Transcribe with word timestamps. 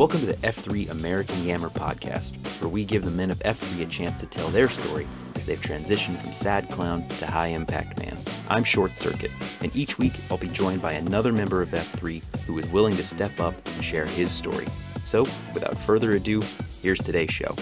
Welcome 0.00 0.20
to 0.20 0.26
the 0.28 0.36
F3 0.36 0.88
American 0.88 1.44
Yammer 1.44 1.68
podcast, 1.68 2.34
where 2.62 2.70
we 2.70 2.86
give 2.86 3.04
the 3.04 3.10
men 3.10 3.30
of 3.30 3.38
F3 3.40 3.82
a 3.82 3.84
chance 3.84 4.16
to 4.16 4.24
tell 4.24 4.48
their 4.48 4.70
story 4.70 5.06
as 5.36 5.44
they've 5.44 5.60
transitioned 5.60 6.18
from 6.22 6.32
sad 6.32 6.66
clown 6.70 7.06
to 7.18 7.26
high 7.26 7.48
impact 7.48 7.98
man. 8.02 8.16
I'm 8.48 8.64
Short 8.64 8.92
Circuit, 8.92 9.30
and 9.60 9.76
each 9.76 9.98
week 9.98 10.14
I'll 10.30 10.38
be 10.38 10.48
joined 10.48 10.80
by 10.80 10.92
another 10.92 11.34
member 11.34 11.60
of 11.60 11.68
F3 11.68 12.24
who 12.46 12.58
is 12.58 12.72
willing 12.72 12.96
to 12.96 13.06
step 13.06 13.40
up 13.40 13.54
and 13.74 13.84
share 13.84 14.06
his 14.06 14.32
story. 14.32 14.66
So, 15.04 15.24
without 15.52 15.78
further 15.78 16.12
ado, 16.12 16.42
here's 16.80 17.00
today's 17.00 17.30
show. 17.30 17.54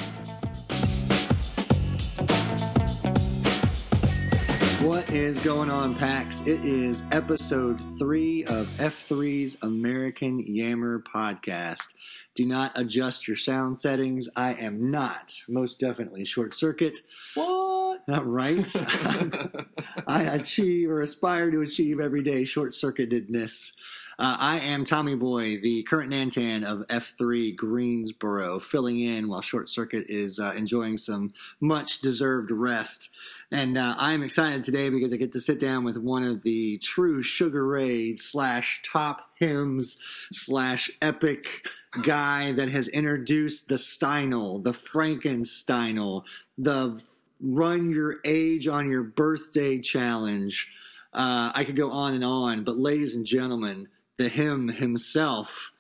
What 4.89 5.11
is 5.11 5.39
going 5.41 5.69
on, 5.69 5.95
PAX? 5.95 6.47
It 6.47 6.65
is 6.65 7.05
episode 7.13 7.79
three 7.99 8.45
of 8.45 8.67
F3's 8.79 9.63
American 9.63 10.41
Yammer 10.41 11.05
podcast. 11.15 11.93
Do 12.35 12.47
not 12.47 12.73
adjust 12.75 13.29
your 13.29 13.37
sound 13.37 13.79
settings. 13.79 14.31
I 14.35 14.55
am 14.55 14.91
not, 14.91 15.43
most 15.47 15.79
definitely, 15.79 16.25
short 16.25 16.55
circuit. 16.55 17.01
What? 17.35 18.01
Not 18.09 18.27
right. 18.27 18.67
I 20.07 20.23
achieve 20.23 20.89
or 20.89 21.03
aspire 21.03 21.51
to 21.51 21.61
achieve 21.61 22.01
every 22.01 22.23
day 22.23 22.45
short 22.45 22.73
circuitedness. 22.73 23.73
Uh, 24.21 24.37
I 24.41 24.59
am 24.59 24.83
Tommy 24.83 25.15
Boy, 25.15 25.59
the 25.59 25.85
current 25.85 26.13
Nantan 26.13 26.65
of 26.65 26.85
F3 26.89 27.55
Greensboro, 27.55 28.59
filling 28.59 28.99
in 28.99 29.29
while 29.29 29.43
Short 29.43 29.69
Circuit 29.69 30.07
is 30.09 30.41
uh, 30.41 30.53
enjoying 30.57 30.97
some 30.97 31.33
much 31.61 32.01
deserved 32.01 32.51
rest. 32.51 33.11
And 33.53 33.79
uh, 33.79 33.95
I'm 33.97 34.25
excited 34.25 34.65
today 34.65 34.89
because 34.91 35.13
I 35.13 35.19
get 35.19 35.31
to 35.35 35.41
sit 35.41 35.61
down 35.61 35.85
with 35.85 35.97
one 35.97 36.25
of 36.25 36.43
the 36.43 36.79
true 36.79 37.23
Sugar 37.23 37.65
Ray 37.65 38.17
slash 38.17 38.83
top 38.85 39.31
hymns 39.39 39.99
slash 40.33 40.91
epic 41.01 41.69
guy 42.03 42.51
that 42.51 42.71
has 42.71 42.89
introduced 42.89 43.69
the 43.69 43.77
Steinel, 43.77 44.65
the 44.65 44.73
Frankensteinel, 44.73 46.25
the 46.57 47.01
run 47.41 47.89
your 47.89 48.17
age 48.25 48.67
on 48.67 48.91
your 48.91 49.05
birthday 49.05 49.79
challenge. 49.79 50.73
Uh, 51.13 51.53
I 51.55 51.63
could 51.63 51.77
go 51.77 51.93
on 51.93 52.15
and 52.15 52.25
on, 52.25 52.65
but 52.65 52.77
ladies 52.77 53.15
and 53.15 53.25
gentlemen, 53.25 53.87
the 54.19 54.29
him 54.29 54.69
himself, 54.69 55.71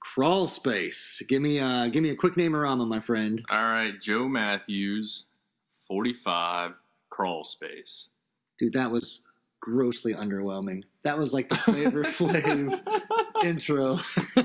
Crawl 0.00 0.46
Space. 0.48 1.22
Give 1.28 1.40
me 1.40 1.58
a 1.58 1.88
give 1.90 2.02
me 2.02 2.10
a 2.10 2.16
quick 2.16 2.36
name 2.36 2.54
Rama, 2.56 2.84
my 2.86 3.00
friend. 3.00 3.42
All 3.50 3.62
right, 3.62 3.98
Joe 4.00 4.28
Matthews, 4.28 5.26
45, 5.86 6.72
crawl 7.10 7.44
space. 7.44 8.08
Dude, 8.58 8.72
that 8.74 8.90
was 8.90 9.24
grossly 9.60 10.14
underwhelming. 10.14 10.82
That 11.04 11.18
was 11.18 11.32
like 11.34 11.48
the 11.48 11.54
Flavor 11.56 12.02
Flav 12.04 12.80
intro. 13.44 13.94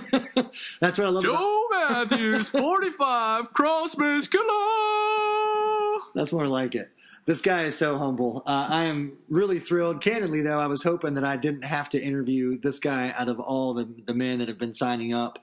That's 0.79 0.97
what 0.97 1.07
I 1.07 1.09
love. 1.09 1.23
about- 1.23 1.37
Joe 1.39 1.63
Matthews, 1.71 2.49
45, 2.49 3.53
crawl 3.53 3.87
space 3.89 4.27
killer. 4.27 4.43
That's 6.15 6.33
more 6.33 6.45
like 6.47 6.75
it. 6.75 6.89
This 7.27 7.41
guy 7.41 7.63
is 7.63 7.77
so 7.77 7.97
humble. 7.97 8.41
Uh, 8.45 8.67
I 8.69 8.85
am 8.85 9.17
really 9.27 9.59
thrilled. 9.59 9.99
Candidly, 10.01 10.41
though, 10.41 10.61
I 10.61 10.67
was 10.67 10.81
hoping 10.81 11.13
that 11.15 11.25
I 11.25 11.35
didn't 11.35 11.65
have 11.65 11.89
to 11.89 12.01
interview 12.01 12.57
this 12.57 12.79
guy 12.79 13.13
out 13.17 13.27
of 13.27 13.37
all 13.37 13.73
the, 13.73 13.85
the 14.05 14.13
men 14.13 14.39
that 14.39 14.47
have 14.47 14.57
been 14.57 14.73
signing 14.73 15.13
up 15.13 15.37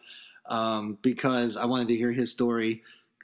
um, 0.46 0.96
because 1.02 1.58
I 1.58 1.66
wanted 1.66 1.88
to 1.88 1.96
hear 1.96 2.10
his 2.10 2.30
story 2.30 2.82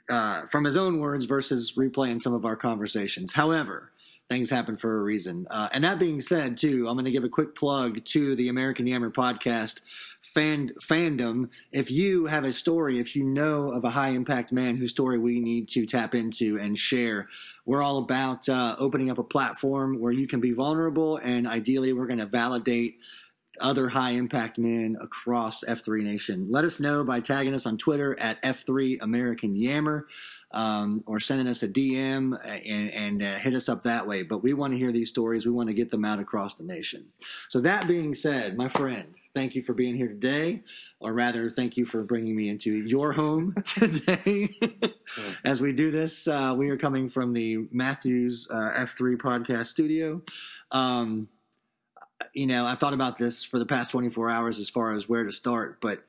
uh, 0.09 0.43
from 0.45 0.63
his 0.63 0.77
own 0.77 0.99
words 0.99 1.25
versus 1.25 1.73
replaying 1.75 2.21
some 2.21 2.35
of 2.35 2.45
our 2.45 2.55
conversations. 2.55 3.33
However, 3.33 3.93
things 4.31 4.49
happen 4.49 4.77
for 4.77 4.97
a 4.97 5.03
reason. 5.03 5.45
Uh, 5.51 5.67
and 5.73 5.83
that 5.83 5.99
being 5.99 6.21
said, 6.21 6.55
too, 6.55 6.87
I'm 6.87 6.95
going 6.95 7.03
to 7.03 7.11
give 7.11 7.25
a 7.25 7.29
quick 7.29 7.53
plug 7.53 8.03
to 8.05 8.33
the 8.35 8.47
American 8.47 8.87
Yammer 8.87 9.11
podcast 9.11 9.81
fan, 10.21 10.69
fandom. 10.81 11.49
If 11.73 11.91
you 11.91 12.27
have 12.27 12.45
a 12.45 12.53
story, 12.53 12.99
if 12.99 13.13
you 13.13 13.25
know 13.25 13.71
of 13.71 13.83
a 13.83 13.89
high 13.89 14.09
impact 14.09 14.53
man 14.53 14.77
whose 14.77 14.91
story 14.91 15.17
we 15.17 15.41
need 15.41 15.67
to 15.69 15.85
tap 15.85 16.15
into 16.15 16.57
and 16.57 16.77
share, 16.77 17.27
we're 17.65 17.83
all 17.83 17.97
about 17.97 18.47
uh, 18.47 18.77
opening 18.79 19.11
up 19.11 19.17
a 19.17 19.23
platform 19.23 19.99
where 19.99 20.13
you 20.13 20.27
can 20.27 20.39
be 20.39 20.53
vulnerable, 20.53 21.17
and 21.17 21.45
ideally, 21.45 21.91
we're 21.91 22.07
going 22.07 22.19
to 22.19 22.25
validate 22.25 22.99
other 23.61 23.89
high 23.89 24.11
impact 24.11 24.57
men 24.57 24.97
across 25.01 25.63
F3 25.63 26.03
Nation. 26.03 26.47
Let 26.49 26.65
us 26.65 26.79
know 26.79 27.03
by 27.03 27.19
tagging 27.19 27.53
us 27.53 27.65
on 27.65 27.77
Twitter 27.77 28.19
at 28.19 28.41
F3 28.41 29.01
American 29.01 29.55
Yammer 29.55 30.07
um, 30.51 31.03
or 31.05 31.19
sending 31.19 31.47
us 31.47 31.63
a 31.63 31.67
DM 31.67 32.37
and, 32.67 32.91
and 32.91 33.23
uh, 33.23 33.39
hit 33.39 33.53
us 33.53 33.69
up 33.69 33.83
that 33.83 34.07
way. 34.07 34.23
But 34.23 34.43
we 34.43 34.53
want 34.53 34.73
to 34.73 34.79
hear 34.79 34.91
these 34.91 35.09
stories, 35.09 35.45
we 35.45 35.51
want 35.51 35.69
to 35.69 35.73
get 35.73 35.91
them 35.91 36.05
out 36.05 36.19
across 36.19 36.55
the 36.55 36.63
nation. 36.63 37.05
So, 37.49 37.61
that 37.61 37.87
being 37.87 38.13
said, 38.13 38.57
my 38.57 38.67
friend, 38.67 39.13
thank 39.33 39.55
you 39.55 39.61
for 39.61 39.73
being 39.73 39.95
here 39.95 40.07
today, 40.07 40.63
or 40.99 41.13
rather, 41.13 41.49
thank 41.49 41.77
you 41.77 41.85
for 41.85 42.03
bringing 42.03 42.35
me 42.35 42.49
into 42.49 42.73
your 42.73 43.13
home 43.13 43.53
today. 43.65 44.57
As 45.45 45.61
we 45.61 45.73
do 45.73 45.91
this, 45.91 46.27
uh, 46.27 46.53
we 46.57 46.69
are 46.69 46.77
coming 46.77 47.09
from 47.09 47.33
the 47.33 47.67
Matthews 47.71 48.47
uh, 48.51 48.71
F3 48.75 49.17
podcast 49.17 49.67
studio. 49.67 50.21
Um, 50.71 51.27
you 52.33 52.47
know, 52.47 52.65
I've 52.65 52.79
thought 52.79 52.93
about 52.93 53.17
this 53.17 53.43
for 53.43 53.59
the 53.59 53.65
past 53.65 53.91
24 53.91 54.29
hours 54.29 54.59
as 54.59 54.69
far 54.69 54.93
as 54.93 55.07
where 55.07 55.23
to 55.23 55.31
start, 55.31 55.79
but 55.81 56.03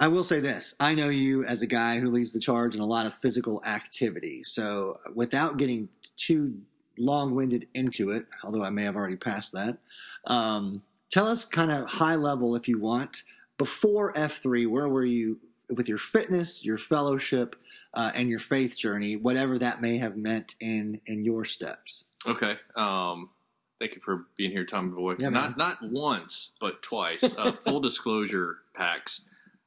I 0.00 0.08
will 0.08 0.24
say 0.24 0.38
this. 0.38 0.76
I 0.78 0.94
know 0.94 1.08
you 1.08 1.44
as 1.44 1.60
a 1.60 1.66
guy 1.66 1.98
who 1.98 2.10
leads 2.10 2.32
the 2.32 2.38
charge 2.38 2.74
in 2.74 2.80
a 2.80 2.86
lot 2.86 3.06
of 3.06 3.14
physical 3.14 3.62
activity. 3.64 4.44
So, 4.44 5.00
without 5.14 5.56
getting 5.56 5.88
too 6.16 6.60
long 6.96 7.34
winded 7.34 7.66
into 7.74 8.10
it, 8.10 8.26
although 8.44 8.64
I 8.64 8.70
may 8.70 8.84
have 8.84 8.96
already 8.96 9.16
passed 9.16 9.52
that, 9.52 9.78
um, 10.26 10.82
tell 11.10 11.26
us 11.26 11.44
kind 11.44 11.72
of 11.72 11.88
high 11.88 12.14
level, 12.14 12.54
if 12.54 12.68
you 12.68 12.78
want, 12.78 13.24
before 13.56 14.12
F3, 14.12 14.68
where 14.68 14.88
were 14.88 15.04
you 15.04 15.38
with 15.68 15.88
your 15.88 15.98
fitness, 15.98 16.64
your 16.64 16.78
fellowship, 16.78 17.56
uh, 17.94 18.12
and 18.14 18.28
your 18.28 18.38
faith 18.38 18.76
journey, 18.76 19.16
whatever 19.16 19.58
that 19.58 19.82
may 19.82 19.98
have 19.98 20.16
meant 20.16 20.54
in, 20.60 21.00
in 21.06 21.24
your 21.24 21.44
steps? 21.44 22.06
Okay. 22.26 22.56
Um, 22.76 23.30
thank 23.80 23.94
you 23.94 24.00
for 24.00 24.26
being 24.36 24.50
here, 24.50 24.64
Tommy 24.64 24.90
Boy. 24.90 25.16
Yeah, 25.18 25.30
man. 25.30 25.54
not 25.56 25.58
not 25.58 25.82
once, 25.82 26.52
but 26.60 26.82
twice. 26.82 27.22
Uh, 27.36 27.52
full 27.64 27.80
disclosure, 27.80 28.58
PAX. 28.74 29.22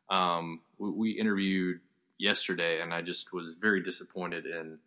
Um, 0.10 0.62
we, 0.78 0.92
we 0.92 1.12
interviewed 1.12 1.80
yesterday, 2.18 2.82
and 2.82 2.94
I 2.94 3.02
just 3.02 3.34
was 3.34 3.56
very 3.56 3.82
disappointed 3.82 4.46
in 4.46 4.78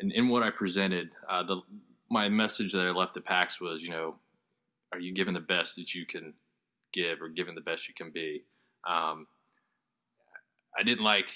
in, 0.00 0.10
in 0.12 0.28
what 0.28 0.42
I 0.42 0.50
presented. 0.50 1.10
Uh, 1.28 1.42
the 1.42 1.60
my 2.10 2.28
message 2.28 2.72
that 2.72 2.82
I 2.82 2.90
left 2.90 3.16
at 3.16 3.24
PAX 3.24 3.60
was, 3.60 3.82
you 3.82 3.90
know, 3.90 4.16
are 4.92 4.98
you 4.98 5.14
giving 5.14 5.32
the 5.34 5.40
best 5.40 5.76
that 5.76 5.94
you 5.94 6.04
can 6.04 6.34
give, 6.92 7.22
or 7.22 7.28
giving 7.28 7.54
the 7.54 7.62
best 7.62 7.88
you 7.88 7.94
can 7.94 8.10
be? 8.10 8.44
Um, 8.86 9.26
I 10.78 10.82
didn't 10.82 11.04
like 11.04 11.32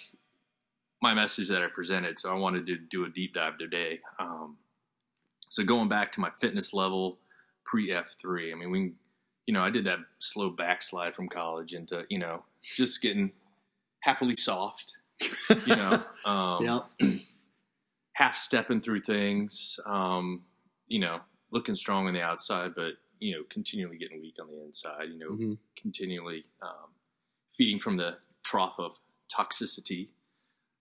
my 1.03 1.15
message 1.15 1.49
that 1.49 1.63
I 1.63 1.69
presented, 1.69 2.19
so 2.19 2.31
I 2.31 2.35
wanted 2.35 2.67
to 2.67 2.77
do 2.77 3.05
a 3.05 3.09
deep 3.09 3.35
dive 3.35 3.59
today. 3.59 4.01
Um, 4.19 4.57
so 5.49 5.65
going 5.65 5.89
back 5.89 6.13
to 6.13 6.21
my 6.21 6.31
fitness 6.41 6.73
level 6.75 7.19
pre 7.65 7.93
F 7.93 8.17
three, 8.21 8.53
I 8.53 8.57
mean, 8.57 8.71
we, 8.71 8.93
you 9.47 9.55
know, 9.55 9.63
I 9.63 9.71
did 9.71 9.85
that 9.85 9.99
slow 10.19 10.51
backslide 10.51 11.15
from 11.15 11.29
college 11.29 11.73
into, 11.73 12.05
you 12.09 12.19
know, 12.19 12.45
just 12.63 13.01
getting 13.01 13.33
happily 14.01 14.37
soft, 14.37 14.95
you 15.65 15.77
know, 15.77 16.03
um, 16.25 16.83
Yep. 17.01 17.21
half 18.13 18.37
stepping 18.37 18.81
through 18.81 19.01
things, 19.01 19.79
um, 19.87 20.43
you 20.89 20.99
know, 21.01 21.21
looking 21.51 21.75
strong 21.75 22.07
on 22.07 22.15
the 22.15 22.23
outside, 22.23 22.75
but 22.75 22.95
you 23.19 23.35
know, 23.35 23.43
continually 23.49 23.97
getting 23.97 24.21
weak 24.21 24.37
on 24.41 24.49
the 24.49 24.63
inside. 24.63 25.09
You 25.11 25.19
know, 25.19 25.31
Mhm. 25.31 25.59
continually 25.77 26.45
um, 26.63 26.91
feeding 27.57 27.79
from 27.81 27.97
the 27.97 28.19
trough 28.43 28.79
of 28.79 28.99
toxicity. 29.29 30.09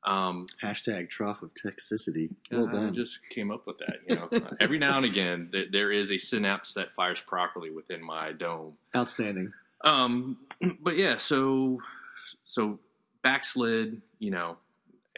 Um, 0.05 0.45
Hashtag 0.63 1.09
trough 1.09 1.41
of 1.41 1.51
toxicity. 1.53 2.29
Well 2.51 2.69
I 2.69 2.71
done. 2.71 2.93
just 2.93 3.27
came 3.29 3.51
up 3.51 3.65
with 3.65 3.79
that. 3.79 3.97
You 4.07 4.15
know, 4.15 4.29
every 4.59 4.77
now 4.77 4.97
and 4.97 5.05
again, 5.05 5.49
th- 5.51 5.71
there 5.71 5.91
is 5.91 6.11
a 6.11 6.17
synapse 6.19 6.73
that 6.75 6.93
fires 6.95 7.21
properly 7.21 7.71
within 7.71 8.03
my 8.03 8.31
dome. 8.31 8.77
Outstanding. 8.95 9.51
Um, 9.83 10.37
but 10.81 10.95
yeah, 10.95 11.17
so 11.17 11.79
so 12.43 12.79
backslid, 13.23 14.01
you 14.19 14.29
know, 14.31 14.57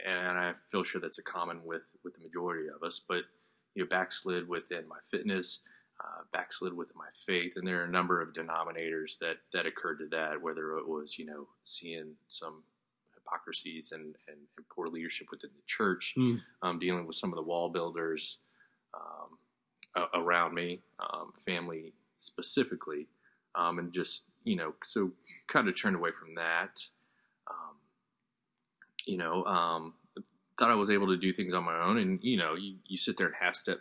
and 0.06 0.38
I 0.38 0.54
feel 0.72 0.84
sure 0.84 1.02
that's 1.02 1.20
a 1.20 1.24
common 1.24 1.64
with 1.66 1.84
with 2.04 2.14
the 2.14 2.24
majority 2.24 2.70
of 2.70 2.82
us. 2.84 3.02
But 3.06 3.24
you 3.76 3.84
know, 3.84 3.90
backslid 3.90 4.48
within 4.48 4.88
my 4.88 5.00
fitness, 5.12 5.60
uh, 6.00 6.24
backslid 6.32 6.72
within 6.74 6.98
my 6.98 7.10
faith, 7.26 7.58
and 7.58 7.68
there 7.68 7.82
are 7.82 7.86
a 7.86 7.92
number 7.92 8.22
of 8.22 8.34
denominators 8.34 9.20
that 9.20 9.38
that 9.52 9.66
occurred 9.66 10.00
to 10.00 10.08
that. 10.12 10.42
Whether 10.42 10.78
it 10.78 10.88
was 10.88 11.20
you 11.20 11.26
know 11.26 11.48
seeing 11.66 12.14
some 12.30 12.64
hypocrisies 13.32 13.92
and, 13.92 14.16
and, 14.28 14.38
and 14.58 14.70
poor 14.70 14.88
leadership 14.88 15.28
within 15.32 15.50
the 15.56 15.64
church, 15.66 16.14
Mm. 16.18 16.42
um, 16.62 16.80
dealing 16.80 17.06
with 17.08 17.16
some 17.16 17.32
of 17.32 17.36
the 17.36 17.44
wall 17.44 17.70
builders 17.70 18.38
um, 18.94 19.38
a- 19.96 20.20
around 20.20 20.54
me, 20.54 20.82
um, 21.00 21.34
family 21.46 21.94
specifically, 22.18 23.08
um, 23.56 23.80
and 23.80 23.94
just 23.94 24.26
you 24.44 24.56
know, 24.56 24.74
so 24.84 25.12
kind 25.48 25.68
of 25.68 25.76
turned 25.76 25.96
away 25.98 26.12
from 26.18 26.34
that. 26.36 26.82
Um, 27.50 27.76
you 29.06 29.18
know, 29.18 29.44
um, 29.46 29.94
thought 30.58 30.72
I 30.72 30.76
was 30.76 30.90
able 30.90 31.08
to 31.08 31.18
do 31.18 31.34
things 31.34 31.54
on 31.54 31.64
my 31.66 31.78
own, 31.82 31.98
and 31.98 32.24
you 32.24 32.38
know, 32.38 32.56
you, 32.56 32.76
you 32.86 32.98
sit 32.98 33.18
there 33.18 33.28
and 33.28 33.36
half 33.40 33.56
step 33.56 33.80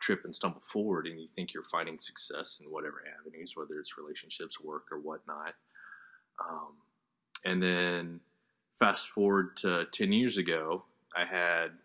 trip 0.00 0.24
and 0.24 0.34
stumble 0.34 0.60
forward, 0.60 1.06
and 1.06 1.20
you 1.20 1.28
think 1.34 1.52
you're 1.52 1.64
finding 1.64 1.98
success 1.98 2.60
in 2.62 2.70
whatever 2.70 3.02
avenues, 3.18 3.56
whether 3.56 3.78
it's 3.80 3.96
relationships, 3.98 4.60
work, 4.60 4.84
or 4.92 4.98
whatnot. 5.00 5.54
Um, 6.40 6.74
and 7.44 7.62
then 7.62 8.20
fast 8.78 9.08
forward 9.08 9.56
to 9.58 9.86
10 9.92 10.12
years 10.12 10.38
ago, 10.38 10.84
I 11.16 11.24
had 11.24 11.78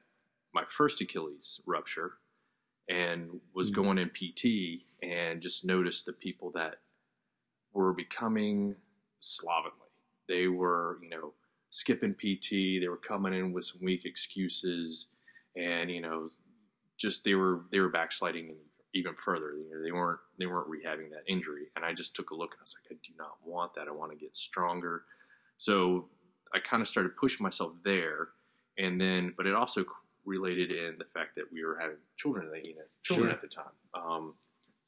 my 0.53 0.63
first 0.69 0.99
Achilles 1.01 1.61
rupture 1.65 2.17
and 2.87 3.41
was 3.53 3.71
Mhm. 3.71 3.75
going 3.75 3.97
in 3.99 4.09
PT 4.09 4.85
and 5.01 5.41
just 5.41 5.63
noticed 5.65 6.05
the 6.05 6.13
people 6.13 6.51
that 6.51 6.81
were 7.71 7.93
becoming 7.93 8.75
slovenly. 9.19 9.89
They 10.27 10.47
were, 10.47 10.99
you 11.01 11.09
know, 11.09 11.33
skipping 11.69 12.15
PT. 12.15 12.79
They 12.79 12.87
were 12.87 12.97
coming 12.97 13.33
in 13.33 13.53
with 13.53 13.65
some 13.65 13.81
weak 13.83 14.05
excuses, 14.05 15.11
and 15.55 15.91
you 15.91 16.01
know, 16.01 16.27
just 16.97 17.23
they 17.23 17.35
were 17.35 17.65
they 17.71 17.79
were 17.79 17.89
backsliding 17.89 18.57
even 18.93 19.15
further. 19.15 19.55
You 19.55 19.69
know, 19.69 19.81
they 19.83 19.91
weren't 19.91 20.19
they 20.37 20.47
weren't 20.47 20.67
rehabbing 20.67 21.11
that 21.11 21.23
injury. 21.27 21.71
And 21.75 21.85
I 21.85 21.93
just 21.93 22.15
took 22.15 22.31
a 22.31 22.35
look 22.35 22.53
and 22.53 22.59
I 22.61 22.63
was 22.63 22.75
like, 22.75 22.91
I 22.91 22.99
do 23.07 23.13
not 23.17 23.37
want 23.45 23.75
that. 23.75 23.87
I 23.87 23.91
want 23.91 24.11
to 24.11 24.17
get 24.17 24.35
stronger. 24.35 25.05
So 25.57 26.09
I 26.53 26.59
kind 26.59 26.81
of 26.81 26.87
started 26.87 27.15
pushing 27.15 27.43
myself 27.43 27.73
there, 27.83 28.29
and 28.77 28.99
then, 28.99 29.33
but 29.37 29.45
it 29.45 29.53
also 29.53 29.85
related 30.25 30.71
in 30.71 30.95
the 30.97 31.05
fact 31.05 31.35
that 31.35 31.51
we 31.51 31.63
were 31.63 31.77
having 31.79 31.97
children 32.17 32.45
in 32.47 32.51
the 32.51 32.75
children 33.03 33.27
Sure. 33.27 33.33
at 33.35 33.41
the 33.41 33.47
time. 33.47 33.65
Um, 33.93 34.33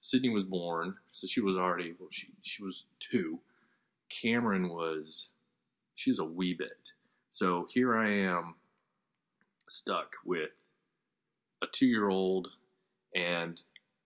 Sydney 0.01 0.29
was 0.29 0.43
born, 0.43 0.95
so 1.11 1.27
she 1.27 1.41
was 1.41 1.57
already 1.57 1.93
well, 1.99 2.09
she 2.11 2.27
she 2.41 2.63
was 2.63 2.85
two. 2.99 3.39
Cameron 4.09 4.69
was 4.69 5.29
she 5.95 6.09
was 6.09 6.19
a 6.19 6.25
wee 6.25 6.53
bit. 6.53 6.91
So 7.29 7.67
here 7.71 7.95
I 7.97 8.09
am, 8.11 8.55
stuck 9.69 10.15
with 10.25 10.49
a 11.61 11.67
two 11.67 11.85
year 11.87 12.09
old 12.09 12.49
and 13.15 13.61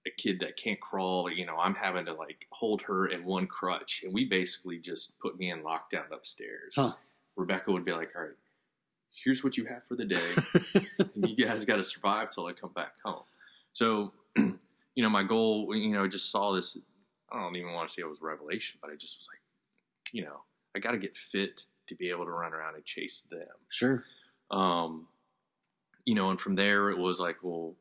a 0.06 0.12
kid 0.12 0.40
that 0.42 0.58
can't 0.58 0.80
crawl. 0.80 1.30
You 1.32 1.46
know, 1.46 1.58
I'm 1.58 1.74
having 1.74 2.06
to 2.06 2.14
like 2.14 2.46
hold 2.52 2.82
her 2.84 3.08
in 3.08 3.24
one 3.26 3.48
crutch, 3.48 4.02
and 4.04 4.14
we 4.14 4.26
basically 4.26 4.78
just 4.78 5.18
put 5.20 5.38
me 5.40 5.50
in 5.50 5.64
lockdown 5.64 6.12
upstairs. 6.12 6.74
Huh. 6.76 6.94
Rebecca 7.36 7.72
would 7.72 7.86
be 7.86 7.92
like, 7.92 8.12
"All 8.16 8.24
right, 8.24 8.32
here's 9.24 9.44
what 9.44 9.58
you 9.58 9.66
have 9.66 9.84
for 9.88 9.96
the 9.96 10.06
day." 10.06 10.36
and 11.16 11.30
you 11.30 11.36
guys 11.46 11.66
got 11.66 11.78
to 11.78 11.84
survive 11.84 12.30
till 12.30 12.46
I 12.48 12.54
come 12.54 12.72
back 12.74 12.94
home. 13.04 13.24
So, 13.74 14.14
you 14.36 14.58
know, 14.98 15.10
my 15.10 15.24
goal, 15.24 15.76
you 15.76 15.90
know, 15.90 16.04
I 16.04 16.08
just 16.08 16.32
saw 16.32 16.54
this. 16.54 16.78
I 17.32 17.42
don't 17.42 17.56
even 17.56 17.74
want 17.74 17.90
to 17.90 17.94
say 17.94 18.02
it 18.02 18.10
was 18.10 18.22
revelation, 18.22 18.80
but 18.82 18.92
I 18.92 18.96
just 18.96 19.18
was 19.20 19.28
like, 19.32 19.42
you 20.14 20.24
know, 20.24 20.44
I 20.76 20.80
got 20.80 20.92
to 20.92 20.98
get 20.98 21.18
fit 21.18 21.66
to 21.88 21.96
be 21.96 22.10
able 22.10 22.26
to 22.26 22.32
run 22.32 22.54
around 22.54 22.76
and 22.76 22.86
chase 22.86 23.24
them. 23.30 23.48
sure. 23.70 24.04
Um, 24.52 25.08
you 26.06 26.16
know, 26.16 26.30
and 26.30 26.40
from 26.40 26.56
there 26.56 26.90
it 26.90 26.98
was 26.98 27.20
like, 27.20 27.38
well, 27.42 27.76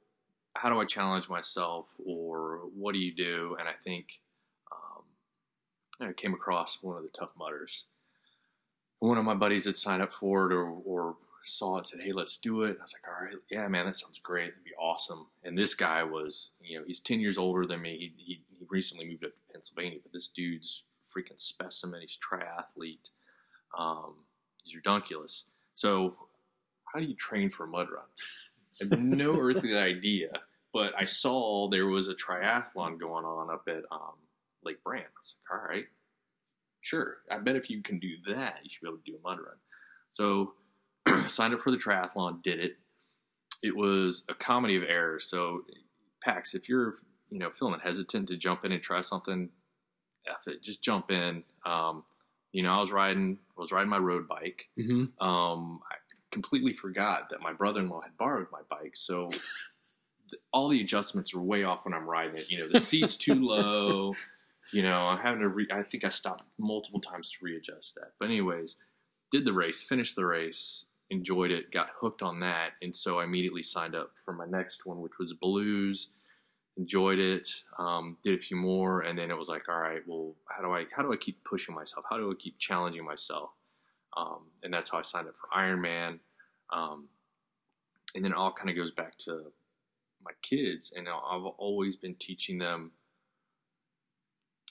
how 0.56 0.70
do 0.70 0.80
I 0.80 0.84
challenge 0.84 1.28
myself, 1.28 1.94
or 2.04 2.62
what 2.74 2.94
do 2.94 3.00
you 3.00 3.12
do? 3.14 3.56
And 3.58 3.68
I 3.68 3.72
think 3.84 4.20
um, 4.72 6.08
I 6.08 6.12
came 6.12 6.32
across 6.32 6.78
one 6.80 6.96
of 6.96 7.02
the 7.02 7.10
Tough 7.10 7.32
Mudders. 7.36 7.84
One 9.04 9.18
of 9.18 9.24
my 9.24 9.34
buddies 9.34 9.66
had 9.66 9.76
signed 9.76 10.02
up 10.02 10.12
for 10.12 10.50
it, 10.50 10.54
or, 10.54 10.66
or 10.70 11.16
saw 11.44 11.78
it, 11.78 11.86
said, 11.86 12.02
"Hey, 12.02 12.12
let's 12.12 12.36
do 12.36 12.62
it." 12.62 12.70
And 12.70 12.78
I 12.78 12.82
was 12.82 12.94
like, 12.94 13.12
"All 13.12 13.24
right, 13.24 13.34
yeah, 13.50 13.68
man, 13.68 13.86
that 13.86 13.96
sounds 13.96 14.18
great. 14.18 14.48
It'd 14.48 14.64
be 14.64 14.74
awesome." 14.78 15.26
And 15.42 15.56
this 15.58 15.74
guy 15.74 16.02
was, 16.02 16.50
you 16.60 16.78
know, 16.78 16.84
he's 16.86 17.00
ten 17.00 17.20
years 17.20 17.38
older 17.38 17.66
than 17.66 17.82
me. 17.82 17.98
He 17.98 18.24
he, 18.24 18.42
he 18.58 18.66
recently 18.70 19.06
moved 19.06 19.24
up 19.24 19.32
to 19.32 19.52
Pennsylvania, 19.52 19.98
but 20.02 20.12
this 20.12 20.28
dude's 20.28 20.84
freaking 21.14 21.38
specimen. 21.38 22.00
He's 22.00 22.18
triathlete. 22.18 23.10
Um, 23.78 24.14
he's 24.64 24.74
redunculous. 24.74 25.46
So, 25.74 26.16
how 26.92 27.00
do 27.00 27.06
you 27.06 27.14
train 27.14 27.50
for 27.50 27.64
a 27.64 27.68
mud 27.68 27.88
run? 27.90 28.04
I 28.80 28.84
have 28.94 29.02
no 29.02 29.34
earthly 29.38 29.76
idea, 29.76 30.30
but 30.72 30.92
I 30.98 31.04
saw 31.04 31.68
there 31.68 31.86
was 31.86 32.08
a 32.08 32.14
triathlon 32.14 32.98
going 32.98 33.24
on 33.24 33.52
up 33.52 33.64
at 33.68 33.84
um, 33.90 34.16
Lake 34.64 34.82
Brandt. 34.82 35.06
I 35.06 35.20
was 35.20 35.34
like, 35.50 35.60
all 35.60 35.68
right, 35.68 35.84
sure. 36.84 37.16
I 37.30 37.38
bet 37.38 37.56
if 37.56 37.68
you 37.68 37.82
can 37.82 37.98
do 37.98 38.10
that, 38.28 38.60
you 38.62 38.70
should 38.70 38.82
be 38.82 38.88
able 38.88 38.98
to 38.98 39.10
do 39.10 39.16
a 39.16 39.28
mud 39.28 39.38
run. 39.38 39.56
So, 40.12 40.54
signed 41.28 41.54
up 41.54 41.60
for 41.60 41.70
the 41.70 41.76
triathlon, 41.76 42.42
did 42.42 42.60
it. 42.60 42.76
It 43.62 43.74
was 43.74 44.24
a 44.28 44.34
comedy 44.34 44.76
of 44.76 44.82
errors. 44.84 45.26
So, 45.26 45.62
Pax, 46.22 46.54
if 46.54 46.68
you're 46.68 46.96
you 47.30 47.38
know 47.38 47.50
feeling 47.50 47.80
hesitant 47.82 48.28
to 48.28 48.36
jump 48.36 48.64
in 48.64 48.72
and 48.72 48.82
try 48.82 49.00
something, 49.00 49.48
F 50.28 50.46
it, 50.46 50.62
just 50.62 50.82
jump 50.82 51.10
in. 51.10 51.42
Um, 51.66 52.04
you 52.52 52.62
know, 52.62 52.72
I 52.72 52.80
was 52.80 52.92
riding, 52.92 53.38
I 53.56 53.60
was 53.60 53.72
riding 53.72 53.90
my 53.90 53.98
road 53.98 54.28
bike 54.28 54.68
hmm 54.76 55.06
um, 55.20 55.80
I 55.90 55.96
completely 56.30 56.72
forgot 56.72 57.30
that 57.30 57.40
my 57.40 57.52
brother-in-law 57.52 58.02
had 58.02 58.16
borrowed 58.18 58.48
my 58.52 58.60
bike, 58.68 58.92
so 58.94 59.30
all 60.52 60.68
the 60.68 60.80
adjustments 60.80 61.34
were 61.34 61.42
way 61.42 61.64
off 61.64 61.84
when 61.84 61.94
I'm 61.94 62.08
riding 62.08 62.36
it. 62.36 62.50
You 62.50 62.58
know, 62.58 62.68
the 62.68 62.80
seat's 62.80 63.16
too 63.16 63.34
low. 63.34 64.12
You 64.72 64.82
know, 64.82 65.06
I'm 65.06 65.18
having 65.18 65.40
to. 65.40 65.48
Re- 65.48 65.68
I 65.72 65.82
think 65.82 66.04
I 66.04 66.08
stopped 66.08 66.44
multiple 66.58 67.00
times 67.00 67.30
to 67.32 67.44
readjust 67.44 67.94
that. 67.96 68.12
But 68.18 68.26
anyways, 68.26 68.76
did 69.30 69.44
the 69.44 69.52
race, 69.52 69.82
finished 69.82 70.16
the 70.16 70.26
race, 70.26 70.86
enjoyed 71.10 71.50
it, 71.50 71.70
got 71.70 71.88
hooked 72.00 72.22
on 72.22 72.40
that, 72.40 72.70
and 72.82 72.94
so 72.94 73.18
I 73.18 73.24
immediately 73.24 73.62
signed 73.62 73.94
up 73.94 74.12
for 74.24 74.32
my 74.32 74.46
next 74.46 74.86
one, 74.86 75.00
which 75.00 75.18
was 75.18 75.32
Blues. 75.34 76.08
Enjoyed 76.76 77.20
it, 77.20 77.48
um, 77.78 78.16
did 78.24 78.34
a 78.34 78.42
few 78.42 78.56
more, 78.56 79.02
and 79.02 79.16
then 79.16 79.30
it 79.30 79.38
was 79.38 79.48
like, 79.48 79.68
all 79.68 79.78
right, 79.78 80.00
well, 80.08 80.34
how 80.48 80.60
do 80.60 80.72
I 80.72 80.86
how 80.94 81.02
do 81.02 81.12
I 81.12 81.16
keep 81.16 81.44
pushing 81.44 81.72
myself? 81.72 82.04
How 82.10 82.16
do 82.16 82.28
I 82.30 82.34
keep 82.36 82.58
challenging 82.58 83.04
myself? 83.04 83.50
Um, 84.16 84.46
and 84.64 84.74
that's 84.74 84.90
how 84.90 84.98
I 84.98 85.02
signed 85.02 85.28
up 85.28 85.34
for 85.36 85.48
Ironman. 85.56 86.18
Um, 86.72 87.08
and 88.14 88.24
then 88.24 88.32
it 88.32 88.36
all 88.36 88.52
kind 88.52 88.70
of 88.70 88.76
goes 88.76 88.90
back 88.90 89.16
to 89.18 89.52
my 90.24 90.32
kids, 90.42 90.92
and 90.96 91.08
I've 91.08 91.44
always 91.58 91.96
been 91.96 92.16
teaching 92.16 92.58
them 92.58 92.92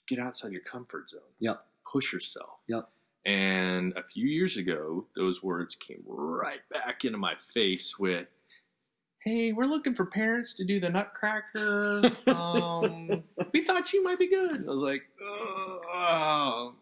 get 0.07 0.19
outside 0.19 0.51
your 0.51 0.61
comfort 0.61 1.09
zone. 1.09 1.21
Yep. 1.39 1.63
Push 1.91 2.13
yourself. 2.13 2.59
Yep. 2.67 2.89
And 3.25 3.94
a 3.95 4.03
few 4.03 4.25
years 4.27 4.57
ago, 4.57 5.05
those 5.15 5.41
words 5.41 5.75
came 5.75 6.03
right 6.05 6.59
back 6.71 7.05
into 7.05 7.17
my 7.17 7.35
face 7.53 7.97
with, 7.97 8.27
"Hey, 9.23 9.53
we're 9.53 9.63
looking 9.65 9.95
for 9.95 10.05
parents 10.05 10.53
to 10.55 10.65
do 10.65 10.79
the 10.81 10.89
Nutcracker. 10.89 12.01
Um, 12.27 13.23
we 13.53 13.63
thought 13.63 13.94
you 13.94 14.03
might 14.03 14.19
be 14.19 14.27
good." 14.29 14.51
And 14.55 14.67
I 14.67 14.71
was 14.71 14.81
like, 14.81 15.03
"Oh, 15.21 16.73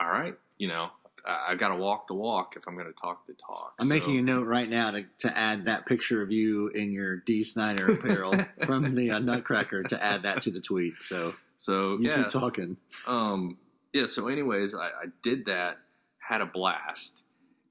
all 0.00 0.08
right, 0.08 0.34
you 0.58 0.68
know, 0.68 0.88
I, 1.26 1.48
I 1.50 1.54
got 1.54 1.68
to 1.68 1.76
walk 1.76 2.06
the 2.06 2.14
walk 2.14 2.54
if 2.56 2.62
I'm 2.66 2.74
going 2.74 2.86
to 2.86 2.92
talk 3.00 3.26
the 3.26 3.34
talk." 3.34 3.74
I'm 3.78 3.88
So- 3.88 3.94
making 3.94 4.16
a 4.18 4.22
note 4.22 4.46
right 4.46 4.68
now 4.68 4.90
to, 4.92 5.04
to 5.18 5.36
add 5.36 5.66
that 5.66 5.84
picture 5.86 6.22
of 6.22 6.30
you 6.32 6.68
in 6.68 6.92
your 6.92 7.16
Dee 7.16 7.44
Snider 7.44 7.92
apparel 7.92 8.34
from 8.64 8.94
the 8.94 9.10
uh, 9.10 9.18
Nutcracker 9.18 9.82
to 9.84 10.02
add 10.02 10.22
that 10.22 10.42
to 10.42 10.50
the 10.50 10.60
tweet. 10.60 10.94
So 11.00 11.34
So 11.56 11.98
you 11.98 12.08
yeah, 12.10 12.16
keep 12.16 12.28
talking. 12.28 12.76
Um, 13.06 13.58
yeah. 13.92 14.06
So, 14.06 14.28
anyways, 14.28 14.74
I, 14.74 14.86
I 14.86 15.06
did 15.22 15.46
that, 15.46 15.78
had 16.18 16.40
a 16.40 16.46
blast, 16.46 17.22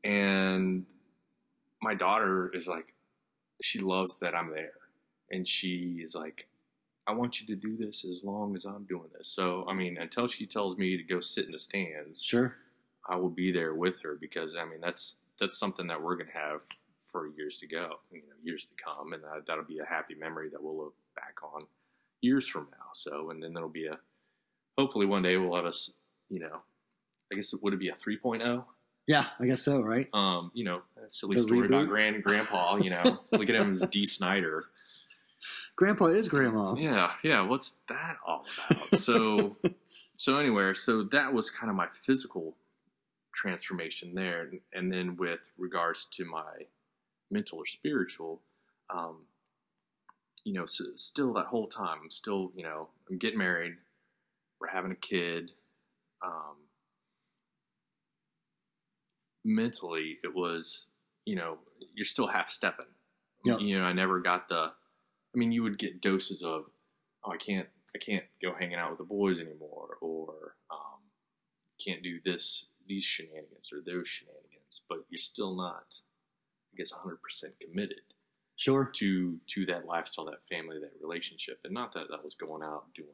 and 0.03 0.85
my 1.81 1.93
daughter 1.93 2.51
is 2.53 2.67
like, 2.67 2.93
she 3.61 3.79
loves 3.79 4.17
that 4.17 4.35
I'm 4.35 4.51
there, 4.51 4.73
and 5.31 5.47
she 5.47 6.01
is 6.03 6.15
like, 6.15 6.47
I 7.07 7.13
want 7.13 7.39
you 7.39 7.47
to 7.47 7.55
do 7.55 7.77
this 7.77 8.03
as 8.03 8.23
long 8.23 8.55
as 8.55 8.65
I'm 8.65 8.85
doing 8.85 9.09
this. 9.17 9.29
So, 9.29 9.65
I 9.67 9.73
mean, 9.73 9.97
until 9.97 10.27
she 10.27 10.47
tells 10.47 10.77
me 10.77 10.97
to 10.97 11.03
go 11.03 11.19
sit 11.19 11.45
in 11.45 11.51
the 11.51 11.59
stands, 11.59 12.23
Sure. 12.23 12.55
I 13.07 13.15
will 13.17 13.29
be 13.29 13.51
there 13.51 13.75
with 13.75 14.01
her 14.01 14.17
because 14.19 14.55
I 14.55 14.65
mean 14.65 14.81
that's 14.81 15.19
that's 15.39 15.59
something 15.59 15.85
that 15.87 16.01
we're 16.01 16.15
gonna 16.15 16.31
have 16.33 16.61
for 17.11 17.27
years 17.27 17.59
to 17.59 17.67
go, 17.67 17.99
you 18.11 18.21
know, 18.21 18.35
years 18.43 18.65
to 18.65 18.73
come, 18.83 19.13
and 19.13 19.23
that, 19.23 19.43
that'll 19.47 19.63
be 19.63 19.79
a 19.79 19.85
happy 19.85 20.15
memory 20.15 20.49
that 20.49 20.61
we'll 20.61 20.75
look 20.75 20.95
back 21.15 21.35
on 21.43 21.61
years 22.25 22.47
from 22.47 22.67
now. 22.71 22.87
So, 22.93 23.29
and 23.29 23.41
then 23.41 23.53
there'll 23.53 23.69
be 23.69 23.87
a 23.87 23.99
hopefully 24.77 25.05
one 25.05 25.23
day 25.23 25.37
we'll 25.37 25.55
have 25.55 25.65
us, 25.65 25.91
you 26.29 26.39
know, 26.39 26.61
I 27.31 27.35
guess 27.35 27.53
it 27.53 27.63
would 27.63 27.73
it 27.73 27.79
be 27.79 27.89
a 27.89 27.93
3.0? 27.93 28.65
Yeah, 29.07 29.27
I 29.39 29.45
guess 29.45 29.61
so, 29.61 29.81
right? 29.81 30.07
Um, 30.13 30.51
you 30.53 30.63
know, 30.63 30.81
a 30.97 31.09
silly 31.09 31.35
The 31.35 31.43
story 31.43 31.67
about 31.67 31.87
grand 31.87 32.23
grandpa. 32.23 32.77
You 32.77 32.89
know, 32.89 33.03
look 33.31 33.49
at 33.49 33.55
him 33.55 33.75
as 33.75 33.81
Dee 33.83 34.05
Snider. 34.05 34.65
Grandpa 35.75 36.07
is 36.07 36.27
grandma. 36.27 36.73
Yeah, 36.75 37.11
yeah. 37.23 37.41
What's 37.41 37.77
that 37.87 38.17
all 38.25 38.45
about? 38.67 38.99
So, 38.99 39.57
so 40.17 40.37
anyway, 40.37 40.73
so 40.73 41.03
that 41.03 41.31
was 41.31 41.51
kind 41.51 41.69
of 41.69 41.75
my 41.75 41.87
physical 41.91 42.55
transformation 43.35 44.15
there, 44.15 44.49
and 44.73 44.91
then 44.91 45.17
with 45.17 45.51
regards 45.57 46.05
to 46.05 46.25
my 46.25 46.65
mental 47.29 47.59
or 47.59 47.65
spiritual, 47.67 48.41
um, 48.89 49.17
you 50.45 50.53
know, 50.53 50.65
so 50.65 50.85
still 50.95 51.33
that 51.33 51.47
whole 51.47 51.67
time, 51.67 51.97
I'm 52.03 52.11
still, 52.11 52.51
you 52.55 52.63
know, 52.63 52.87
I'm 53.09 53.17
getting 53.17 53.39
married, 53.39 53.73
we're 54.61 54.67
having 54.67 54.91
a 54.91 54.95
kid. 54.95 55.51
Um, 56.23 56.55
mentally, 59.43 60.19
it 60.23 60.33
was, 60.33 60.91
you 61.25 61.35
know, 61.35 61.57
you're 61.95 62.05
still 62.05 62.27
half 62.27 62.51
stepping. 62.51 62.85
Yep. 63.43 63.59
You 63.59 63.79
know, 63.79 63.85
I 63.85 63.93
never 63.93 64.19
got 64.19 64.47
the. 64.47 64.71
I 65.33 65.37
mean, 65.37 65.51
you 65.51 65.63
would 65.63 65.77
get 65.77 65.99
doses 66.01 66.41
of, 66.41 66.65
oh, 67.25 67.31
I 67.31 67.37
can't, 67.37 67.67
I 67.93 67.97
can't 67.97 68.23
go 68.41 68.53
hanging 68.57 68.77
out 68.77 68.91
with 68.91 68.99
the 68.99 69.03
boys 69.03 69.39
anymore, 69.39 69.97
or 69.99 70.55
um, 70.71 71.01
can't 71.83 72.01
do 72.01 72.19
this, 72.23 72.67
these 72.87 73.03
shenanigans 73.03 73.71
or 73.73 73.79
those 73.85 74.07
shenanigans. 74.07 74.81
But 74.87 74.99
you're 75.09 75.17
still 75.17 75.55
not, 75.55 75.95
I 76.73 76.77
guess, 76.77 76.93
100 76.93 77.21
percent 77.21 77.53
committed 77.59 78.01
Sure. 78.57 78.89
to 78.95 79.37
to 79.47 79.65
that 79.65 79.85
lifestyle, 79.85 80.25
that 80.25 80.47
family, 80.49 80.79
that 80.79 80.93
relationship, 81.01 81.59
and 81.63 81.73
not 81.73 81.93
that 81.93 82.07
that 82.09 82.23
was 82.23 82.35
going 82.35 82.63
out 82.63 82.85
doing 82.95 83.09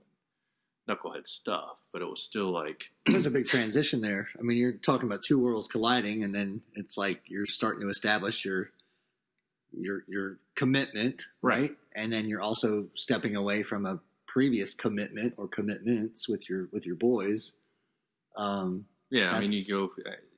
knucklehead 0.89 1.27
stuff, 1.27 1.77
but 1.93 2.01
it 2.01 2.10
was 2.10 2.24
still 2.24 2.51
like 2.51 2.91
There's 3.05 3.25
a 3.25 3.31
big 3.31 3.48
transition 3.48 4.01
there. 4.01 4.27
I 4.38 4.41
mean, 4.41 4.57
you're 4.57 4.74
talking 4.74 5.07
about 5.07 5.21
two 5.25 5.39
worlds 5.39 5.67
colliding, 5.67 6.24
and 6.24 6.33
then 6.33 6.62
it's 6.75 6.98
like 6.98 7.21
you're 7.25 7.48
starting 7.48 7.81
to 7.81 7.89
establish 7.89 8.45
your 8.45 8.71
your 9.71 10.03
your 10.07 10.38
commitment, 10.55 11.24
right? 11.41 11.75
And 11.95 12.12
then 12.12 12.27
you're 12.27 12.41
also 12.41 12.88
stepping 12.95 13.36
away 13.36 13.63
from 13.63 13.86
a 13.86 14.00
previous 14.27 14.74
commitment 14.74 15.33
or 15.38 15.48
commitments 15.48 16.29
with 16.29 16.50
your 16.50 16.69
with 16.71 16.86
your 16.86 16.95
boys. 16.95 17.60
Um, 18.38 18.86
yeah. 19.10 19.36
I 19.36 19.39
mean, 19.39 19.51
you 19.51 19.63
go, 19.67 19.91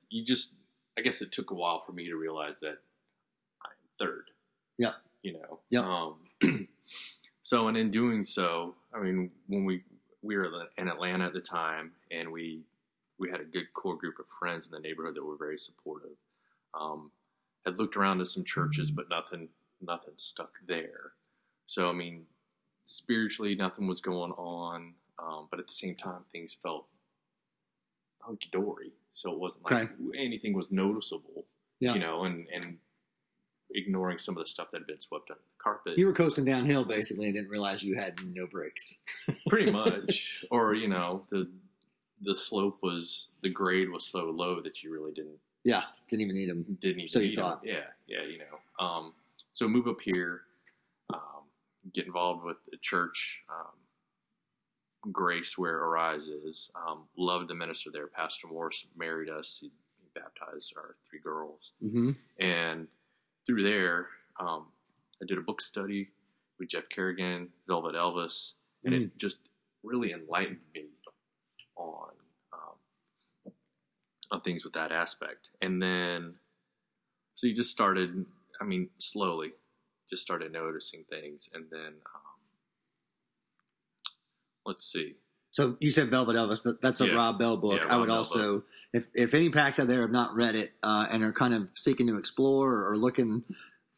you 0.09 0.25
just. 0.25 0.55
I 0.95 1.01
guess 1.01 1.23
it 1.23 1.31
took 1.31 1.49
a 1.49 1.55
while 1.55 1.81
for 1.83 1.91
me 1.91 2.05
to 2.05 2.15
realize 2.15 2.59
that 2.59 2.77
Yep. 4.77 4.95
You 5.21 5.33
know. 5.33 5.59
Yep. 5.69 5.83
Um, 5.83 6.67
so, 7.43 7.67
and 7.67 7.77
in 7.77 7.91
doing 7.91 8.23
so, 8.23 8.75
I 8.93 8.99
mean, 8.99 9.31
when 9.47 9.65
we 9.65 9.83
we 10.21 10.37
were 10.37 10.49
in 10.77 10.87
Atlanta 10.87 11.25
at 11.25 11.33
the 11.33 11.41
time, 11.41 11.91
and 12.11 12.31
we 12.31 12.61
we 13.19 13.29
had 13.29 13.41
a 13.41 13.45
good 13.45 13.71
core 13.73 13.97
group 13.97 14.19
of 14.19 14.25
friends 14.39 14.65
in 14.65 14.71
the 14.71 14.79
neighborhood 14.79 15.15
that 15.15 15.23
were 15.23 15.37
very 15.37 15.59
supportive. 15.59 16.17
Um, 16.73 17.11
had 17.65 17.77
looked 17.77 17.95
around 17.95 18.19
at 18.21 18.27
some 18.27 18.43
churches, 18.43 18.91
but 18.91 19.09
nothing 19.09 19.49
nothing 19.81 20.13
stuck 20.17 20.59
there. 20.67 21.13
So, 21.67 21.89
I 21.89 21.93
mean, 21.93 22.25
spiritually, 22.85 23.55
nothing 23.55 23.87
was 23.87 24.01
going 24.01 24.31
on, 24.33 24.93
um, 25.19 25.47
but 25.49 25.59
at 25.59 25.67
the 25.67 25.73
same 25.73 25.95
time, 25.95 26.21
things 26.31 26.57
felt 26.61 26.87
hunky 28.19 28.49
dory. 28.51 28.91
So 29.13 29.31
it 29.31 29.39
wasn't 29.39 29.69
like 29.69 29.89
anything 30.15 30.53
was 30.53 30.67
noticeable, 30.71 31.45
yeah, 31.79 31.93
you 31.93 31.99
know, 31.99 32.23
and 32.23 32.47
and 32.53 32.77
ignoring 33.73 34.19
some 34.19 34.37
of 34.37 34.43
the 34.43 34.49
stuff 34.49 34.69
that 34.71 34.79
had 34.79 34.87
been 34.87 34.99
swept 34.99 35.29
under 35.31 35.41
the 35.41 35.63
carpet. 35.63 35.97
you 35.97 36.05
were 36.05 36.13
coasting 36.13 36.45
downhill 36.45 36.83
basically, 36.85 37.25
and 37.25 37.33
didn't 37.35 37.49
realize 37.49 37.83
you 37.83 37.95
had 37.95 38.19
no 38.33 38.47
brakes. 38.47 39.01
pretty 39.49 39.71
much 39.71 40.45
or 40.51 40.73
you 40.73 40.87
know 40.87 41.25
the 41.29 41.49
the 42.21 42.33
slope 42.35 42.77
was 42.81 43.29
the 43.41 43.49
grade 43.49 43.89
was 43.89 44.05
so 44.05 44.25
low 44.29 44.61
that 44.61 44.81
you 44.83 44.91
really 44.91 45.11
didn't 45.11 45.37
Yeah, 45.63 45.83
didn't 46.07 46.21
even 46.21 46.35
need 46.35 46.49
them. 46.49 46.77
didn't 46.79 46.99
even 46.99 47.07
So 47.09 47.19
you 47.19 47.35
thought. 47.35 47.61
yeah 47.63 47.81
yeah 48.07 48.23
you 48.23 48.37
know 48.39 48.85
um 48.85 49.13
so 49.53 49.67
move 49.67 49.87
up 49.87 49.99
here 50.01 50.41
um 51.13 51.43
get 51.93 52.05
involved 52.05 52.43
with 52.45 52.63
the 52.71 52.77
church 52.81 53.41
um 53.49 55.11
grace 55.11 55.57
where 55.57 55.77
arise 55.79 56.27
is 56.27 56.71
um 56.75 57.03
loved 57.17 57.49
the 57.49 57.53
minister 57.53 57.89
there 57.91 58.07
pastor 58.07 58.47
morris 58.47 58.85
married 58.97 59.29
us 59.29 59.57
he, 59.59 59.67
he 60.01 60.07
baptized 60.15 60.73
our 60.77 60.95
three 61.09 61.19
girls 61.19 61.73
Mm-hmm. 61.83 62.11
and 62.39 62.87
through 63.45 63.63
there, 63.63 64.07
um, 64.39 64.67
I 65.21 65.25
did 65.27 65.37
a 65.37 65.41
book 65.41 65.61
study 65.61 66.09
with 66.59 66.69
Jeff 66.69 66.89
Kerrigan, 66.89 67.49
Velvet 67.67 67.95
Elvis, 67.95 68.53
and 68.83 68.93
Mm. 68.93 69.03
it 69.05 69.17
just 69.17 69.49
really 69.83 70.11
enlightened 70.11 70.61
me 70.73 70.89
on 71.75 72.11
um, 72.53 73.53
on 74.31 74.41
things 74.41 74.63
with 74.63 74.73
that 74.73 74.91
aspect. 74.91 75.49
And 75.61 75.81
then, 75.81 76.39
so 77.35 77.47
you 77.47 77.53
just 77.55 77.71
started. 77.71 78.25
I 78.61 78.65
mean, 78.65 78.89
slowly, 78.99 79.53
just 80.09 80.21
started 80.21 80.51
noticing 80.51 81.03
things, 81.05 81.49
and 81.53 81.65
then 81.71 82.01
um, 82.15 82.39
let's 84.65 84.85
see. 84.85 85.15
So 85.53 85.77
you 85.79 85.91
said 85.91 86.09
Velvet 86.09 86.35
Elvis. 86.35 86.79
That's 86.81 86.99
a 86.99 87.07
Yeah. 87.07 87.13
Rob 87.13 87.37
Bell 87.37 87.57
book. 87.57 87.79
Yeah, 87.79 87.93
I 87.93 87.97
would 87.97 88.07
Bell 88.07 88.17
also, 88.17 88.63
if 88.91 89.05
if 89.13 89.35
any 89.35 89.51
packs 89.51 89.79
out 89.79 89.87
there 89.87 90.01
have 90.01 90.09
not 90.11 90.33
read 90.35 90.55
it 90.55 90.73
uh, 90.81 91.05
and 91.11 91.23
are 91.23 91.31
kind 91.31 91.53
of 91.53 91.69
seeking 91.75 92.07
to 92.07 92.17
explore 92.17 92.87
or 92.87 92.97
looking 92.97 93.43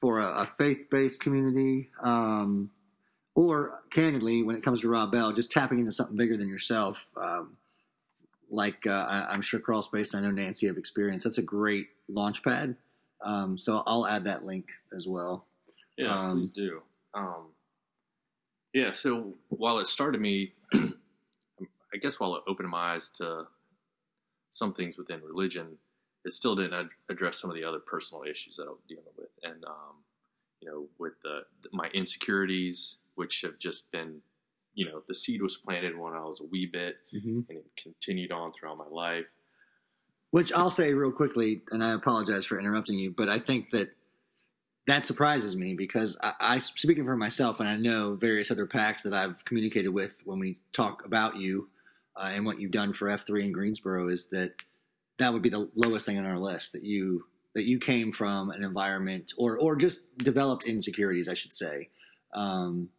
for 0.01 0.19
a, 0.19 0.41
a 0.41 0.45
faith 0.45 0.89
based 0.91 1.21
community, 1.21 1.89
um, 2.03 2.71
or 3.35 3.79
candidly, 3.89 4.43
when 4.43 4.57
it 4.57 4.63
comes 4.63 4.81
to 4.81 4.89
Rob 4.89 5.13
Bell, 5.13 5.31
just 5.31 5.50
tapping 5.50 5.79
into 5.79 5.93
something 5.93 6.17
bigger 6.17 6.35
than 6.35 6.50
yourself, 6.50 7.07
um, 7.15 7.55
like 8.50 8.85
uh, 8.85 9.05
I, 9.07 9.27
I'm 9.33 9.41
sure 9.41 9.62
Crawl 9.62 9.81
Space. 9.81 10.13
I 10.13 10.19
know 10.19 10.31
Nancy 10.31 10.67
have 10.67 10.77
experience. 10.77 11.24
That's 11.24 11.38
a 11.38 11.41
great 11.41 11.88
launch 12.09 12.43
pad. 12.43 12.75
Um, 13.24 13.57
so 13.57 13.81
I'll 13.88 14.05
add 14.05 14.25
that 14.25 14.43
link 14.43 14.65
as 14.93 15.07
well. 15.07 15.45
Yeah, 15.97 16.13
Um, 16.19 16.39
please 16.41 16.51
do. 16.51 16.81
Um, 17.13 17.45
yeah, 18.74 18.91
so 18.91 19.35
while 19.47 19.79
it 19.79 19.88
started 19.88 20.19
me, 20.19 20.51
I 21.95 21.97
guess 21.97 22.19
while 22.19 22.35
it 22.35 22.43
opened 22.45 22.69
my 22.69 22.93
eyes 22.93 23.09
to 23.11 23.47
some 24.51 24.73
things 24.73 24.97
within 24.97 25.21
religion, 25.21 25.77
it 26.25 26.33
still 26.33 26.55
didn't 26.55 26.73
ad- 26.73 26.89
address 27.09 27.39
some 27.39 27.49
of 27.49 27.55
the 27.55 27.63
other 27.63 27.79
personal 27.79 28.23
issues 28.23 28.57
that 28.57 28.63
I 28.63 28.71
was 28.71 28.83
dealing 28.87 29.05
with, 29.17 29.29
and 29.43 29.63
um, 29.65 30.03
you 30.59 30.69
know, 30.69 30.87
with 30.99 31.13
the, 31.23 31.41
my 31.71 31.87
insecurities, 31.93 32.97
which 33.15 33.41
have 33.41 33.57
just 33.59 33.91
been, 33.91 34.19
you 34.73 34.85
know, 34.85 35.03
the 35.07 35.15
seed 35.15 35.41
was 35.41 35.55
planted 35.57 35.97
when 35.97 36.13
I 36.13 36.21
was 36.25 36.41
a 36.41 36.45
wee 36.45 36.65
bit, 36.65 36.97
Mm-hmm. 37.15 37.41
and 37.49 37.57
it 37.59 37.65
continued 37.81 38.31
on 38.31 38.51
throughout 38.51 38.77
my 38.77 38.87
life. 38.91 39.25
Which 40.31 40.51
I'll 40.51 40.69
say 40.69 40.93
real 40.93 41.11
quickly, 41.11 41.61
and 41.71 41.81
I 41.83 41.93
apologize 41.93 42.45
for 42.45 42.59
interrupting 42.59 42.99
you, 42.99 43.11
but 43.11 43.29
I 43.29 43.39
think 43.39 43.69
that 43.71 43.89
that 44.87 45.05
surprises 45.05 45.55
me 45.55 45.75
because 45.75 46.17
I, 46.21 46.33
I 46.39 46.57
speaking 46.57 47.05
for 47.05 47.15
myself, 47.15 47.59
and 47.59 47.69
I 47.69 47.77
know 47.77 48.15
various 48.15 48.51
other 48.51 48.65
packs 48.65 49.03
that 49.03 49.13
I've 49.13 49.45
communicated 49.45 49.89
with 49.89 50.15
when 50.25 50.39
we 50.39 50.57
talk 50.73 51.05
about 51.05 51.37
you 51.37 51.69
uh, 52.17 52.31
and 52.31 52.45
what 52.45 52.60
you've 52.60 52.72
done 52.72 52.93
for 52.93 53.10
F 53.10 53.25
three 53.25 53.45
in 53.45 53.51
Greensboro 53.51 54.10
is 54.10 54.29
that 54.29 54.62
that 55.19 55.34
would 55.34 55.41
be 55.41 55.50
the 55.50 55.69
lowest 55.75 56.05
thing 56.05 56.17
on 56.17 56.25
our 56.25 56.39
list 56.39 56.74
that 56.74 56.84
you 56.84 57.25
that 57.53 57.63
you 57.63 57.79
came 57.79 58.12
from 58.12 58.50
an 58.51 58.63
environment 58.63 59.34
or 59.38 59.57
or 59.57 59.75
just 59.75 60.17
developed 60.17 60.65
insecurities, 60.65 61.27
I 61.27 61.34
should 61.34 61.53
say. 61.53 61.89
Um, 62.34 62.89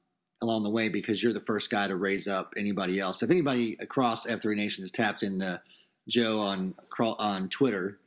along 0.42 0.64
the 0.64 0.70
way 0.70 0.90
because 0.90 1.22
you're 1.22 1.32
the 1.32 1.40
first 1.40 1.70
guy 1.70 1.86
to 1.86 1.96
raise 1.96 2.28
up 2.28 2.52
anybody 2.58 3.00
else. 3.00 3.22
If 3.22 3.30
anybody 3.30 3.76
across 3.80 4.26
F3 4.26 4.54
Nation 4.54 4.82
has 4.82 4.90
tapped 4.90 5.22
into 5.22 5.60
Joe 6.08 6.40
on 6.40 6.74
on 6.98 7.48
Twitter 7.48 7.98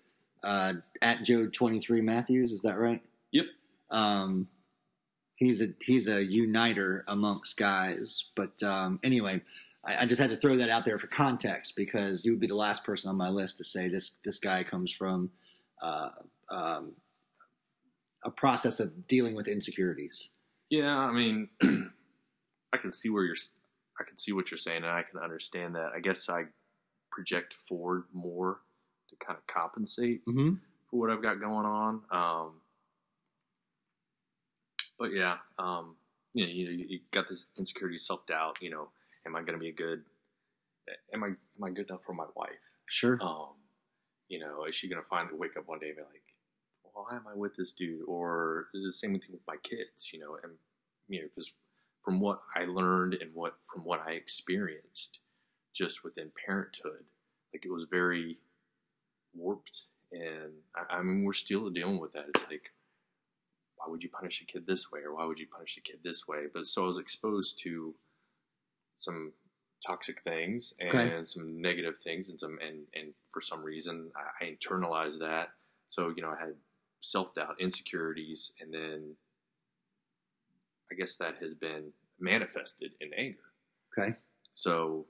uh, 0.44 0.74
at 1.02 1.24
Joe 1.24 1.48
twenty 1.48 1.80
three 1.80 2.02
Matthews. 2.02 2.52
Is 2.52 2.62
that 2.62 2.78
right? 2.78 3.02
Yep. 3.32 3.46
Um, 3.92 4.48
he's 5.36 5.62
a 5.62 5.68
he's 5.82 6.08
a 6.08 6.24
uniter 6.24 7.04
amongst 7.08 7.58
guys. 7.58 8.30
But 8.36 8.62
um, 8.64 9.00
anyway, 9.04 9.42
I, 9.86 10.00
I 10.00 10.06
just 10.06 10.20
had 10.22 10.30
to 10.30 10.38
throw 10.38 10.56
that 10.58 10.70
out 10.70 10.86
there 10.86 11.00
for 11.00 11.08
context 11.08 11.74
because 11.76 12.26
you 12.26 12.32
would 12.32 12.40
be 12.40 12.48
the 12.48 12.56
last 12.56 12.84
person 12.84 13.10
on 13.10 13.16
my 13.18 13.30
list 13.30 13.58
to 13.58 13.64
say 13.64 13.88
this 13.90 14.18
this 14.26 14.40
guy 14.40 14.64
comes 14.64 14.92
from 14.92 15.30
uh, 15.82 16.10
um, 16.50 16.94
a 18.24 18.32
process 18.32 18.80
of 18.80 19.08
dealing 19.08 19.36
with 19.36 19.48
insecurities. 19.48 20.34
Yeah, 20.70 20.98
I 20.98 21.12
mean, 21.12 21.50
I 22.74 22.78
can 22.78 22.92
see 22.92 23.10
where 23.10 23.24
you're. 23.24 23.36
I 24.00 24.04
can 24.08 24.18
see 24.18 24.32
what 24.32 24.50
you're 24.52 24.58
saying, 24.58 24.84
and 24.84 24.92
I 24.92 25.04
can 25.04 25.20
understand 25.20 25.76
that. 25.76 25.92
I 25.96 26.00
guess 26.00 26.30
I 26.30 26.44
project 27.12 27.54
forward 27.68 28.04
more 28.14 28.60
to 29.10 29.16
kind 29.26 29.38
of 29.38 29.46
compensate 29.48 30.26
Mm-hmm. 30.26 30.56
for 30.90 31.00
what 31.00 31.10
I've 31.10 31.22
got 31.24 31.40
going 31.42 31.66
on. 31.66 32.02
Um, 32.12 32.52
but 34.98 35.12
yeah, 35.14 35.38
um, 35.58 35.96
you 36.34 36.46
know, 36.46 36.52
you, 36.52 36.86
you 36.88 37.00
got 37.12 37.28
this 37.28 37.46
insecurity, 37.58 37.98
self 37.98 38.26
doubt. 38.28 38.58
You 38.62 38.70
know, 38.70 38.90
am 39.30 39.36
I 39.36 39.42
going 39.42 39.54
to 39.54 39.60
be 39.60 39.70
a 39.70 39.74
good? 39.74 40.04
Am 41.14 41.24
I 41.24 41.28
am 41.28 41.64
I 41.64 41.70
good 41.70 41.88
enough 41.90 42.02
for 42.06 42.14
my 42.14 42.26
wife? 42.36 42.50
Sure. 42.90 43.20
Um, 43.22 43.54
you 44.28 44.40
know, 44.40 44.66
is 44.66 44.76
she 44.76 44.90
going 44.90 45.02
to 45.02 45.08
finally 45.08 45.38
wake 45.38 45.56
up 45.58 45.68
one 45.68 45.80
day 45.80 45.88
and 45.88 45.98
be 45.98 46.02
like, 46.02 46.24
why 46.94 47.16
am 47.16 47.26
I 47.32 47.36
with 47.36 47.56
this 47.56 47.74
dude? 47.74 48.02
Or 48.08 48.68
the 48.74 48.92
same 48.92 49.14
thing 49.20 49.32
with 49.32 49.48
my 49.48 49.58
kids, 49.64 50.12
you 50.12 50.20
know, 50.20 50.38
and, 50.44 50.54
you 51.08 51.22
know, 51.22 51.28
because 51.28 51.54
from 52.04 52.20
what 52.20 52.42
I 52.56 52.66
learned 52.66 53.16
and 53.16 53.32
what, 53.34 53.56
from 53.74 53.84
what 53.84 54.02
I 54.06 54.12
experienced 54.12 55.20
just 55.74 56.04
within 56.04 56.32
parenthood, 56.46 57.06
like 57.54 57.66
it 57.66 57.72
was 57.72 57.86
very 57.90 58.38
warped. 59.36 59.84
And 60.12 60.54
I, 60.76 60.98
I 60.98 61.02
mean, 61.04 61.24
we're 61.24 61.34
still 61.34 61.70
dealing 61.70 62.00
with 62.00 62.14
that. 62.14 62.26
It's 62.36 62.46
like, 62.50 62.72
why 63.78 63.86
would 63.90 64.04
you 64.04 64.10
punish 64.10 64.42
a 64.42 64.52
kid 64.52 64.66
this 64.68 64.92
way? 64.92 65.02
Or 65.02 65.16
why 65.16 65.26
would 65.26 65.40
you 65.40 65.48
punish 65.48 65.78
a 65.78 65.82
kid 65.82 66.00
this 66.04 66.28
way? 66.28 66.46
But 66.52 66.68
so 66.68 66.84
I 66.84 66.88
was 66.88 66.98
exposed 66.98 67.60
to 67.64 67.96
some 69.00 69.32
toxic 69.86 70.22
things 70.24 70.74
and 70.80 70.90
Okay. 70.98 71.24
some 71.24 71.62
negative 71.62 71.96
things 72.04 72.30
and 72.30 72.40
some 72.40 72.60
and 72.62 72.80
and 72.94 73.14
for 73.32 73.40
some 73.42 73.64
reason 73.64 74.12
I, 74.16 74.44
I 74.46 74.50
internalized 74.56 75.20
that 75.20 75.50
so 75.88 76.10
you 76.16 76.22
know 76.22 76.30
i 76.30 76.40
had 76.40 76.54
self-doubt 77.02 77.56
insecurities 77.62 78.52
and 78.60 78.74
then 78.74 79.16
i 80.92 80.96
guess 80.96 81.16
that 81.16 81.38
has 81.40 81.54
been 81.54 81.94
manifested 82.20 82.92
in 83.00 83.14
anger 83.14 83.40
Okay. 83.98 84.16
so 84.54 85.06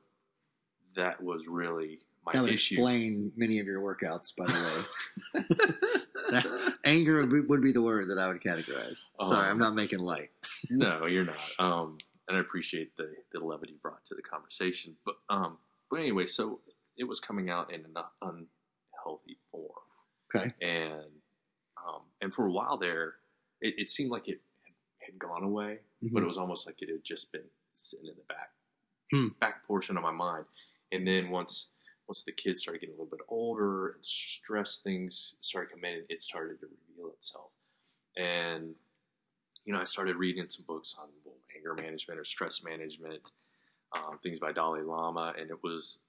that 0.95 1.21
was 1.21 1.47
really 1.47 1.99
my 2.25 2.33
That 2.33 2.41
would 2.43 2.51
issue 2.51 2.75
explain 2.75 3.31
many 3.35 3.59
of 3.59 3.65
your 3.65 3.81
workouts, 3.81 4.35
by 4.35 4.45
the 4.45 4.53
way. 5.33 5.43
That- 6.31 6.73
anger 6.85 7.17
would 7.17 7.29
be, 7.31 7.39
would 7.41 7.61
be 7.61 7.71
the 7.71 7.81
word 7.81 8.09
that 8.09 8.19
I 8.19 8.27
would 8.27 8.41
categorize. 8.41 9.09
Sorry, 9.19 9.45
Um, 9.47 9.51
I'm 9.51 9.57
not 9.57 9.73
making 9.75 9.99
light. 9.99 10.29
no 10.69 11.05
you're 11.07 11.25
not 11.25 11.49
um 11.59 11.97
and 12.29 12.37
i 12.37 12.41
appreciate 12.41 12.95
the 12.97 13.13
the 13.33 13.39
levity 13.39 13.77
brought 13.81 14.05
to 14.05 14.15
the 14.15 14.23
conversation 14.23 14.95
but 15.05 15.15
um 15.29 15.57
but 15.91 15.99
anyway 15.99 16.27
so 16.27 16.61
it 16.97 17.05
was 17.05 17.19
coming 17.19 17.49
out 17.49 17.73
in 17.73 17.81
an 17.85 17.95
unhealthy 18.21 19.37
form 19.51 19.71
Okay. 20.35 20.53
and 20.61 21.11
um, 21.87 22.03
and 22.21 22.33
for 22.33 22.45
a 22.45 22.51
while 22.51 22.77
there, 22.77 23.15
it, 23.61 23.75
it 23.77 23.89
seemed 23.89 24.11
like 24.11 24.27
it 24.27 24.41
had, 24.65 25.11
had 25.13 25.19
gone 25.19 25.43
away, 25.43 25.79
but 26.13 26.21
Mhm. 26.21 26.23
it 26.23 26.27
was 26.27 26.37
almost 26.37 26.67
like 26.67 26.81
it 26.81 26.89
had 26.89 27.03
just 27.03 27.31
been 27.31 27.45
sitting 27.75 28.07
in 28.07 28.15
the 28.15 28.23
back 28.33 28.49
Hmm. 29.11 29.29
back 29.39 29.65
portion 29.65 29.97
of 29.97 30.03
my 30.03 30.11
mind. 30.11 30.45
And 30.91 31.07
then 31.07 31.31
once 31.31 31.69
once 32.07 32.23
the 32.23 32.31
kids 32.31 32.61
started 32.61 32.81
getting 32.81 32.95
a 32.95 32.97
little 32.97 33.09
bit 33.11 33.25
older 33.29 33.89
and 33.91 34.05
stress 34.05 34.79
things 34.79 35.35
started 35.41 35.71
coming 35.71 35.93
in, 35.99 36.05
it 36.09 36.21
started 36.21 36.59
to 36.61 36.67
reveal 36.67 37.13
itself. 37.13 37.51
And 38.17 38.75
you 39.65 39.73
know, 39.73 39.79
I 39.79 39.85
started 39.85 40.15
reading 40.17 40.49
some 40.49 40.65
books 40.67 40.95
on 40.99 41.09
anger 41.59 41.75
management 41.81 42.19
or 42.19 42.25
stress 42.25 42.63
management, 42.63 43.21
um, 43.95 44.17
things 44.21 44.39
by 44.39 44.51
Dalai 44.51 44.81
Lama, 44.81 45.33
and 45.39 45.49
it 45.49 45.57
was 45.63 45.99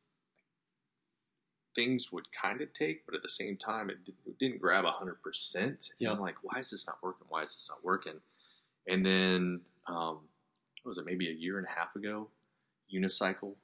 things 1.75 2.11
would 2.11 2.27
kind 2.33 2.61
of 2.61 2.73
take, 2.73 3.07
but 3.07 3.15
at 3.15 3.23
the 3.23 3.29
same 3.29 3.57
time, 3.57 3.91
it, 3.91 4.05
did, 4.05 4.15
it 4.27 4.37
didn't 4.41 4.61
grab 4.61 4.85
hundred 4.87 5.23
percent. 5.23 5.69
And 5.91 6.01
Yeah. 6.01 6.13
I'm 6.13 6.21
like, 6.21 6.35
why 6.43 6.59
is 6.59 6.71
this 6.71 6.87
not 6.87 6.97
working? 7.03 7.27
Why 7.29 7.43
is 7.43 7.51
this 7.55 7.69
not 7.71 7.83
working? 7.85 8.21
And 8.89 9.05
then, 9.05 9.61
um, 9.87 10.19
what 10.83 10.91
was 10.91 10.99
it 10.99 11.05
maybe 11.07 11.29
a 11.29 11.33
year 11.33 11.59
and 11.59 11.67
a 11.67 11.71
half 11.71 11.95
ago? 11.95 12.29
Unicycle 12.93 13.55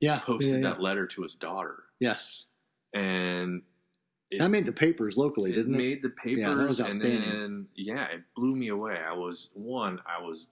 Yeah. 0.00 0.20
posted 0.20 0.50
yeah, 0.50 0.68
yeah. 0.68 0.74
that 0.74 0.80
letter 0.80 1.06
to 1.08 1.22
his 1.22 1.34
daughter, 1.34 1.84
Yes. 1.98 2.48
and 2.94 3.62
it, 4.30 4.38
That 4.38 4.50
made 4.50 4.66
the 4.66 4.72
papers 4.72 5.16
locally, 5.16 5.50
it 5.52 5.56
didn't 5.56 5.74
it? 5.74 5.78
made 5.78 6.02
the 6.02 6.10
papers. 6.10 6.38
Yeah, 6.42 6.54
that 6.54 6.68
was 6.68 6.78
and 6.78 6.88
outstanding. 6.88 7.30
then, 7.30 7.66
yeah, 7.74 8.04
it 8.04 8.20
blew 8.36 8.54
me 8.54 8.68
away. 8.68 8.98
I 9.04 9.12
was 9.14 9.50
one. 9.54 10.00
I 10.06 10.22
was 10.22 10.46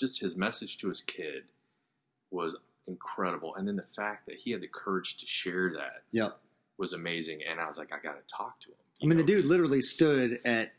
just 0.00 0.20
his 0.20 0.36
message 0.36 0.78
to 0.78 0.88
his 0.88 1.00
kid 1.02 1.44
was 2.30 2.56
incredible, 2.88 3.54
and 3.56 3.68
then 3.68 3.76
the 3.76 3.82
fact 3.82 4.26
that 4.26 4.36
he 4.36 4.50
had 4.50 4.60
the 4.62 4.68
courage 4.68 5.16
to 5.18 5.26
share 5.26 5.70
that 5.74 6.02
Yep. 6.12 6.40
was 6.78 6.92
amazing. 6.94 7.42
And 7.48 7.60
I 7.60 7.66
was 7.66 7.78
like, 7.78 7.92
I 7.92 7.98
got 8.00 8.14
to 8.14 8.34
talk 8.34 8.58
to 8.60 8.68
him. 8.70 8.74
I 9.02 9.06
mean, 9.06 9.16
the 9.16 9.22
know, 9.22 9.26
dude 9.28 9.42
'cause- 9.44 9.50
literally 9.50 9.82
stood 9.82 10.40
at 10.44 10.72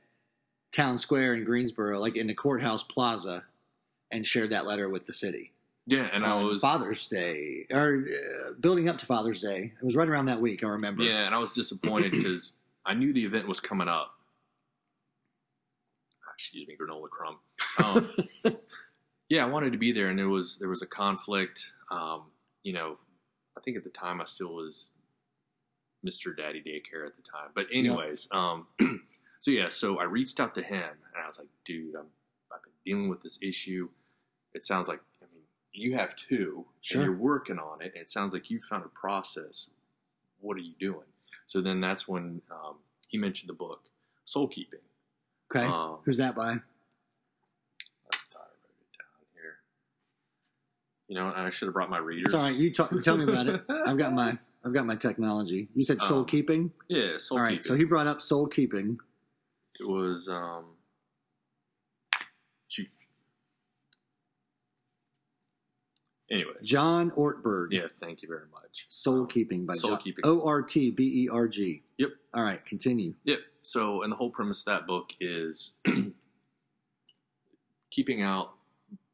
Town 0.71 0.97
Square 0.97 1.35
in 1.35 1.43
Greensboro, 1.45 1.99
like 1.99 2.15
in 2.17 2.27
the 2.27 2.33
courthouse 2.33 2.83
plaza, 2.83 3.45
and 4.11 4.25
shared 4.25 4.49
that 4.49 4.65
letter 4.65 4.89
with 4.89 5.05
the 5.05 5.13
city. 5.13 5.53
yeah, 5.87 6.09
and 6.13 6.25
I 6.25 6.35
was 6.41 6.61
Father's 6.61 7.07
Day, 7.09 7.65
or 7.71 8.05
uh, 8.07 8.51
building 8.59 8.87
up 8.89 8.97
to 8.99 9.05
Father's 9.05 9.41
Day. 9.41 9.73
It 9.81 9.83
was 9.85 9.95
right 9.95 10.07
around 10.07 10.25
that 10.25 10.39
week. 10.41 10.63
I 10.63 10.67
remember. 10.67 11.03
Yeah, 11.03 11.25
and 11.25 11.33
I 11.35 11.39
was 11.39 11.53
disappointed 11.53 12.11
because 12.11 12.53
I 12.85 12.93
knew 12.93 13.11
the 13.13 13.25
event 13.25 13.47
was 13.47 13.59
coming 13.59 13.87
up. 13.87 14.13
Ah, 16.27 16.31
Excuse 16.35 16.67
me, 16.67 16.77
granola 16.79 17.09
crumb. 17.09 17.37
Um, 17.83 18.09
yeah, 19.31 19.45
I 19.45 19.47
wanted 19.47 19.71
to 19.71 19.77
be 19.77 19.93
there, 19.93 20.09
and 20.09 20.19
there 20.19 20.27
was 20.27 20.57
there 20.57 20.67
was 20.67 20.81
a 20.81 20.85
conflict. 20.87 21.71
Um, 21.89 22.23
you 22.63 22.73
know, 22.73 22.97
I 23.57 23.61
think 23.61 23.77
at 23.77 23.83
the 23.85 23.89
time 23.89 24.19
I 24.19 24.25
still 24.25 24.53
was 24.53 24.89
Mr. 26.05 26.35
Daddy 26.35 26.61
Daycare 26.61 27.07
at 27.07 27.13
the 27.15 27.21
time. 27.21 27.49
But 27.55 27.67
anyways, 27.71 28.27
um, 28.31 28.67
so 29.39 29.51
yeah, 29.51 29.69
so 29.69 29.99
I 29.99 30.03
reached 30.03 30.41
out 30.41 30.53
to 30.55 30.61
him, 30.61 30.83
and 30.83 31.23
I 31.23 31.27
was 31.27 31.39
like, 31.39 31.47
dude, 31.63 31.95
I'm 31.95 32.07
I've 32.53 32.61
been 32.61 32.73
dealing 32.85 33.09
with 33.09 33.21
this 33.21 33.39
issue. 33.41 33.87
It 34.53 34.65
sounds 34.65 34.89
like 34.89 34.99
I 35.21 35.25
mean 35.33 35.43
you 35.71 35.95
have 35.95 36.13
two, 36.17 36.65
Sure. 36.81 37.01
and 37.01 37.09
you're 37.09 37.17
working 37.17 37.57
on 37.57 37.81
it. 37.81 37.93
And 37.95 38.01
it 38.01 38.09
sounds 38.09 38.33
like 38.33 38.49
you 38.49 38.59
found 38.59 38.83
a 38.83 38.89
process. 38.89 39.69
What 40.41 40.57
are 40.57 40.61
you 40.61 40.73
doing? 40.77 41.07
So 41.45 41.61
then 41.61 41.79
that's 41.79 42.05
when 42.05 42.41
um, 42.51 42.75
he 43.07 43.17
mentioned 43.17 43.47
the 43.49 43.53
book 43.53 43.83
Soul 44.25 44.49
Keeping. 44.49 44.79
Okay. 45.49 45.65
Um, 45.65 45.99
Who's 46.03 46.17
that 46.17 46.35
by? 46.35 46.51
I 46.51 48.17
thought 48.29 48.47
I 48.47 48.55
wrote 48.63 48.81
it 48.81 48.91
down 48.97 49.25
here. 49.33 49.55
You 51.11 51.17
know, 51.17 51.27
and 51.27 51.45
I 51.45 51.49
should 51.49 51.65
have 51.65 51.73
brought 51.73 51.89
my 51.89 51.97
readers. 51.97 52.33
Right. 52.33 52.55
You 52.55 52.71
talk, 52.71 52.89
tell 53.03 53.17
me 53.17 53.25
about 53.25 53.45
it. 53.45 53.61
I've 53.85 53.97
got 53.97 54.13
my 54.13 54.37
I've 54.63 54.73
got 54.73 54.85
my 54.85 54.95
technology. 54.95 55.67
You 55.75 55.83
said 55.83 56.01
soul 56.01 56.19
Um, 56.19 56.25
keeping. 56.25 56.71
yeah, 56.87 57.17
Soul 57.17 57.37
all 57.37 57.43
right. 57.43 57.49
Keeping. 57.49 57.63
So 57.63 57.75
he 57.75 57.83
brought 57.83 58.07
up 58.07 58.21
soul 58.21 58.47
keeping. 58.47 58.97
it 59.77 59.89
was 59.91 60.29
um, 60.29 60.75
shoot. 62.69 62.87
Anyway, 66.31 66.53
John 66.63 67.11
Ortberg. 67.11 67.67
Yeah, 67.71 67.87
thank 67.99 68.21
you 68.21 68.29
very 68.29 68.47
much. 68.53 68.85
Soul 68.87 69.25
keeping 69.25 69.65
by 69.65 69.73
Soul 69.73 69.91
John. 69.91 69.99
Keeping. 69.99 70.25
O 70.25 70.47
R 70.47 70.61
T 70.61 70.91
B 70.91 71.25
E 71.25 71.29
R 71.29 71.49
G. 71.49 71.83
Yep. 71.97 72.09
All 72.33 72.43
right. 72.43 72.65
Continue. 72.65 73.15
Yep. 73.25 73.39
So, 73.63 74.03
and 74.03 74.13
the 74.13 74.15
whole 74.15 74.31
premise 74.31 74.61
of 74.61 74.65
that 74.67 74.87
book 74.87 75.09
is 75.19 75.77
keeping 77.91 78.21
out 78.23 78.53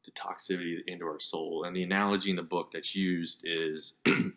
the 0.08 0.12
toxicity 0.20 0.78
into 0.86 1.04
our 1.06 1.20
soul. 1.20 1.64
And 1.64 1.76
the 1.76 1.82
analogy 1.82 2.30
in 2.30 2.36
the 2.36 2.42
book 2.42 2.70
that's 2.72 2.94
used 2.94 3.42
is, 3.44 3.94
you 4.06 4.32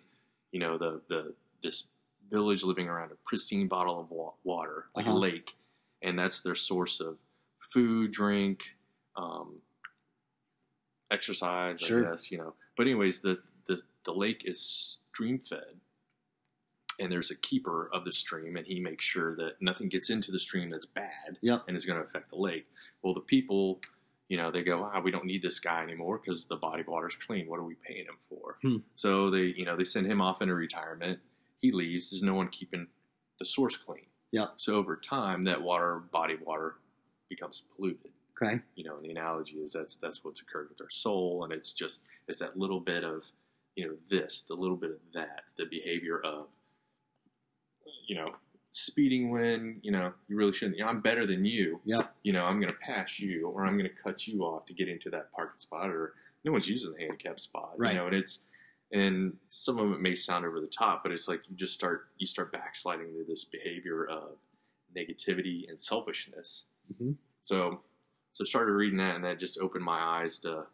know, 0.60 0.78
the 0.78 1.02
the 1.08 1.34
this 1.64 1.88
village 2.30 2.64
living 2.64 2.88
around 2.88 3.12
a 3.12 3.16
pristine 3.26 3.68
bottle 3.68 4.00
of 4.00 4.10
wa- 4.12 4.34
water, 4.44 4.86
like 4.96 5.06
Uh-huh. 5.08 5.16
a 5.18 5.20
lake, 5.20 5.56
and 6.02 6.18
that's 6.18 6.42
their 6.42 6.56
source 6.56 7.00
of 7.00 7.18
food, 7.60 8.12
drink, 8.12 8.76
um, 9.16 9.58
exercise. 11.10 11.80
Sure. 11.82 12.08
I 12.08 12.12
guess 12.12 12.32
you 12.32 12.38
know. 12.38 12.54
But 12.78 12.88
anyways, 12.88 13.22
the 13.22 13.40
the 13.68 13.82
the 14.06 14.12
lake 14.14 14.44
is 14.46 14.60
stream 15.12 15.40
fed 15.40 15.76
and 17.00 17.12
there's 17.12 17.32
a 17.32 17.36
keeper 17.36 17.90
of 17.94 18.06
the 18.06 18.14
stream, 18.14 18.58
and 18.58 18.66
he 18.68 18.80
makes 18.80 19.04
sure 19.04 19.36
that 19.36 19.54
nothing 19.62 19.90
gets 19.90 20.10
into 20.12 20.32
the 20.32 20.40
stream 20.40 20.70
that's 20.70 20.86
bad 20.86 21.38
Yep. 21.42 21.64
and 21.68 21.76
is 21.76 21.86
going 21.86 21.98
to 21.98 22.06
affect 22.06 22.30
the 22.30 22.36
lake. 22.36 22.68
Well, 23.02 23.14
the 23.16 23.22
people, 23.22 23.80
you 24.32 24.38
know, 24.38 24.50
they 24.50 24.63
go, 24.63 24.89
ah, 24.89 25.02
we 25.02 25.12
don't 25.12 25.26
need 25.26 25.41
this 25.41 25.60
guy 25.60 25.84
anymore 25.84 26.17
because 26.17 26.46
the 26.46 26.56
body 26.56 26.80
of 26.80 26.88
water's 26.88 27.17
clean. 27.17 27.50
What 27.50 27.60
are 27.60 27.65
we 27.65 27.76
paying 27.86 28.06
him 28.06 28.15
for? 28.30 28.56
Hmm. 28.62 28.78
So 28.96 29.30
they, 29.30 29.54
you 29.58 29.65
know, 29.65 29.76
they 29.76 29.84
send 29.84 30.08
him 30.08 30.22
off 30.22 30.41
into 30.41 30.56
retirement. 30.56 31.20
He 31.60 31.74
leaves. 31.74 32.12
There's 32.12 32.24
no 32.24 32.34
one 32.34 32.48
keeping 32.48 32.88
the 33.39 33.44
source 33.44 33.76
clean. 33.76 34.06
Yep. 34.32 34.54
So 34.56 34.76
over 34.76 34.96
time, 34.96 35.44
that 35.44 35.62
water, 35.62 36.04
body 36.13 36.36
of 36.36 36.41
water, 36.44 36.76
becomes 37.28 37.63
polluted 37.76 38.12
Okay. 38.41 38.62
you 38.76 38.86
know, 38.86 38.96
and 38.96 39.04
the 39.04 39.12
analogy 39.12 39.58
is 39.58 39.74
that's 39.74 39.98
that's 39.98 40.24
what's 40.24 40.39
occurred 40.41 40.70
with 40.70 40.80
our 40.80 40.89
soul, 40.89 41.44
and 41.44 41.52
it's 41.52 41.74
just 41.74 42.00
it's 42.30 42.39
that 42.39 42.58
little 42.58 42.80
bit 42.80 43.04
of, 43.04 43.26
you 43.76 43.86
know, 43.86 43.96
this, 44.10 44.46
the 44.48 44.56
little 44.56 44.78
bit 44.78 44.91
of 44.91 44.98
that, 45.13 45.41
the 45.58 45.65
behavior 45.65 46.22
of, 46.24 46.48
you 48.08 48.15
know, 48.15 48.34
speeding 48.72 49.30
when 49.32 49.80
you 49.82 49.92
know 49.92 50.14
you 50.28 50.36
really 50.36 50.54
shouldn't. 50.54 50.78
You 50.78 50.84
know, 50.84 50.90
I'm 50.90 51.02
better 51.02 51.26
than 51.26 51.46
you. 51.46 51.80
You 51.86 52.34
know, 52.34 52.46
I'm 52.46 52.60
going 52.60 52.74
to 52.74 52.80
pass 52.80 53.20
you, 53.20 53.48
or 53.48 53.66
I'm 53.66 53.78
going 53.78 53.90
to 53.90 53.96
cut 53.96 54.28
you 54.28 54.44
off 54.44 54.66
to 54.66 54.74
get 54.74 54.90
into 54.90 55.10
that 55.12 55.32
parking 55.32 55.60
spot, 55.60 55.90
or 55.90 56.14
no 56.44 56.52
one's 56.52 56.68
using 56.68 56.94
the 56.94 57.00
handicap 57.00 57.40
spot. 57.40 57.74
Right. 57.78 57.94
You 57.94 58.00
know, 58.00 58.08
and 58.08 58.16
it's 58.16 58.46
and 58.92 59.38
some 59.50 59.78
of 59.78 59.92
it 59.92 60.02
may 60.02 60.16
sound 60.16 60.46
over 60.46 60.60
the 60.60 60.68
top, 60.68 61.04
but 61.04 61.12
it's 61.12 61.28
like 61.28 61.42
you 61.50 61.56
just 61.56 61.74
start 61.74 62.08
you 62.18 62.28
start 62.28 62.52
backsliding 62.52 63.08
into 63.10 63.24
this 63.28 63.46
behavior 63.46 64.06
of 64.06 64.38
negativity 64.96 65.70
and 65.70 65.80
selfishness. 65.80 66.66
Mhm. 66.94 67.16
So 67.42 67.82
so 68.34 68.44
started 68.44 68.72
reading 68.72 68.98
that, 69.00 69.16
and 69.16 69.24
that 69.26 69.40
just 69.40 69.60
opened 69.60 69.84
my 69.84 70.00
eyes 70.00 70.40
to 70.40 70.66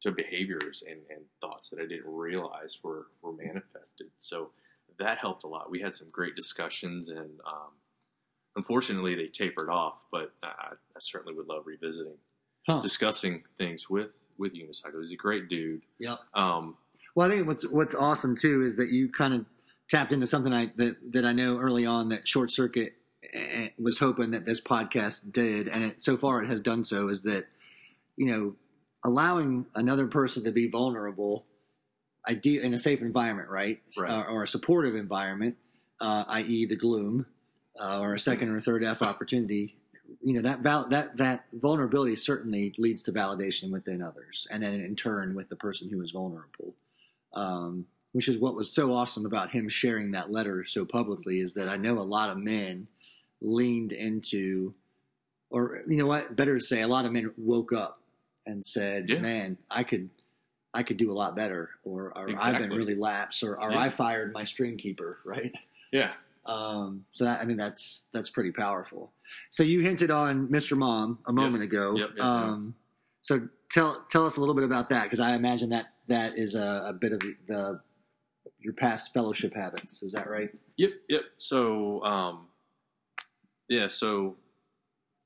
to 0.00 0.12
behaviors 0.12 0.82
and, 0.86 1.00
and 1.10 1.24
thoughts 1.40 1.70
that 1.70 1.80
I 1.80 1.86
didn't 1.86 2.06
realize 2.06 2.78
were 2.82 3.08
were 3.22 3.32
manifested. 3.32 4.08
So 4.18 4.50
that 4.98 5.18
helped 5.18 5.44
a 5.44 5.46
lot. 5.46 5.70
We 5.70 5.80
had 5.80 5.94
some 5.94 6.08
great 6.10 6.36
discussions, 6.36 7.08
and 7.08 7.40
um, 7.46 7.70
unfortunately, 8.56 9.14
they 9.14 9.26
tapered 9.28 9.68
off. 9.68 9.94
But 10.10 10.32
I, 10.42 10.72
I 10.72 10.98
certainly 11.00 11.34
would 11.34 11.46
love 11.46 11.64
revisiting, 11.66 12.16
Huh. 12.68 12.80
discussing 12.82 13.44
things 13.58 13.88
with 13.88 14.10
with 14.38 14.52
Unicycle. 14.54 15.00
He's 15.02 15.12
a 15.12 15.16
great 15.16 15.48
dude. 15.48 15.82
Yep. 15.98 16.18
Um, 16.34 16.76
Well, 17.14 17.30
I 17.30 17.34
think 17.34 17.46
what's 17.46 17.66
what's 17.68 17.94
awesome 17.94 18.36
too 18.36 18.62
is 18.62 18.76
that 18.76 18.90
you 18.90 19.08
kind 19.10 19.34
of 19.34 19.46
tapped 19.88 20.12
into 20.12 20.26
something 20.26 20.52
I 20.52 20.72
that 20.76 20.96
that 21.12 21.24
I 21.24 21.32
know 21.32 21.58
early 21.58 21.86
on 21.86 22.08
that 22.08 22.26
Short 22.26 22.50
Circuit 22.50 22.94
eh, 23.32 23.68
was 23.78 23.98
hoping 23.98 24.32
that 24.32 24.44
this 24.46 24.60
podcast 24.60 25.32
did, 25.32 25.68
and 25.68 25.84
it, 25.84 26.02
so 26.02 26.16
far 26.16 26.42
it 26.42 26.48
has 26.48 26.60
done 26.60 26.84
so. 26.84 27.08
Is 27.08 27.22
that 27.22 27.44
you 28.16 28.26
know 28.26 28.56
allowing 29.04 29.66
another 29.76 30.06
person 30.08 30.42
to 30.44 30.50
be 30.50 30.68
vulnerable, 30.68 31.44
idea 32.28 32.62
in 32.62 32.74
a 32.74 32.78
safe 32.78 33.00
environment, 33.02 33.48
right, 33.48 33.80
Right. 33.96 34.10
Uh, 34.10 34.24
or 34.24 34.42
a 34.42 34.48
supportive 34.48 34.94
environment, 34.94 35.56
uh, 36.00 36.24
i.e., 36.28 36.66
the 36.66 36.76
gloom, 36.76 37.26
uh, 37.80 38.00
or 38.00 38.14
a 38.14 38.18
second 38.18 38.48
or 38.50 38.60
third 38.60 38.82
F 38.84 39.02
opportunity. 39.02 39.76
You 40.22 40.34
know 40.34 40.42
that 40.42 40.60
val- 40.60 40.88
that 40.88 41.16
that 41.16 41.46
vulnerability 41.52 42.16
certainly 42.16 42.74
leads 42.78 43.02
to 43.04 43.12
validation 43.12 43.70
within 43.70 44.02
others, 44.02 44.46
and 44.50 44.62
then 44.62 44.80
in 44.80 44.94
turn 44.96 45.34
with 45.34 45.48
the 45.48 45.56
person 45.56 45.90
who 45.90 46.00
is 46.00 46.12
vulnerable 46.12 46.74
um, 47.32 47.86
which 48.12 48.28
is 48.28 48.38
what 48.38 48.54
was 48.54 48.72
so 48.72 48.94
awesome 48.94 49.26
about 49.26 49.50
him 49.50 49.68
sharing 49.68 50.12
that 50.12 50.30
letter 50.32 50.64
so 50.64 50.84
publicly 50.86 51.40
is 51.40 51.54
that 51.54 51.68
I 51.68 51.76
know 51.76 51.98
a 51.98 52.00
lot 52.00 52.30
of 52.30 52.38
men 52.38 52.88
leaned 53.42 53.92
into, 53.92 54.72
or 55.50 55.82
you 55.86 55.96
know 55.98 56.06
what, 56.06 56.34
better 56.34 56.56
to 56.58 56.64
say, 56.64 56.80
a 56.80 56.88
lot 56.88 57.04
of 57.04 57.12
men 57.12 57.30
woke 57.36 57.72
up 57.72 58.00
and 58.46 58.64
said, 58.64 59.10
Yeah. 59.10 59.18
"Man, 59.18 59.58
I 59.70 59.84
could, 59.84 60.08
I 60.76 60.82
could 60.82 60.96
do 60.96 61.10
a 61.10 61.16
lot 61.22 61.34
better," 61.34 61.70
or, 61.84 62.12
or 62.16 62.30
I've 62.38 62.58
been 62.58 62.70
really 62.70 62.94
lax, 62.94 63.42
or, 63.42 63.60
or 63.60 63.72
Yeah. 63.72 63.80
I 63.80 63.88
fired 63.88 64.32
my 64.32 64.44
string 64.44 64.76
keeper, 64.76 65.20
right? 65.24 65.52
yeah, 65.92 66.12
Um, 66.44 67.04
so 67.12 67.24
that, 67.24 67.40
I 67.40 67.44
mean, 67.44 67.56
that's 67.56 68.06
that's 68.12 68.30
pretty 68.30 68.52
powerful. 68.52 69.12
So 69.50 69.62
you 69.62 69.80
hinted 69.80 70.10
on 70.10 70.48
Mr. 70.48 70.76
Mom 70.76 71.18
a 71.26 71.32
moment 71.32 71.62
ago. 71.64 71.96
Yep, 71.96 72.08
yep, 72.10 72.16
yep. 72.18 72.24
um, 72.24 72.74
so 73.22 73.48
tell 73.70 74.04
tell 74.10 74.26
us 74.26 74.36
a 74.36 74.40
little 74.40 74.54
bit 74.54 74.64
about 74.64 74.88
that 74.90 75.04
because 75.04 75.20
I 75.20 75.34
imagine 75.34 75.70
that 75.70 75.86
that 76.08 76.36
is 76.36 76.54
a, 76.54 76.84
a 76.88 76.92
bit 76.92 77.12
of 77.12 77.20
the, 77.20 77.34
the 77.46 77.80
your 78.60 78.74
past 78.74 79.12
fellowship 79.12 79.54
habits. 79.54 80.02
Is 80.02 80.12
that 80.12 80.28
right? 80.28 80.50
Yep, 80.76 80.90
yep. 81.08 81.22
So, 81.36 82.02
um, 82.04 82.48
yeah, 83.68 83.88
so 83.88 84.36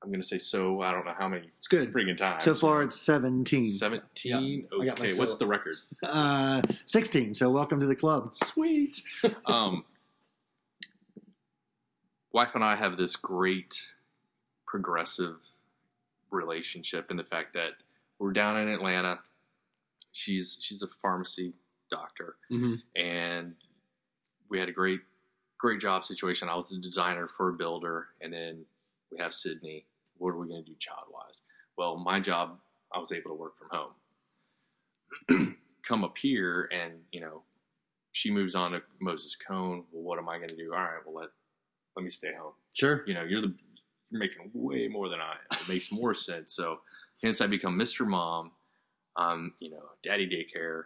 I'm 0.03 0.11
gonna 0.11 0.25
say 0.25 0.39
so. 0.39 0.81
I 0.81 0.93
don't 0.93 1.05
know 1.05 1.15
how 1.19 1.29
many 1.29 1.49
It's 1.59 1.69
good. 1.69 1.93
freaking 1.93 2.17
times. 2.17 2.45
So 2.45 2.55
far, 2.55 2.83
it's 2.83 2.97
17. 2.97 3.71
seventeen. 3.73 4.67
I 4.73 4.77
Okay, 4.93 5.13
what's 5.19 5.37
the 5.37 5.47
record? 5.47 5.77
Uh, 6.03 6.63
16. 6.87 7.35
So 7.35 7.51
welcome 7.51 7.81
to 7.81 7.87
the 7.87 7.95
club. 7.97 8.33
Sweet. 8.35 9.03
um, 9.47 9.85
wife 12.33 12.55
and 12.55 12.65
I 12.65 12.77
have 12.77 12.97
this 12.97 13.17
great 13.17 13.83
progressive 14.67 15.37
relationship 16.31 17.11
in 17.11 17.17
the 17.17 17.25
fact 17.25 17.53
that 17.55 17.73
we're 18.19 18.33
down 18.33 18.57
in 18.57 18.69
Atlanta. 18.69 19.19
She's 20.13 20.59
she's 20.61 20.83
a 20.83 20.89
pharmacy 20.89 21.53
doctor, 21.91 22.37
Mm-hmm. 22.51 22.75
and 23.01 23.55
we 24.49 24.59
had 24.59 24.69
a 24.69 24.73
great 24.73 25.01
great 25.59 25.81
job 25.81 26.05
situation. 26.05 26.49
I 26.49 26.55
was 26.55 26.73
a 26.73 26.79
designer 26.79 27.29
for 27.29 27.51
a 27.51 27.53
builder, 27.53 28.09
and 28.21 28.33
then 28.33 28.65
we 29.13 29.19
have 29.19 29.35
Sydney. 29.35 29.85
What 30.21 30.31
are 30.35 30.39
we 30.39 30.49
going 30.49 30.63
to 30.63 30.71
do 30.71 30.77
child 30.79 31.07
wise? 31.13 31.41
Well, 31.79 31.97
my 31.97 32.21
job, 32.21 32.59
I 32.95 32.99
was 32.99 33.11
able 33.11 33.31
to 33.31 33.35
work 33.37 33.55
from 33.59 33.69
home. 35.29 35.57
Come 35.83 36.05
up 36.05 36.17
here, 36.19 36.69
and 36.73 36.93
you 37.11 37.21
know, 37.21 37.43
she 38.13 38.31
moves 38.31 38.55
on 38.55 38.73
to 38.73 38.83
Moses 39.01 39.35
Cone. 39.35 39.85
Well, 39.91 40.03
what 40.03 40.19
am 40.19 40.29
I 40.29 40.37
going 40.37 40.51
to 40.51 40.57
do? 40.57 40.73
All 40.75 40.79
right, 40.81 41.01
well 41.07 41.15
let 41.23 41.31
let 41.97 42.05
me 42.05 42.11
stay 42.11 42.33
home. 42.39 42.53
Sure. 42.75 43.03
You 43.07 43.15
know, 43.15 43.23
you're 43.25 43.41
the 43.41 43.55
you're 44.11 44.21
making 44.21 44.51
way 44.53 44.89
more 44.89 45.09
than 45.09 45.21
I 45.21 45.33
am. 45.33 45.59
It 45.63 45.69
makes 45.69 45.91
more 45.91 46.15
sense. 46.15 46.53
So 46.55 46.81
hence 47.23 47.41
I 47.41 47.47
become 47.47 47.79
Mr. 47.79 48.07
Mom. 48.07 48.53
Um, 49.17 49.55
you 49.59 49.71
know, 49.71 49.83
daddy 50.05 50.29
daycare, 50.29 50.85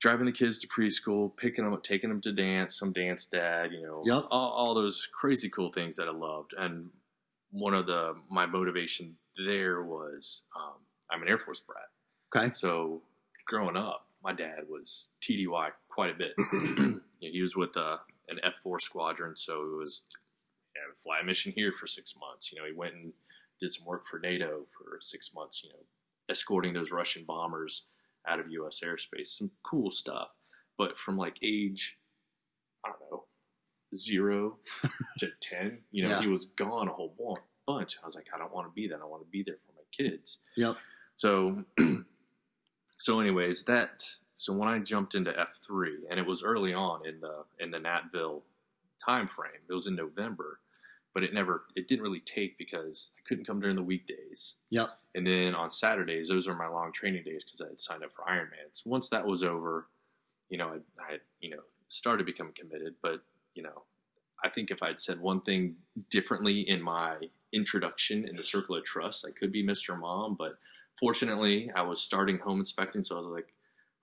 driving 0.00 0.26
the 0.26 0.32
kids 0.32 0.58
to 0.60 0.66
preschool, 0.68 1.36
picking 1.36 1.64
them 1.64 1.72
up, 1.74 1.82
taking 1.84 2.08
them 2.10 2.20
to 2.22 2.32
dance, 2.32 2.78
some 2.78 2.92
dance 2.92 3.26
dad, 3.26 3.72
you 3.72 3.82
know, 3.82 4.02
Yep. 4.04 4.24
all, 4.30 4.50
all 4.52 4.74
those 4.74 5.08
crazy 5.12 5.48
cool 5.48 5.70
things 5.72 5.96
that 5.96 6.08
I 6.08 6.12
loved. 6.12 6.52
And 6.58 6.90
one 7.50 7.74
of 7.74 7.86
the 7.86 8.14
my 8.30 8.46
motivation 8.46 9.16
there 9.46 9.82
was 9.82 10.42
um, 10.56 10.74
I'm 11.10 11.22
an 11.22 11.28
Air 11.28 11.38
Force 11.38 11.60
brat. 11.60 11.88
Okay. 12.34 12.52
So 12.54 13.02
growing 13.46 13.76
up, 13.76 14.06
my 14.22 14.32
dad 14.32 14.64
was 14.68 15.10
TDY 15.22 15.70
quite 15.88 16.10
a 16.10 16.14
bit. 16.14 16.34
You 17.18 17.30
know, 17.30 17.32
he 17.32 17.40
was 17.40 17.56
with 17.56 17.74
uh, 17.78 17.96
an 18.28 18.38
F 18.42 18.56
four 18.62 18.78
squadron, 18.78 19.36
so 19.36 19.62
it 19.62 19.78
was 19.78 20.04
yeah, 20.74 20.82
fly 21.02 21.20
a 21.22 21.24
mission 21.24 21.50
here 21.56 21.72
for 21.72 21.86
six 21.86 22.14
months. 22.20 22.52
You 22.52 22.58
know, 22.58 22.66
he 22.66 22.74
went 22.74 22.92
and 22.94 23.12
did 23.58 23.72
some 23.72 23.86
work 23.86 24.06
for 24.06 24.18
NATO 24.18 24.66
for 24.76 24.98
six 25.00 25.32
months. 25.34 25.62
You 25.64 25.70
know, 25.70 25.78
escorting 26.28 26.74
those 26.74 26.90
Russian 26.90 27.24
bombers 27.26 27.84
out 28.28 28.38
of 28.38 28.50
U.S. 28.50 28.80
airspace. 28.84 29.28
Some 29.28 29.50
cool 29.62 29.90
stuff. 29.90 30.28
But 30.76 30.98
from 30.98 31.16
like 31.16 31.36
age, 31.42 31.96
I 32.84 32.90
don't 32.90 33.00
know, 33.10 33.24
zero 33.94 34.58
to 35.18 35.28
ten, 35.40 35.78
you 35.90 36.04
know, 36.04 36.10
Yeah. 36.10 36.20
he 36.20 36.26
was 36.26 36.46
gone 36.46 36.88
a 36.88 36.92
whole 36.92 37.14
bunch. 37.66 37.96
I 38.02 38.06
was 38.06 38.14
like, 38.14 38.28
I 38.34 38.38
don't 38.38 38.52
want 38.54 38.66
to 38.68 38.72
be 38.72 38.88
that. 38.88 39.00
I 39.00 39.04
want 39.04 39.22
to 39.22 39.30
be 39.30 39.42
there 39.42 39.56
for 39.66 39.72
my 39.72 39.82
kids. 39.92 40.38
Yep. 40.56 40.76
So, 41.16 41.64
so 42.98 43.20
anyways, 43.20 43.64
that 43.64 44.04
so 44.34 44.52
when 44.52 44.68
I 44.68 44.78
jumped 44.78 45.14
into 45.14 45.38
F 45.38 45.58
three, 45.66 45.98
and 46.10 46.18
it 46.20 46.26
was 46.26 46.42
early 46.42 46.74
on 46.74 47.06
in 47.06 47.20
the 47.20 47.44
in 47.58 47.70
the 47.70 47.78
Natville 47.78 48.42
time 49.04 49.28
frame. 49.28 49.50
It 49.68 49.72
was 49.72 49.86
in 49.86 49.94
November, 49.94 50.58
but 51.14 51.22
it 51.22 51.34
never 51.34 51.64
it 51.74 51.86
didn't 51.88 52.02
really 52.02 52.20
take 52.20 52.56
because 52.58 53.12
I 53.16 53.20
couldn't 53.28 53.46
come 53.46 53.60
during 53.60 53.76
the 53.76 53.82
weekdays. 53.82 54.54
Yep. 54.70 54.88
And 55.14 55.26
then 55.26 55.54
on 55.54 55.70
Saturdays, 55.70 56.28
those 56.28 56.48
are 56.48 56.54
my 56.54 56.68
long 56.68 56.92
training 56.92 57.24
days 57.24 57.44
because 57.44 57.60
I 57.60 57.68
had 57.68 57.80
signed 57.80 58.02
up 58.04 58.10
for 58.14 58.24
Ironmans. 58.30 58.84
Once 58.86 59.08
that 59.10 59.26
was 59.26 59.42
over, 59.42 59.88
you 60.48 60.58
know, 60.58 60.68
I, 60.68 60.76
I 61.02 61.12
had 61.12 61.20
you 61.40 61.50
know 61.50 61.60
started 61.88 62.18
to 62.18 62.24
become 62.24 62.52
committed, 62.52 62.94
but 63.02 63.22
you 63.56 63.62
know, 63.64 63.82
I 64.44 64.50
think 64.50 64.70
if 64.70 64.82
I'd 64.82 65.00
said 65.00 65.18
one 65.18 65.40
thing 65.40 65.76
differently 66.10 66.60
in 66.68 66.80
my 66.82 67.16
introduction 67.52 68.28
in 68.28 68.36
the 68.36 68.42
circle 68.44 68.76
of 68.76 68.84
trust, 68.84 69.26
I 69.26 69.32
could 69.32 69.50
be 69.50 69.64
Mr. 69.66 69.98
Mom. 69.98 70.36
But 70.38 70.58
fortunately, 71.00 71.70
I 71.74 71.82
was 71.82 72.00
starting 72.02 72.38
home 72.38 72.58
inspecting, 72.58 73.02
so 73.02 73.16
I 73.16 73.20
was 73.20 73.28
like 73.28 73.48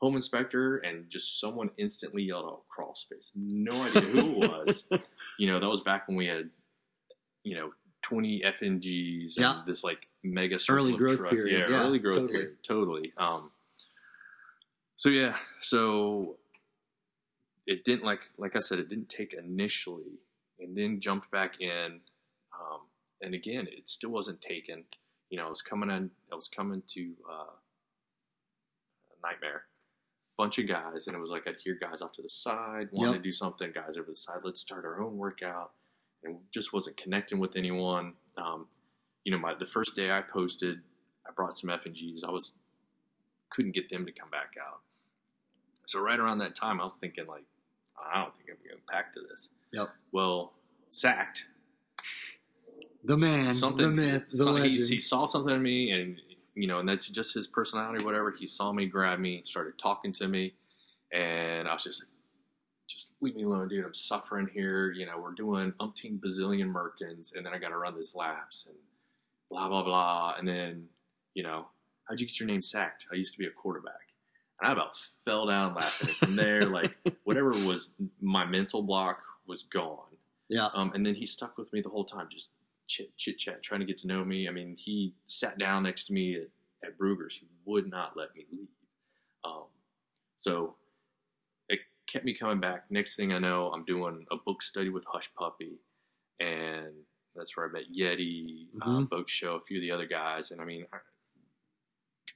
home 0.01 0.15
inspector, 0.15 0.77
and 0.79 1.09
just 1.09 1.39
someone 1.39 1.69
instantly 1.77 2.23
yelled 2.23 2.45
out 2.45 2.63
crawl 2.67 2.95
space. 2.95 3.31
No 3.35 3.83
idea 3.83 4.01
who 4.01 4.41
it 4.43 4.49
was. 4.49 4.85
you 5.39 5.47
know, 5.47 5.59
that 5.59 5.69
was 5.69 5.81
back 5.81 6.07
when 6.07 6.17
we 6.17 6.25
had, 6.27 6.49
you 7.43 7.55
know, 7.55 7.71
20 8.01 8.41
FNGs 8.45 9.37
and 9.37 9.65
this 9.65 9.83
like 9.83 10.07
mega 10.23 10.59
circle 10.59 10.83
Early 10.85 10.93
of 10.93 10.99
growth 10.99 11.17
trust. 11.19 11.35
period. 11.35 11.67
Yeah, 11.69 11.75
Yeah, 11.77 11.83
early 11.85 11.99
growth 11.99 12.15
totally. 12.15 12.33
period. 12.33 12.57
Totally. 12.67 13.13
Um, 13.17 13.51
so 14.97 15.09
yeah, 15.09 15.37
so 15.61 16.37
it 17.65 17.83
didn't 17.85 18.03
like 18.05 18.21
like 18.37 18.55
I 18.55 18.59
said, 18.59 18.79
it 18.79 18.89
didn't 18.89 19.09
take 19.09 19.33
initially, 19.33 20.19
and 20.59 20.75
then 20.77 20.99
jumped 20.99 21.31
back 21.31 21.59
in, 21.61 22.01
um, 22.59 22.81
and 23.21 23.33
again, 23.33 23.67
it 23.71 23.87
still 23.89 24.09
wasn't 24.11 24.41
taken. 24.41 24.83
You 25.29 25.37
know, 25.37 25.45
I 25.45 25.49
was 25.49 25.61
coming 25.61 25.89
in, 25.89 26.11
I 26.31 26.35
was 26.35 26.47
coming 26.47 26.83
to 26.87 27.13
uh, 27.29 27.53
Nightmare, 29.23 29.63
bunch 30.37 30.59
of 30.59 30.67
guys, 30.67 31.07
and 31.07 31.15
it 31.15 31.19
was 31.19 31.31
like 31.31 31.47
I'd 31.47 31.55
hear 31.63 31.77
guys 31.79 32.01
off 32.01 32.13
to 32.13 32.21
the 32.21 32.29
side, 32.29 32.89
wanting 32.91 33.13
Yep. 33.15 33.23
to 33.23 33.29
do 33.29 33.33
something, 33.33 33.71
guys 33.73 33.97
over 33.97 34.11
the 34.11 34.17
side, 34.17 34.39
let's 34.43 34.59
start 34.61 34.85
our 34.85 35.01
own 35.01 35.17
workout, 35.17 35.71
and 36.23 36.37
just 36.51 36.73
wasn't 36.73 36.97
connecting 36.97 37.39
with 37.39 37.55
anyone. 37.55 38.13
Um, 38.37 38.67
you 39.23 39.31
know, 39.31 39.37
my 39.37 39.53
the 39.55 39.65
first 39.65 39.95
day 39.95 40.11
I 40.11 40.21
posted, 40.21 40.81
I 41.27 41.31
brought 41.31 41.55
some 41.55 41.69
FNGs. 41.69 42.23
I 42.27 42.31
was 42.31 42.55
couldn't 43.49 43.71
get 43.73 43.87
them 43.89 44.05
to 44.05 44.11
come 44.11 44.29
back 44.29 44.53
out. 44.61 44.81
So 45.85 45.99
right 46.01 46.19
around 46.19 46.39
that 46.39 46.55
time, 46.55 46.81
I 46.81 46.83
was 46.83 46.97
thinking 46.97 47.27
like, 47.27 47.43
I 47.97 48.21
don't 48.21 48.35
think 48.35 48.49
I'm 48.49 48.57
going 48.67 48.77
to 48.77 48.91
pack 48.91 49.13
to 49.13 49.21
this. 49.21 49.49
Yep. 49.71 49.89
Well, 50.11 50.53
sacked. 50.91 51.45
The 53.03 53.17
man, 53.17 53.53
something. 53.53 53.95
the 53.95 54.01
myth, 54.01 54.23
the 54.29 54.49
legend. 54.49 54.73
he, 54.73 54.85
he 54.85 54.99
saw 54.99 55.25
something 55.25 55.53
in 55.53 55.61
me, 55.61 55.91
and 55.91 56.21
you 56.55 56.67
know, 56.67 56.79
and 56.79 56.87
that's 56.87 57.07
just 57.09 57.33
his 57.33 57.47
personality, 57.47 58.03
or 58.03 58.05
whatever. 58.05 58.31
He 58.31 58.45
saw 58.45 58.71
me, 58.71 58.85
grabbed 58.85 59.21
me, 59.21 59.41
started 59.43 59.77
talking 59.77 60.13
to 60.13 60.27
me, 60.27 60.53
and 61.11 61.67
I 61.67 61.73
was 61.73 61.83
just 61.83 62.01
like, 62.01 62.09
just 62.87 63.15
leave 63.19 63.35
me 63.35 63.43
alone, 63.43 63.67
dude. 63.67 63.83
I'm 63.83 63.93
suffering 63.93 64.47
here. 64.53 64.91
You 64.91 65.05
know, 65.05 65.19
we're 65.19 65.33
doing 65.33 65.73
umpteen 65.81 66.19
bazillion 66.19 66.71
Merkins, 66.71 67.35
and 67.35 67.45
then 67.45 67.53
I 67.53 67.57
got 67.57 67.69
to 67.69 67.77
run 67.77 67.97
this 67.97 68.15
laps 68.15 68.67
and 68.67 68.77
blah 69.49 69.67
blah 69.67 69.83
blah, 69.83 70.35
and 70.37 70.47
then 70.47 70.85
you 71.33 71.43
know, 71.43 71.67
how'd 72.07 72.21
you 72.21 72.27
get 72.27 72.39
your 72.39 72.47
name 72.47 72.61
sacked? 72.61 73.05
I 73.11 73.15
used 73.15 73.33
to 73.33 73.39
be 73.39 73.47
a 73.47 73.51
quarterback. 73.51 73.93
And 74.63 74.69
I 74.69 74.73
about 74.73 74.95
fell 75.25 75.47
down 75.47 75.75
laughing. 75.75 76.07
And 76.09 76.17
from 76.17 76.35
there, 76.35 76.65
like 76.65 76.93
whatever 77.25 77.49
was 77.51 77.93
my 78.21 78.45
mental 78.45 78.81
block 78.81 79.19
was 79.45 79.63
gone. 79.63 80.07
yeah. 80.49 80.69
Um, 80.73 80.91
and 80.95 81.05
then 81.05 81.15
he 81.15 81.25
stuck 81.25 81.57
with 81.57 81.71
me 81.73 81.81
the 81.81 81.89
whole 81.89 82.05
time, 82.05 82.27
just 82.31 82.49
chit 82.87 83.15
chit 83.17 83.37
chat, 83.37 83.61
trying 83.63 83.81
to 83.81 83.85
get 83.85 83.97
to 83.99 84.07
know 84.07 84.23
me. 84.23 84.47
I 84.47 84.51
mean, 84.51 84.75
he 84.77 85.13
sat 85.25 85.57
down 85.57 85.83
next 85.83 86.05
to 86.05 86.13
me 86.13 86.35
at, 86.35 86.47
at 86.87 86.97
Bruegger's. 86.97 87.37
He 87.37 87.47
would 87.65 87.89
not 87.89 88.15
let 88.15 88.33
me 88.35 88.45
leave. 88.51 88.67
Um, 89.43 89.65
so 90.37 90.75
it 91.67 91.79
kept 92.07 92.23
me 92.25 92.33
coming 92.33 92.59
back. 92.61 92.85
Next 92.89 93.15
thing 93.17 93.33
I 93.33 93.39
know, 93.39 93.71
I'm 93.73 93.83
doing 93.83 94.25
a 94.31 94.37
book 94.37 94.61
study 94.61 94.89
with 94.89 95.03
Hush 95.05 95.29
Puppy, 95.37 95.79
and 96.39 96.93
that's 97.35 97.57
where 97.57 97.67
I 97.67 97.71
met 97.71 97.91
Yeti, 97.93 98.67
uh, 98.81 98.85
Mhm. 98.85 99.09
Boat 99.09 99.29
Show, 99.29 99.55
a 99.55 99.61
few 99.61 99.77
of 99.77 99.81
the 99.81 99.91
other 99.91 100.05
guys. 100.07 100.51
And 100.51 100.61
I 100.61 100.65
mean, 100.65 100.85
I, 100.93 100.97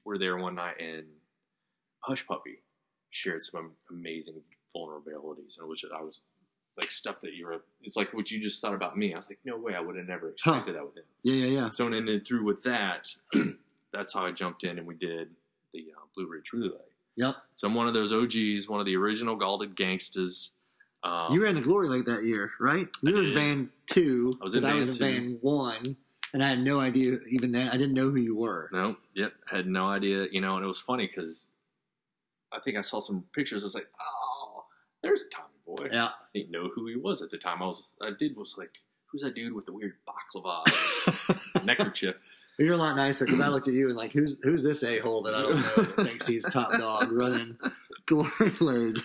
we're 0.03 0.17
there 0.17 0.37
one 0.37 0.55
night, 0.55 0.79
and 0.81 1.05
Hush 2.07 2.25
Puppy 2.25 2.59
shared 3.09 3.43
some 3.43 3.71
amazing 3.91 4.41
vulnerabilities, 4.75 5.59
and 5.59 5.67
which 5.67 5.83
I 5.93 6.01
was 6.01 6.21
like 6.79 6.91
stuff 6.91 7.19
that 7.21 7.33
you 7.33 7.47
were. 7.47 7.61
It's 7.81 7.97
like 7.97 8.13
what 8.13 8.29
you 8.31 8.39
just 8.39 8.61
thought 8.61 8.73
about 8.75 8.97
me. 8.97 9.13
I 9.13 9.17
was 9.17 9.27
like, 9.29 9.39
no 9.45 9.57
way, 9.57 9.75
I 9.75 9.79
would 9.79 9.95
have 9.97 10.07
never 10.07 10.29
expected 10.29 10.75
that 10.75 10.85
with 10.85 10.97
him. 10.97 11.03
Yeah, 11.23 11.33
yeah, 11.45 11.61
yeah. 11.61 11.71
So 11.71 11.87
and 11.87 12.07
then 12.07 12.21
through 12.21 12.43
with 12.45 12.63
that, 12.63 13.07
that's 13.93 14.13
how 14.13 14.25
I 14.25 14.31
jumped 14.31 14.63
in 14.63 14.77
and 14.77 14.87
we 14.87 14.95
did 14.95 15.29
the 15.73 15.85
uh, 15.97 16.01
Blue 16.15 16.27
Ridge 16.27 16.51
Relay. 16.53 16.77
Yep. 17.15 17.35
So 17.55 17.67
I'm 17.67 17.73
one 17.73 17.87
of 17.87 17.93
those 17.95 18.13
OGs, 18.13 18.69
one 18.69 18.79
of 18.79 18.85
the 18.85 18.95
original 18.95 19.35
Galded 19.35 19.75
gangsters. 19.75 20.51
Um, 21.03 21.31
you 21.31 21.43
ran 21.43 21.55
the 21.55 21.61
Glory 21.61 21.89
Lake 21.89 22.05
that 22.05 22.23
year, 22.23 22.51
right? 22.59 22.87
You 23.01 23.13
were 23.15 23.23
in 23.23 23.33
van 23.33 23.69
two. 23.87 24.33
I 24.39 24.43
was 24.43 24.53
in 24.53 24.61
'cause 24.61 24.69
I 24.69 24.75
was 24.75 24.87
in 24.89 24.93
two. 24.93 24.99
van 24.99 25.37
one, 25.41 25.97
and 26.33 26.43
I 26.43 26.49
had 26.49 26.59
no 26.59 26.79
idea 26.79 27.19
even 27.29 27.51
then. 27.51 27.69
I 27.69 27.77
didn't 27.77 27.93
know 27.93 28.09
who 28.11 28.17
you 28.17 28.35
were. 28.35 28.69
No, 28.71 28.97
yep, 29.15 29.33
had 29.47 29.67
no 29.67 29.87
idea, 29.87 30.27
you 30.31 30.41
know, 30.41 30.55
and 30.57 30.63
it 30.63 30.67
was 30.67 30.79
funny 30.79 31.07
because 31.07 31.49
I 32.51 32.59
think 32.59 32.77
I 32.77 32.81
saw 32.81 32.99
some 32.99 33.23
pictures. 33.33 33.63
I 33.63 33.67
was 33.67 33.75
like, 33.75 33.89
oh, 34.01 34.65
there's 35.03 35.25
Tommy 35.31 35.47
Boy. 35.65 35.89
Yeah. 35.91 36.05
I 36.05 36.11
didn't 36.33 36.51
know 36.51 36.69
who 36.73 36.87
he 36.87 36.95
was 36.95 37.21
at 37.21 37.31
the 37.31 37.37
time. 37.37 37.61
I 37.61 37.65
was, 37.65 37.93
I 38.01 38.11
did 38.17 38.35
was 38.35 38.55
like, 38.57 38.77
who's 39.11 39.21
that 39.21 39.35
dude 39.35 39.53
with 39.53 39.65
the 39.65 39.73
weird 39.73 39.93
baklava 40.07 40.63
neckerchief? 41.65 42.15
You're 42.59 42.73
a 42.73 42.77
lot 42.77 42.95
nicer 42.95 43.25
because 43.25 43.39
I 43.39 43.49
looked 43.49 43.67
at 43.67 43.75
you 43.75 43.87
and 43.87 43.95
like, 43.95 44.11
who's 44.11 44.39
who's 44.41 44.63
this 44.63 44.83
a 44.83 44.97
hole 44.97 45.21
that 45.23 45.35
I 45.35 45.43
don't 45.43 45.55
know 45.55 45.83
that 45.83 46.05
thinks 46.05 46.25
he's 46.25 46.49
top 46.49 46.71
dog 46.73 47.11
running 47.11 47.55
Glory 48.07 48.51
Lake? 48.59 48.97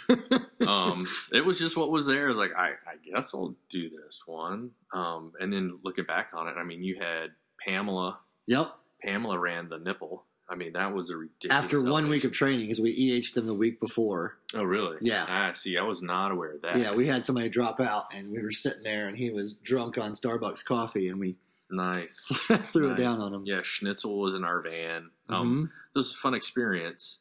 um, 0.66 1.06
it 1.32 1.44
was 1.44 1.58
just 1.58 1.76
what 1.76 1.90
was 1.90 2.06
there. 2.06 2.24
I 2.24 2.28
was 2.28 2.38
like, 2.38 2.54
I, 2.56 2.70
I 2.70 2.96
guess 3.04 3.34
I'll 3.34 3.54
do 3.68 3.90
this 3.90 4.22
one. 4.24 4.70
Um, 4.94 5.32
and 5.38 5.52
then 5.52 5.78
looking 5.82 6.06
back 6.06 6.28
on 6.32 6.48
it, 6.48 6.54
I 6.56 6.64
mean, 6.64 6.82
you 6.82 6.96
had 6.98 7.32
Pamela. 7.60 8.20
yep. 8.46 8.72
Pamela 9.04 9.38
ran 9.38 9.68
the 9.68 9.78
nipple. 9.78 10.24
I 10.48 10.54
mean, 10.54 10.72
that 10.74 10.92
was 10.92 11.10
a 11.10 11.16
ridiculous. 11.16 11.64
After 11.64 11.82
one 11.82 12.08
week 12.08 12.24
of 12.24 12.32
training, 12.32 12.66
because 12.66 12.80
we 12.80 12.90
EH'd 12.90 13.34
them 13.34 13.46
the 13.46 13.54
week 13.54 13.80
before. 13.80 14.36
oh, 14.54 14.64
really? 14.64 14.98
Yeah. 15.00 15.24
Ah, 15.28 15.52
see, 15.54 15.78
I 15.78 15.82
was 15.82 16.02
not 16.02 16.30
aware 16.30 16.56
of 16.56 16.62
that. 16.62 16.78
Yeah, 16.78 16.92
we 16.94 17.06
had 17.06 17.24
somebody 17.24 17.48
drop 17.48 17.80
out, 17.80 18.12
and 18.14 18.30
we 18.30 18.42
were 18.42 18.52
sitting 18.52 18.82
there, 18.82 19.08
and 19.08 19.16
he 19.16 19.30
was 19.30 19.54
drunk 19.58 19.96
on 19.98 20.12
Starbucks 20.12 20.64
coffee, 20.64 21.08
and 21.08 21.18
we 21.18 21.36
Nice. 21.70 22.26
Threw 22.72 22.88
Nice. 22.90 22.98
it 22.98 23.02
down 23.02 23.20
on 23.20 23.32
him. 23.32 23.44
Yeah, 23.46 23.60
Schnitzel 23.62 24.20
was 24.20 24.34
in 24.34 24.44
our 24.44 24.60
van. 24.60 25.08
Um, 25.30 25.68
Mhm. 25.68 25.70
This 25.94 26.08
was 26.08 26.12
a 26.12 26.16
fun 26.18 26.34
experience. 26.34 27.20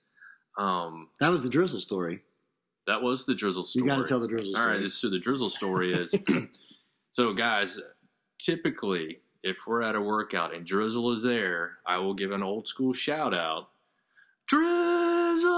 Um, 0.58 1.08
That 1.22 1.30
was 1.30 1.42
the 1.42 1.48
drizzle 1.50 1.80
story. 1.80 2.24
that 2.88 3.02
was 3.02 3.26
the 3.26 3.34
drizzle 3.36 3.64
story. 3.64 3.84
You 3.86 3.90
got 3.90 3.98
to 4.02 4.04
tell 4.04 4.20
the 4.20 4.28
drizzle 4.28 4.54
story. 4.56 4.80
right, 4.82 4.92
so 4.92 5.10
the 5.10 5.20
drizzle 5.20 5.48
story 5.50 5.94
is 5.94 6.14
so, 7.12 7.32
guys. 7.34 7.80
Typically, 8.40 9.20
if 9.44 9.66
we're 9.66 9.82
at 9.82 9.96
a 9.96 10.02
workout 10.02 10.54
and 10.54 10.66
drizzle 10.66 11.12
is 11.12 11.24
there, 11.24 11.78
I 11.86 11.98
will 11.98 12.14
give 12.14 12.32
an 12.32 12.44
old 12.44 12.68
school 12.68 12.94
shout 12.94 13.34
out. 13.34 13.70
Drizzle, 14.48 15.52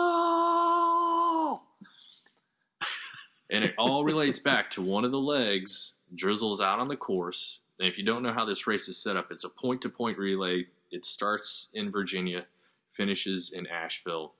and 3.49 3.63
it 3.63 3.73
all 3.77 4.03
relates 4.03 4.39
back 4.39 4.69
to 4.71 4.81
one 4.81 5.03
of 5.05 5.11
the 5.11 5.19
legs. 5.19 5.93
Drizzle 6.13 6.53
is 6.53 6.61
out 6.61 6.79
on 6.79 6.87
the 6.87 6.95
course, 6.95 7.59
and 7.79 7.87
if 7.87 7.97
you 7.97 8.05
don't 8.05 8.23
know 8.23 8.33
how 8.33 8.45
this 8.45 8.67
race 8.67 8.87
is 8.87 8.97
set 8.97 9.17
up, 9.17 9.31
it's 9.31 9.43
a 9.43 9.49
point 9.49 9.81
to 9.81 9.89
point 9.89 10.17
relay. 10.17 10.67
It 10.91 11.05
starts 11.05 11.69
in 11.73 11.91
Virginia, 11.91 12.45
finishes 12.89 13.51
in 13.51 13.65
Asheville. 13.67 14.33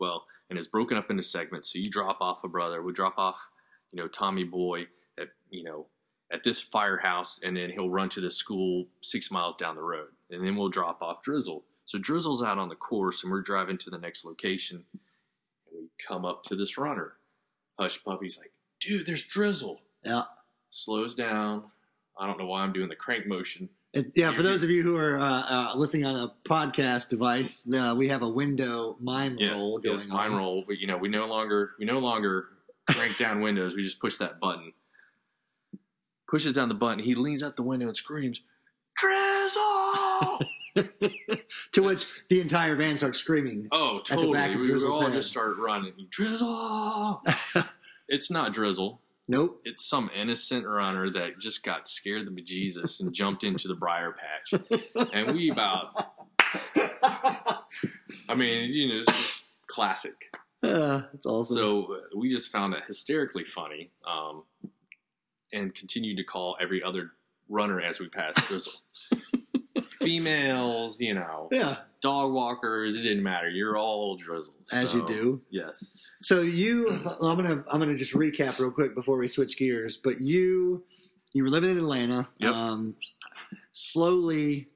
Well, 0.00 0.24
and 0.48 0.58
is 0.58 0.66
broken 0.66 0.96
up 0.98 1.10
into 1.10 1.22
segments. 1.22 1.72
So 1.72 1.78
you 1.78 1.86
drop 1.86 2.18
off 2.20 2.44
a 2.44 2.48
brother. 2.48 2.82
We 2.82 2.92
drop 2.92 3.14
off, 3.18 3.48
you 3.90 4.00
know, 4.00 4.08
Tommy 4.08 4.44
Boy 4.44 4.86
at 5.18 5.28
you 5.50 5.64
know 5.64 5.86
at 6.32 6.42
this 6.44 6.60
firehouse, 6.60 7.40
and 7.42 7.56
then 7.56 7.70
he'll 7.70 7.90
run 7.90 8.08
to 8.10 8.20
the 8.20 8.30
school 8.30 8.86
six 9.00 9.30
miles 9.30 9.54
down 9.56 9.76
the 9.76 9.82
road, 9.82 10.08
and 10.30 10.46
then 10.46 10.56
we'll 10.56 10.68
drop 10.68 11.02
off 11.02 11.22
Drizzle. 11.22 11.64
So 11.84 11.98
Drizzle's 11.98 12.42
out 12.42 12.58
on 12.58 12.68
the 12.68 12.74
course, 12.76 13.22
and 13.22 13.30
we're 13.32 13.42
driving 13.42 13.76
to 13.78 13.90
the 13.90 13.98
next 13.98 14.24
location, 14.24 14.84
and 14.92 15.00
we 15.74 15.88
come 16.06 16.24
up 16.24 16.42
to 16.44 16.56
this 16.56 16.78
runner. 16.78 17.14
Hush 17.78 18.02
Puppy's 18.02 18.38
like, 18.38 18.52
dude, 18.80 19.06
there's 19.06 19.24
Drizzle. 19.24 19.80
Yeah. 20.04 20.22
Slows 20.70 21.14
down. 21.14 21.64
I 22.18 22.26
don't 22.26 22.38
know 22.38 22.46
why 22.46 22.62
I'm 22.62 22.72
doing 22.72 22.88
the 22.88 22.96
crank 22.96 23.26
motion. 23.26 23.68
It, 23.92 24.12
yeah, 24.14 24.32
for 24.32 24.42
those 24.42 24.62
of 24.62 24.70
you 24.70 24.82
who 24.82 24.96
are 24.96 25.18
uh, 25.18 25.22
uh, 25.48 25.72
listening 25.74 26.06
on 26.06 26.16
a 26.16 26.48
podcast 26.48 27.10
device, 27.10 27.70
uh, 27.70 27.94
we 27.96 28.08
have 28.08 28.22
a 28.22 28.28
window 28.28 28.96
mime 29.00 29.36
Yes, 29.38 29.58
roll 29.58 29.78
going 29.78 29.98
yes, 29.98 30.08
mine 30.08 30.30
on. 30.32 30.38
roll. 30.38 30.64
But 30.66 30.78
you 30.78 30.86
know, 30.86 30.96
we 30.96 31.08
no 31.08 31.26
longer 31.26 31.72
we 31.78 31.84
no 31.84 31.98
longer 31.98 32.46
crank 32.88 33.18
down 33.18 33.42
windows. 33.42 33.74
We 33.74 33.82
just 33.82 34.00
push 34.00 34.16
that 34.16 34.40
button. 34.40 34.72
Pushes 36.32 36.54
down 36.54 36.70
the 36.70 36.74
button. 36.74 37.04
He 37.04 37.14
leans 37.14 37.42
out 37.42 37.56
the 37.56 37.62
window 37.62 37.88
and 37.88 37.96
screams, 37.96 38.40
"Drizzle!" 38.96 40.40
To 41.72 41.82
which 41.82 42.06
the 42.30 42.40
entire 42.40 42.74
band 42.74 42.96
starts 42.96 43.18
screaming. 43.18 43.68
oh, 43.70 44.00
totally. 44.00 44.56
we 44.56 44.66
Drizzle's 44.66 44.94
all 44.94 45.02
head. 45.02 45.12
just 45.12 45.30
start 45.30 45.58
running. 45.58 45.92
Drizzle! 46.08 47.22
it's 48.08 48.30
not 48.30 48.54
Drizzle. 48.54 49.00
Nope. 49.28 49.60
It's 49.66 49.84
some 49.84 50.10
innocent 50.18 50.66
runner 50.66 51.10
that 51.10 51.38
just 51.38 51.62
got 51.64 51.86
scared 51.88 52.26
the 52.26 52.30
bejesus 52.30 53.00
and 53.00 53.12
jumped 53.12 53.44
into 53.44 53.68
the 53.68 53.74
briar 53.74 54.14
patch. 54.14 54.60
And 55.12 55.32
we 55.32 55.50
about, 55.50 56.14
I 58.28 58.34
mean, 58.34 58.70
you 58.70 58.88
know, 58.88 59.00
it's 59.00 59.12
just 59.12 59.44
classic. 59.66 60.34
Uh, 60.62 61.02
that's 61.12 61.26
awesome. 61.26 61.56
So 61.56 61.94
uh, 61.94 61.98
we 62.16 62.30
just 62.30 62.50
found 62.50 62.72
it 62.72 62.84
hysterically 62.86 63.44
funny, 63.44 63.90
um, 64.06 64.42
and 65.52 65.74
continued 65.74 66.16
to 66.16 66.24
call 66.24 66.56
every 66.60 66.82
other 66.82 67.12
runner 67.48 67.80
as 67.80 68.00
we 68.00 68.08
passed 68.08 68.38
Drizzle. 68.48 68.72
Females, 70.00 71.00
you 71.00 71.14
know, 71.14 71.48
yeah, 71.52 71.76
dog 72.00 72.32
walkers, 72.32 72.96
it 72.96 73.02
didn't 73.02 73.22
matter. 73.22 73.48
You're 73.48 73.76
all 73.76 74.16
Drizzle. 74.16 74.54
as 74.72 74.90
So, 74.90 74.98
you 74.98 75.06
do. 75.06 75.42
Yes. 75.50 75.96
So 76.22 76.40
you, 76.40 76.88
I'm 77.22 77.36
gonna 77.36 77.64
I'm 77.70 77.78
gonna 77.78 77.96
just 77.96 78.14
recap 78.14 78.58
real 78.58 78.70
quick 78.72 78.94
before 78.94 79.16
we 79.16 79.28
switch 79.28 79.56
gears. 79.56 79.98
But 79.98 80.20
you, 80.20 80.82
you 81.32 81.44
were 81.44 81.50
living 81.50 81.70
in 81.70 81.78
Atlanta. 81.78 82.28
Yep. 82.38 82.52
Um, 82.52 82.96
slowly, 83.72 84.68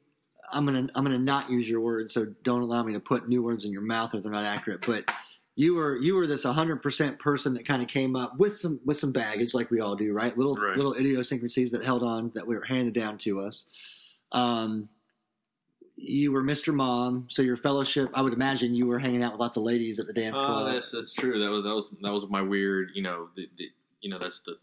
I'm 0.53 0.65
gonna 0.65 0.87
I'm 0.95 1.03
gonna 1.03 1.19
not 1.19 1.51
use 1.51 1.69
your 1.69 1.81
words, 1.81 2.15
so 2.15 2.27
don't 2.45 2.63
allow 2.63 2.85
me 2.85 2.93
to 2.93 3.01
put 3.01 3.29
new 3.29 3.43
words 3.43 3.65
in 3.65 3.73
your 3.73 3.83
mouth 3.83 4.15
if 4.15 4.23
they're 4.23 4.31
not 4.31 4.45
accurate. 4.45 4.87
But 4.87 5.11
you 5.59 5.75
were 5.75 5.97
you 5.97 6.15
were 6.15 6.27
this 6.27 6.45
100 6.45 6.83
percent 6.83 7.19
person 7.19 7.55
that 7.55 7.67
kind 7.67 7.81
of 7.83 7.89
came 7.89 8.15
up 8.15 8.37
with 8.39 8.55
some 8.55 8.79
with 8.85 8.97
some 8.99 9.11
baggage, 9.13 9.55
like 9.55 9.71
we 9.71 9.81
all 9.81 9.97
do, 9.97 10.13
right? 10.13 10.37
Little 10.37 10.55
Right. 10.55 10.77
little 10.77 10.93
idiosyncrasies 10.95 11.71
that 11.73 11.83
held 11.85 12.03
on 12.03 12.31
that 12.35 12.47
were 12.47 12.63
handed 12.65 12.93
down 12.95 13.17
to 13.19 13.41
us. 13.41 13.69
Um, 14.33 14.89
you 15.99 16.31
were 16.31 16.43
Mr. 16.45 16.75
Mom, 16.75 17.25
so 17.29 17.41
your 17.41 17.57
fellowship. 17.57 18.11
I 18.13 18.21
would 18.21 18.35
imagine 18.35 18.75
you 18.75 18.87
were 18.87 18.99
hanging 18.99 19.23
out 19.23 19.33
with 19.33 19.41
lots 19.41 19.57
of 19.57 19.63
ladies 19.63 19.99
at 19.99 20.07
the 20.07 20.13
dance 20.13 20.37
Oh, 20.39 20.45
club. 20.45 20.73
that's 20.75 20.91
that's 20.93 21.15
true. 21.15 21.39
That 21.39 21.51
was 21.51 21.63
that 21.65 21.75
was 21.75 21.91
that 22.03 22.13
was 22.13 22.29
my 22.29 22.43
weird. 22.43 22.91
You 22.95 23.03
know, 23.03 23.29
the, 23.35 23.49
the 23.57 23.71
you 24.03 24.11
know 24.11 24.19
that's 24.19 24.41
the 24.41 24.57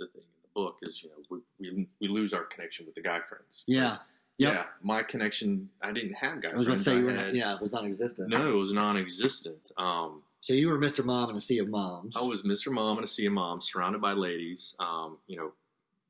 the 0.00 0.06
thing 0.08 0.22
in 0.22 0.42
the 0.42 0.48
book 0.54 0.78
is 0.82 1.00
you 1.04 1.10
know 1.10 1.16
we 1.30 1.38
we, 1.70 1.88
we 2.00 2.08
lose 2.08 2.32
our 2.32 2.42
connection 2.44 2.84
with 2.84 2.96
the 2.96 3.02
guy 3.02 3.20
friends. 3.20 3.62
Yeah. 3.66 3.98
Yep. 4.38 4.54
Yeah, 4.54 4.64
my 4.82 5.02
connection. 5.04 5.68
I 5.82 5.92
didn't 5.92 6.14
have 6.14 6.42
guy 6.42 6.50
I 6.50 6.56
was 6.56 6.66
about 6.66 6.78
to 6.78 6.84
say 6.84 6.96
you 6.96 7.06
had- 7.08 7.26
not, 7.28 7.34
yeah, 7.36 7.54
it 7.54 7.60
was 7.60 7.70
non-existent. 7.72 8.30
No, 8.30 8.48
it 8.48 8.54
was 8.58 8.72
non-existent. 8.72 9.70
Um, 9.76 10.22
So 10.42 10.54
you 10.54 10.70
were 10.70 10.78
Mr. 10.78 11.04
Mom 11.04 11.30
in 11.30 11.36
a 11.36 11.40
sea 11.40 11.58
of 11.58 11.68
moms. 11.68 12.16
I 12.16 12.26
was 12.26 12.42
Mr. 12.42 12.72
Mom 12.72 12.98
and 12.98 13.04
a 13.04 13.08
sea 13.08 13.26
of 13.26 13.32
moms, 13.32 13.70
surrounded 13.70 14.00
by 14.00 14.12
ladies. 14.12 14.74
Um, 14.80 15.18
you 15.28 15.36
know, 15.36 15.52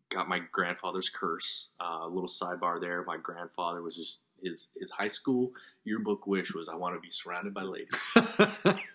got 0.09 0.27
my 0.27 0.41
grandfather's 0.51 1.11
curse. 1.11 1.69
Uh, 1.79 2.05
a 2.05 2.09
little 2.09 2.31
sidebar 2.31 2.81
there. 2.81 3.05
My 3.05 3.19
grandfather 3.19 3.83
was 3.83 3.95
just 3.95 4.21
his 4.43 4.71
his 4.81 4.91
high 4.91 5.09
school 5.09 5.53
yearbook 5.85 6.27
wish 6.27 6.55
was 6.55 6.71
I 6.71 6.77
want 6.77 6.95
to 6.95 7.01
be 7.01 7.11
surrounded 7.11 7.53
by 7.53 7.61
ladies. 7.61 7.91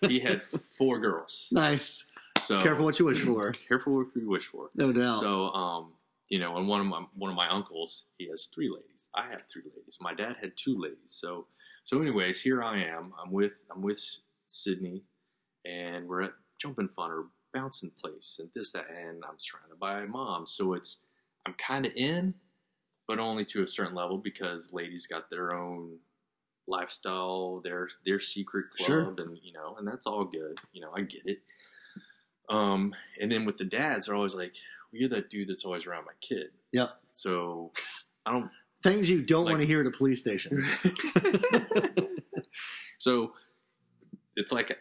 he 0.08 0.18
had 0.18 0.42
four 0.42 0.98
girls. 0.98 1.48
nice. 1.52 2.10
So 2.42 2.60
Careful 2.60 2.84
what 2.84 2.98
you 2.98 3.04
wish 3.04 3.20
for. 3.20 3.52
Careful 3.68 3.94
what 3.94 4.08
you 4.16 4.28
wish 4.28 4.46
for. 4.46 4.70
No 4.74 4.92
doubt. 4.92 5.20
So, 5.20 5.50
um, 5.50 5.92
you 6.28 6.40
know, 6.40 6.56
and 6.56 6.66
one 6.66 6.80
of 6.80 6.86
my 6.88 7.04
one 7.14 7.30
of 7.30 7.36
my 7.36 7.48
uncles, 7.48 8.06
he 8.18 8.28
has 8.30 8.46
three 8.46 8.68
ladies. 8.68 9.08
I 9.14 9.28
have 9.30 9.42
three 9.48 9.62
ladies. 9.76 9.98
My 10.00 10.14
dad 10.14 10.34
had 10.40 10.56
two 10.56 10.76
ladies. 10.76 10.98
So, 11.06 11.46
so 11.84 12.00
anyways, 12.00 12.40
here 12.40 12.60
I 12.60 12.80
am. 12.82 13.12
I'm 13.22 13.30
with 13.30 13.52
I'm 13.72 13.82
with 13.82 14.02
Sydney, 14.48 15.04
and 15.68 16.08
we're 16.08 16.22
at 16.22 16.32
Jumping 16.58 16.88
Fun 16.96 17.10
or 17.10 17.26
Bouncing 17.52 17.90
Place 18.02 18.38
and 18.40 18.48
this 18.54 18.72
that, 18.72 18.86
and 18.90 19.22
I'm 19.28 19.38
surrounded 19.38 19.78
by 19.78 20.04
moms. 20.06 20.50
So 20.52 20.72
it's 20.74 21.02
I'm 21.46 21.54
kind 21.54 21.86
of 21.86 21.92
in, 21.96 22.34
but 23.06 23.18
only 23.18 23.44
to 23.46 23.62
a 23.62 23.66
certain 23.66 23.94
level 23.94 24.18
because 24.18 24.72
ladies 24.72 25.06
got 25.06 25.30
their 25.30 25.52
own 25.54 25.98
lifestyle, 26.66 27.60
their 27.62 27.88
their 28.04 28.20
secret 28.20 28.66
club, 28.76 28.86
Sure. 28.86 29.14
and 29.18 29.38
you 29.42 29.52
know, 29.52 29.76
and 29.78 29.86
that's 29.86 30.06
all 30.06 30.24
good. 30.24 30.58
You 30.72 30.82
know, 30.82 30.92
I 30.94 31.02
get 31.02 31.22
it. 31.26 31.40
Um, 32.50 32.94
and 33.20 33.30
then 33.30 33.44
with 33.44 33.58
the 33.58 33.64
dads, 33.64 34.06
they're 34.06 34.16
always 34.16 34.34
like, 34.34 34.54
well, 34.92 35.00
"You're 35.00 35.08
that 35.10 35.28
dude 35.30 35.48
that's 35.48 35.64
always 35.64 35.86
around 35.86 36.04
my 36.06 36.12
kid." 36.20 36.50
Yep. 36.72 36.90
So 37.12 37.72
I 38.26 38.32
don't. 38.32 38.50
Things 38.82 39.10
you 39.10 39.22
don't 39.22 39.44
Like- 39.46 39.52
want 39.52 39.62
to 39.62 39.66
hear 39.68 39.80
at 39.80 39.86
a 39.86 39.90
police 39.90 40.20
station. 40.20 40.64
So 43.00 43.32
it's 44.34 44.50
like 44.50 44.76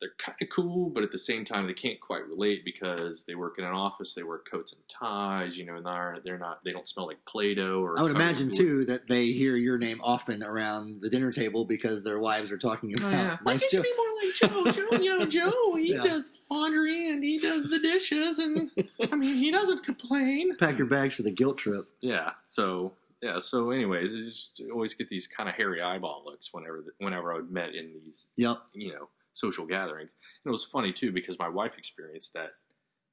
they're 0.00 0.10
kind 0.18 0.36
of 0.42 0.48
cool, 0.50 0.90
but 0.90 1.02
at 1.02 1.12
the 1.12 1.18
same 1.18 1.44
time, 1.44 1.66
they 1.66 1.72
can't 1.72 2.00
quite 2.00 2.26
relate 2.26 2.64
because 2.64 3.24
they 3.24 3.34
work 3.34 3.58
in 3.58 3.64
an 3.64 3.72
office. 3.72 4.14
They 4.14 4.22
wear 4.22 4.38
coats 4.38 4.72
and 4.72 4.82
ties. 4.88 5.56
You 5.56 5.64
know, 5.66 5.76
and 5.76 5.86
they're 5.86 6.18
they're 6.24 6.38
not. 6.38 6.64
They 6.64 6.72
don't 6.72 6.86
smell 6.88 7.06
like 7.06 7.24
Play-Doh 7.26 7.80
or. 7.82 7.98
I 7.98 8.02
would 8.02 8.10
imagine 8.10 8.48
wood. 8.48 8.56
too 8.56 8.84
that 8.86 9.08
they 9.08 9.26
hear 9.26 9.56
your 9.56 9.78
name 9.78 10.00
often 10.02 10.42
around 10.42 11.00
the 11.00 11.08
dinner 11.08 11.30
table 11.32 11.64
because 11.64 12.02
their 12.04 12.18
wives 12.18 12.50
are 12.52 12.58
talking 12.58 12.94
Oh, 12.98 13.00
about 13.06 13.12
yeah. 13.12 13.36
Why 13.42 13.52
nice 13.52 13.60
can't 13.62 13.72
you 13.72 13.82
be 13.82 13.92
more 13.96 14.06
like 14.22 14.34
Joe? 14.34 14.72
Joe, 14.90 14.98
you 15.02 15.18
know, 15.18 15.26
Joe, 15.26 15.76
he 15.76 15.94
Yeah. 15.94 16.02
does 16.02 16.32
laundry 16.50 17.10
and 17.10 17.22
he 17.24 17.38
does 17.38 17.64
the 17.70 17.78
dishes, 17.78 18.38
and 18.40 18.70
I 19.12 19.16
mean, 19.16 19.36
he 19.36 19.50
doesn't 19.50 19.84
complain. 19.84 20.56
Pack 20.56 20.78
your 20.78 20.86
bags 20.88 21.14
for 21.14 21.22
the 21.22 21.30
guilt 21.30 21.58
trip. 21.58 21.88
Yeah. 22.00 22.32
So 22.44 22.94
yeah. 23.22 23.38
So 23.38 23.70
anyways, 23.70 24.14
I 24.14 24.18
just 24.18 24.60
always 24.72 24.92
get 24.94 25.08
these 25.08 25.26
kind 25.26 25.48
of 25.48 25.54
hairy 25.54 25.80
eyeball 25.80 26.24
looks 26.26 26.52
whenever 26.52 26.84
whenever 26.98 27.32
I 27.32 27.36
would 27.36 27.50
met 27.50 27.74
in 27.74 27.92
these 28.04 28.28
Yep. 28.36 28.58
you 28.74 28.92
know 28.92 29.08
social 29.34 29.66
gatherings. 29.66 30.14
And 30.44 30.50
it 30.50 30.52
was 30.52 30.64
funny 30.64 30.92
too 30.92 31.12
because 31.12 31.38
my 31.38 31.48
wife 31.48 31.74
experienced 31.76 32.32
that. 32.34 32.52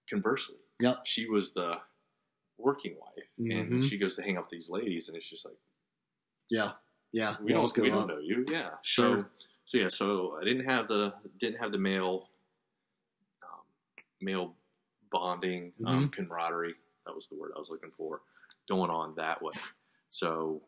Conversely, 0.10 0.58
Yep. 0.82 1.06
she 1.06 1.28
was 1.30 1.54
the 1.54 1.76
working 2.58 2.98
wife, 3.00 3.30
and 3.38 3.72
Mhm. 3.74 3.84
she 3.84 3.98
goes 3.98 4.16
to 4.18 4.22
hang 4.24 4.36
out 4.38 4.44
with 4.46 4.50
these 4.52 4.70
ladies, 4.70 5.08
and 5.08 5.16
it's 5.18 5.30
just 5.30 5.46
like 5.46 5.58
Yeah. 6.50 6.74
Yeah. 7.14 7.38
we 7.42 7.54
don't 7.54 7.78
we 7.78 7.90
don't 7.90 8.08
know 8.08 8.20
you, 8.20 8.44
yeah. 8.50 8.78
Sure. 8.82 9.24
So 9.24 9.30
so 9.66 9.78
yeah, 9.78 9.90
so 9.90 10.38
I 10.40 10.44
didn't 10.44 10.66
have 10.70 10.88
the 10.90 11.14
didn't 11.40 11.60
have 11.60 11.72
the 11.72 11.78
male 11.78 12.30
um, 13.44 13.62
male 14.20 14.58
bonding 15.12 15.74
um, 15.86 16.06
Mm-hmm. 16.06 16.10
camaraderie. 16.10 16.76
That 17.06 17.16
was 17.16 17.28
the 17.30 17.36
word 17.36 17.52
I 17.56 17.60
was 17.60 17.70
looking 17.70 17.92
for. 17.92 18.22
Going 18.68 18.90
on 18.92 19.16
that 19.16 19.42
way. 19.42 19.54
So 20.10 20.68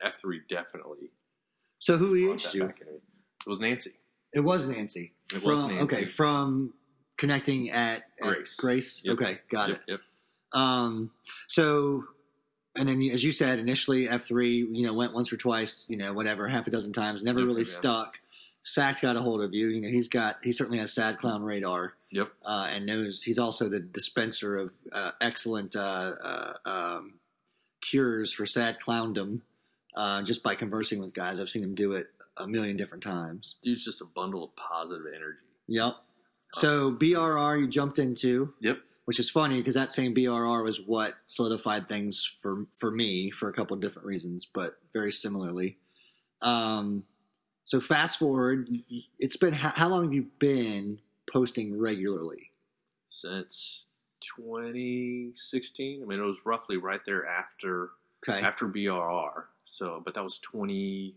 F 0.00 0.18
three 0.18 0.40
definitely 0.48 1.10
So 1.78 1.98
who 1.98 2.24
brought 2.26 2.54
you? 2.54 2.64
back 2.64 2.80
in 2.80 2.86
me. 2.86 2.94
It 2.94 3.46
was 3.48 3.60
Nancy. 3.60 3.98
It 4.36 4.44
was 4.44 4.68
Nancy. 4.68 5.14
It 5.32 5.38
from, 5.38 5.50
was 5.50 5.64
Nancy. 5.64 5.82
Okay, 5.82 6.04
from 6.04 6.74
connecting 7.16 7.70
at, 7.70 8.02
at 8.20 8.22
Grace. 8.22 8.56
Grace. 8.56 9.02
Yep. 9.04 9.14
Okay, 9.14 9.38
got 9.50 9.70
yep, 9.70 9.78
it. 9.78 9.90
Yep. 9.92 10.00
Um, 10.52 11.10
so, 11.48 12.04
and 12.76 12.86
then 12.86 13.02
as 13.10 13.24
you 13.24 13.32
said 13.32 13.58
initially, 13.58 14.08
F 14.08 14.26
three, 14.26 14.68
you 14.70 14.86
know, 14.86 14.92
went 14.92 15.14
once 15.14 15.32
or 15.32 15.38
twice, 15.38 15.86
you 15.88 15.96
know, 15.96 16.12
whatever, 16.12 16.46
half 16.48 16.66
a 16.66 16.70
dozen 16.70 16.92
times, 16.92 17.24
never 17.24 17.44
really 17.44 17.62
yeah. 17.62 17.78
stuck. 17.78 18.18
Sack 18.62 19.00
got 19.00 19.16
a 19.16 19.22
hold 19.22 19.40
of 19.40 19.54
you. 19.54 19.68
You 19.68 19.80
know, 19.80 19.88
he's 19.88 20.08
got 20.08 20.36
he 20.42 20.52
certainly 20.52 20.78
has 20.78 20.92
sad 20.92 21.18
clown 21.18 21.42
radar, 21.42 21.94
Yep. 22.10 22.28
uh, 22.44 22.68
and 22.70 22.84
knows 22.84 23.22
he's 23.22 23.38
also 23.38 23.68
the 23.70 23.80
dispenser 23.80 24.58
of 24.58 24.72
uh, 24.92 25.12
excellent 25.20 25.76
uh, 25.76 26.12
uh, 26.22 26.52
um, 26.66 27.14
cures 27.80 28.32
for 28.32 28.44
sad 28.44 28.78
clowndom 28.84 29.40
uh, 29.94 30.20
just 30.22 30.42
by 30.42 30.54
conversing 30.54 31.00
with 31.00 31.14
guys. 31.14 31.40
I've 31.40 31.48
seen 31.48 31.62
him 31.62 31.74
do 31.74 31.92
it 31.92 32.08
a 32.38 32.46
million 32.46 32.76
different 32.76 33.02
times. 33.02 33.58
Dude's 33.62 33.84
just 33.84 34.00
a 34.00 34.04
bundle 34.04 34.44
of 34.44 34.56
positive 34.56 35.06
energy. 35.08 35.38
Yep. 35.68 35.96
So 36.54 36.90
BRR 36.92 37.60
you 37.60 37.66
jumped 37.68 37.98
into, 37.98 38.54
Yep. 38.60 38.78
which 39.04 39.18
is 39.18 39.28
funny 39.30 39.58
because 39.58 39.74
that 39.74 39.92
same 39.92 40.14
BRR 40.14 40.62
was 40.62 40.80
what 40.86 41.14
solidified 41.26 41.88
things 41.88 42.36
for 42.42 42.66
for 42.74 42.90
me 42.90 43.30
for 43.30 43.48
a 43.48 43.52
couple 43.52 43.74
of 43.74 43.80
different 43.80 44.06
reasons, 44.06 44.46
but 44.46 44.78
very 44.92 45.12
similarly. 45.12 45.78
Um, 46.42 47.04
so 47.64 47.80
fast 47.80 48.18
forward, 48.18 48.68
it's 49.18 49.36
been 49.36 49.52
how, 49.54 49.70
how 49.70 49.88
long 49.88 50.04
have 50.04 50.12
you 50.14 50.26
been 50.38 51.00
posting 51.30 51.78
regularly? 51.78 52.52
Since 53.08 53.86
2016. 54.20 56.02
I 56.02 56.06
mean, 56.06 56.18
it 56.18 56.22
was 56.22 56.44
roughly 56.46 56.76
right 56.76 57.00
there 57.06 57.26
after 57.26 57.90
Okay. 58.28 58.40
after 58.40 58.66
BRR. 58.66 59.44
So, 59.66 60.00
but 60.04 60.14
that 60.14 60.24
was 60.24 60.38
20. 60.40 61.14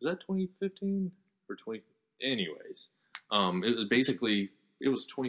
Was 0.00 0.10
that 0.10 0.20
2015 0.20 1.10
or 1.48 1.56
20? 1.56 1.82
Anyways, 2.22 2.90
um, 3.30 3.62
it 3.64 3.76
was 3.76 3.84
basically 3.84 4.50
it 4.80 4.88
was 4.88 5.06
20 5.06 5.28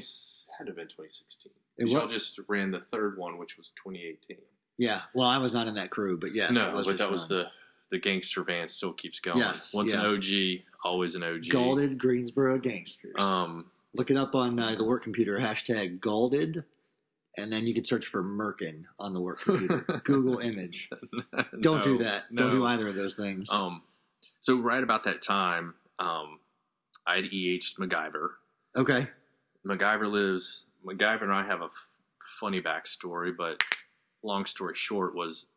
had 0.57 0.65
to 0.65 0.69
have 0.69 0.75
been 0.77 0.87
2016. 0.87 1.51
It 1.77 1.89
Y'all 1.89 2.07
just 2.07 2.39
ran 2.47 2.71
the 2.71 2.79
third 2.79 3.17
one, 3.17 3.37
which 3.37 3.57
was 3.57 3.71
2018. 3.83 4.37
Yeah. 4.77 5.01
Well, 5.13 5.27
I 5.27 5.37
was 5.37 5.53
not 5.53 5.67
in 5.67 5.75
that 5.75 5.89
crew, 5.89 6.17
but 6.17 6.33
yes, 6.33 6.51
no, 6.51 6.73
was 6.73 6.87
but 6.87 6.97
that 6.97 7.11
was 7.11 7.27
the 7.27 7.47
the 7.89 7.99
gangster 7.99 8.43
van 8.43 8.69
still 8.69 8.93
keeps 8.93 9.19
going. 9.19 9.37
Yes, 9.37 9.73
Once 9.73 9.93
yeah. 9.93 9.99
an 9.99 10.05
OG, 10.05 10.63
always 10.83 11.15
an 11.15 11.23
OG. 11.23 11.49
Galded 11.49 11.97
Greensboro 11.97 12.57
Gangsters. 12.57 13.13
Um, 13.19 13.69
Look 13.93 14.09
it 14.09 14.15
up 14.15 14.33
on 14.33 14.57
uh, 14.57 14.75
the 14.75 14.85
work 14.85 15.03
computer, 15.03 15.37
hashtag 15.37 15.99
Galded, 15.99 16.63
and 17.37 17.51
then 17.51 17.67
you 17.67 17.73
can 17.73 17.83
search 17.83 18.05
for 18.05 18.23
Merkin 18.23 18.85
on 18.97 19.13
the 19.13 19.19
work 19.19 19.41
computer. 19.41 19.81
Google 20.05 20.39
image. 20.39 20.89
Don't 21.59 21.83
do 21.83 21.97
no, 21.97 22.03
that. 22.05 22.33
Don't 22.33 22.51
do 22.51 22.65
either 22.65 22.87
of 22.87 22.95
those 22.95 23.15
things. 23.15 23.51
Um, 23.51 23.81
so 24.41 24.59
right 24.59 24.83
about 24.83 25.05
that 25.05 25.21
time, 25.21 25.75
um, 25.99 26.39
I 27.07 27.15
had 27.15 27.25
EH'd 27.25 27.77
MacGyver. 27.79 28.29
okay. 28.75 29.07
MacGyver 29.65 30.11
lives. 30.11 30.65
MacGyver 30.85 31.23
and 31.23 31.31
I 31.31 31.45
have 31.45 31.61
a 31.61 31.65
f- 31.65 31.87
funny 32.39 32.61
backstory, 32.61 33.31
but 33.37 33.61
long 34.23 34.45
story 34.45 34.73
short 34.75 35.15
was 35.15 35.47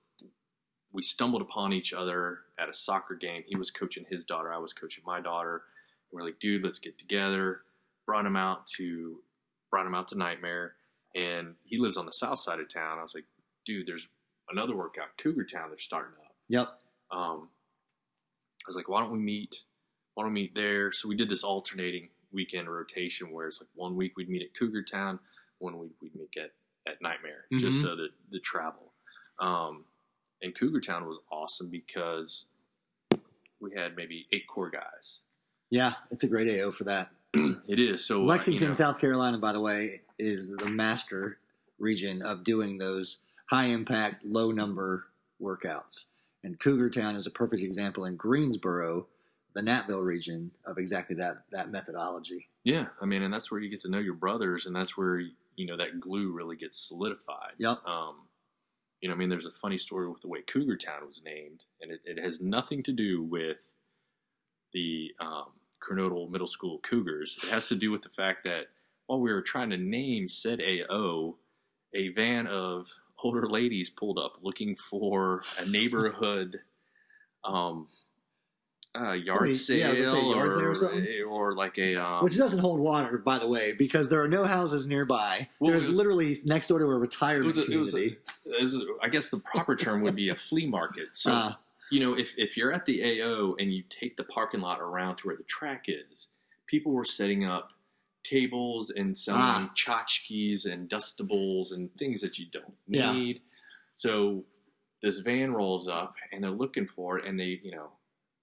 we 0.92 1.02
stumbled 1.02 1.42
upon 1.42 1.72
each 1.72 1.92
other 1.92 2.40
at 2.58 2.68
a 2.68 2.74
soccer 2.74 3.14
game. 3.14 3.42
He 3.46 3.56
was 3.56 3.70
coaching 3.70 4.04
his 4.08 4.24
daughter. 4.24 4.52
I 4.52 4.58
was 4.58 4.72
coaching 4.72 5.02
my 5.06 5.20
daughter. 5.20 5.62
And 6.12 6.20
we're 6.20 6.24
like, 6.26 6.38
dude, 6.38 6.62
let's 6.62 6.78
get 6.78 6.98
together. 6.98 7.62
Brought 8.06 8.26
him 8.26 8.36
out 8.36 8.66
to 8.76 9.16
brought 9.70 9.86
him 9.86 9.94
out 9.94 10.06
to 10.08 10.14
Nightmare, 10.16 10.74
and 11.16 11.54
he 11.64 11.78
lives 11.78 11.96
on 11.96 12.06
the 12.06 12.12
south 12.12 12.38
side 12.38 12.60
of 12.60 12.72
town. 12.72 12.98
I 13.00 13.02
was 13.02 13.12
like, 13.14 13.24
dude, 13.66 13.88
there's 13.88 14.06
another 14.50 14.76
workout, 14.76 15.08
Cougar 15.18 15.46
Town. 15.46 15.70
They're 15.70 15.78
starting 15.78 16.12
up. 16.24 16.36
Yep. 16.48 16.68
Um, 17.10 17.48
was 18.66 18.76
like, 18.76 18.88
why 18.88 19.00
don't 19.00 19.12
we 19.12 19.18
meet? 19.18 19.62
Why 20.14 20.24
don't 20.24 20.32
we 20.32 20.42
meet 20.42 20.54
there? 20.54 20.92
So 20.92 21.08
we 21.08 21.16
did 21.16 21.28
this 21.28 21.44
alternating 21.44 22.08
weekend 22.32 22.68
rotation 22.68 23.30
where 23.32 23.46
it's 23.48 23.60
like 23.60 23.68
one 23.74 23.96
week 23.96 24.16
we'd 24.16 24.28
meet 24.28 24.42
at 24.42 24.54
Cougar 24.58 24.84
Town, 24.84 25.18
one 25.58 25.78
week 25.78 25.92
we'd 26.00 26.14
meet 26.14 26.34
at, 26.36 26.52
at 26.90 27.00
Nightmare, 27.02 27.44
just 27.58 27.78
Mhm. 27.78 27.82
so 27.82 27.96
that 27.96 28.08
the 28.30 28.40
travel. 28.40 28.92
Um, 29.38 29.84
and 30.42 30.54
Cougar 30.54 30.80
Town 30.80 31.06
was 31.06 31.18
awesome 31.30 31.68
because 31.70 32.46
we 33.60 33.72
had 33.74 33.96
maybe 33.96 34.26
eight 34.32 34.46
core 34.48 34.70
guys. 34.70 35.20
Yeah, 35.70 35.94
it's 36.10 36.22
a 36.24 36.28
great 36.28 36.48
AO 36.60 36.70
for 36.72 36.84
that. 36.84 37.10
It 37.66 37.78
is 37.80 38.04
so 38.04 38.22
uh, 38.22 38.26
Lexington, 38.26 38.62
you 38.62 38.68
know, 38.68 38.72
South 38.74 39.00
Carolina, 39.00 39.38
by 39.38 39.52
the 39.52 39.60
way, 39.60 40.02
is 40.18 40.54
the 40.56 40.70
master 40.70 41.38
region 41.78 42.22
of 42.22 42.44
doing 42.44 42.78
those 42.78 43.24
high 43.50 43.66
impact, 43.66 44.24
low 44.24 44.52
number 44.52 45.06
workouts. 45.42 46.10
And 46.44 46.60
Cougar 46.60 46.90
Town 46.90 47.16
is 47.16 47.26
a 47.26 47.30
perfect 47.30 47.62
example 47.62 48.04
in 48.04 48.16
Greensboro, 48.16 49.06
the 49.54 49.62
Natville 49.62 50.04
region, 50.04 50.50
of 50.66 50.78
exactly 50.78 51.16
that 51.16 51.44
that 51.50 51.70
methodology. 51.70 52.48
Yeah, 52.64 52.86
I 53.00 53.06
mean, 53.06 53.22
and 53.22 53.32
that's 53.32 53.50
where 53.50 53.60
you 53.60 53.70
get 53.70 53.80
to 53.80 53.90
know 53.90 53.98
your 53.98 54.14
brothers, 54.14 54.66
and 54.66 54.76
that's 54.76 54.96
where 54.96 55.20
you 55.56 55.66
know 55.66 55.76
that 55.78 56.00
glue 56.00 56.32
really 56.32 56.56
gets 56.56 56.78
solidified. 56.78 57.54
Yep. 57.58 57.78
Um, 57.86 58.28
you 59.00 59.08
know, 59.08 59.14
I 59.14 59.18
mean, 59.18 59.30
there's 59.30 59.46
a 59.46 59.52
funny 59.52 59.78
story 59.78 60.08
with 60.08 60.20
the 60.22 60.28
way 60.28 60.42
Cougar 60.42 60.76
Town 60.76 61.06
was 61.06 61.22
named, 61.24 61.62
and 61.80 61.90
it, 61.90 62.00
it 62.04 62.22
has 62.22 62.40
nothing 62.40 62.82
to 62.84 62.92
do 62.92 63.22
with 63.22 63.74
the 64.72 65.12
um, 65.20 65.46
Middle 66.30 66.46
School 66.46 66.78
Cougars. 66.78 67.38
It 67.42 67.50
has 67.50 67.68
to 67.68 67.76
do 67.76 67.90
with 67.90 68.02
the 68.02 68.08
fact 68.10 68.44
that 68.46 68.66
while 69.06 69.20
we 69.20 69.32
were 69.32 69.42
trying 69.42 69.70
to 69.70 69.76
name 69.76 70.28
said 70.28 70.60
AO, 70.60 71.36
a 71.94 72.08
van 72.08 72.46
of 72.46 72.88
older 73.24 73.48
ladies 73.48 73.88
pulled 73.90 74.18
up 74.18 74.36
looking 74.42 74.76
for 74.76 75.42
a 75.58 75.64
neighborhood 75.66 76.60
um, 77.42 77.88
uh, 78.96 79.12
yard 79.12 79.52
sale, 79.54 79.94
yeah, 79.94 80.08
say 80.10 80.22
yard 80.22 80.52
sale 80.52 80.62
or 80.62 80.70
or, 80.70 80.74
something? 80.74 81.22
or 81.28 81.54
like 81.54 81.78
a 81.78 81.96
um, 81.96 82.22
Which 82.22 82.36
doesn't 82.36 82.60
hold 82.60 82.78
water, 82.78 83.18
by 83.18 83.38
the 83.38 83.48
way, 83.48 83.72
because 83.72 84.08
there 84.08 84.22
are 84.22 84.28
no 84.28 84.44
houses 84.44 84.86
nearby. 84.86 85.48
Well, 85.58 85.72
There's 85.72 85.86
was- 85.86 85.96
literally 85.96 86.36
next 86.44 86.68
door 86.68 86.78
to 86.78 86.84
a 86.84 86.94
it 86.94 86.98
retirement 86.98 87.46
was, 87.46 87.58
a, 87.58 87.64
it 87.66 87.76
was 87.76 87.94
a, 87.94 87.96
community. 87.96 88.20
it 88.46 88.62
was 88.62 88.76
a- 88.76 88.86
I 89.02 89.08
guess 89.08 89.30
the 89.30 89.38
proper 89.38 89.74
term 89.74 90.02
would 90.02 90.14
be 90.14 90.28
a 90.28 90.36
flea 90.36 90.66
market. 90.66 91.08
So 91.12 91.32
Ah. 91.32 91.58
you 91.90 91.98
know, 92.00 92.14
if 92.14 92.34
if 92.38 92.56
you're 92.56 92.72
at 92.72 92.86
the 92.86 93.02
AO 93.22 93.56
and 93.58 93.72
you 93.74 93.82
take 93.88 94.16
the 94.16 94.24
parking 94.24 94.60
lot 94.60 94.80
around 94.80 95.16
to 95.16 95.26
where 95.28 95.36
the 95.36 95.42
track 95.44 95.86
is, 95.88 96.28
people 96.66 96.92
were 96.92 97.04
setting 97.04 97.44
up 97.44 97.72
tables 98.24 98.90
and 98.90 99.16
selling 99.16 99.40
Ah. 99.42 99.72
tchotchkes 99.76 100.64
and 100.70 100.88
dustables 100.88 101.72
and 101.72 101.94
things 101.96 102.20
that 102.22 102.38
you 102.38 102.46
don't 102.50 102.74
need. 102.88 103.36
Yeah. 103.36 103.42
So 103.94 104.44
this 105.02 105.20
van 105.20 105.52
rolls 105.52 105.86
up 105.86 106.14
and 106.32 106.42
they're 106.42 106.50
looking 106.50 106.86
for 106.88 107.18
it, 107.18 107.26
and 107.26 107.38
they, 107.38 107.60
you 107.62 107.70
know, 107.70 107.90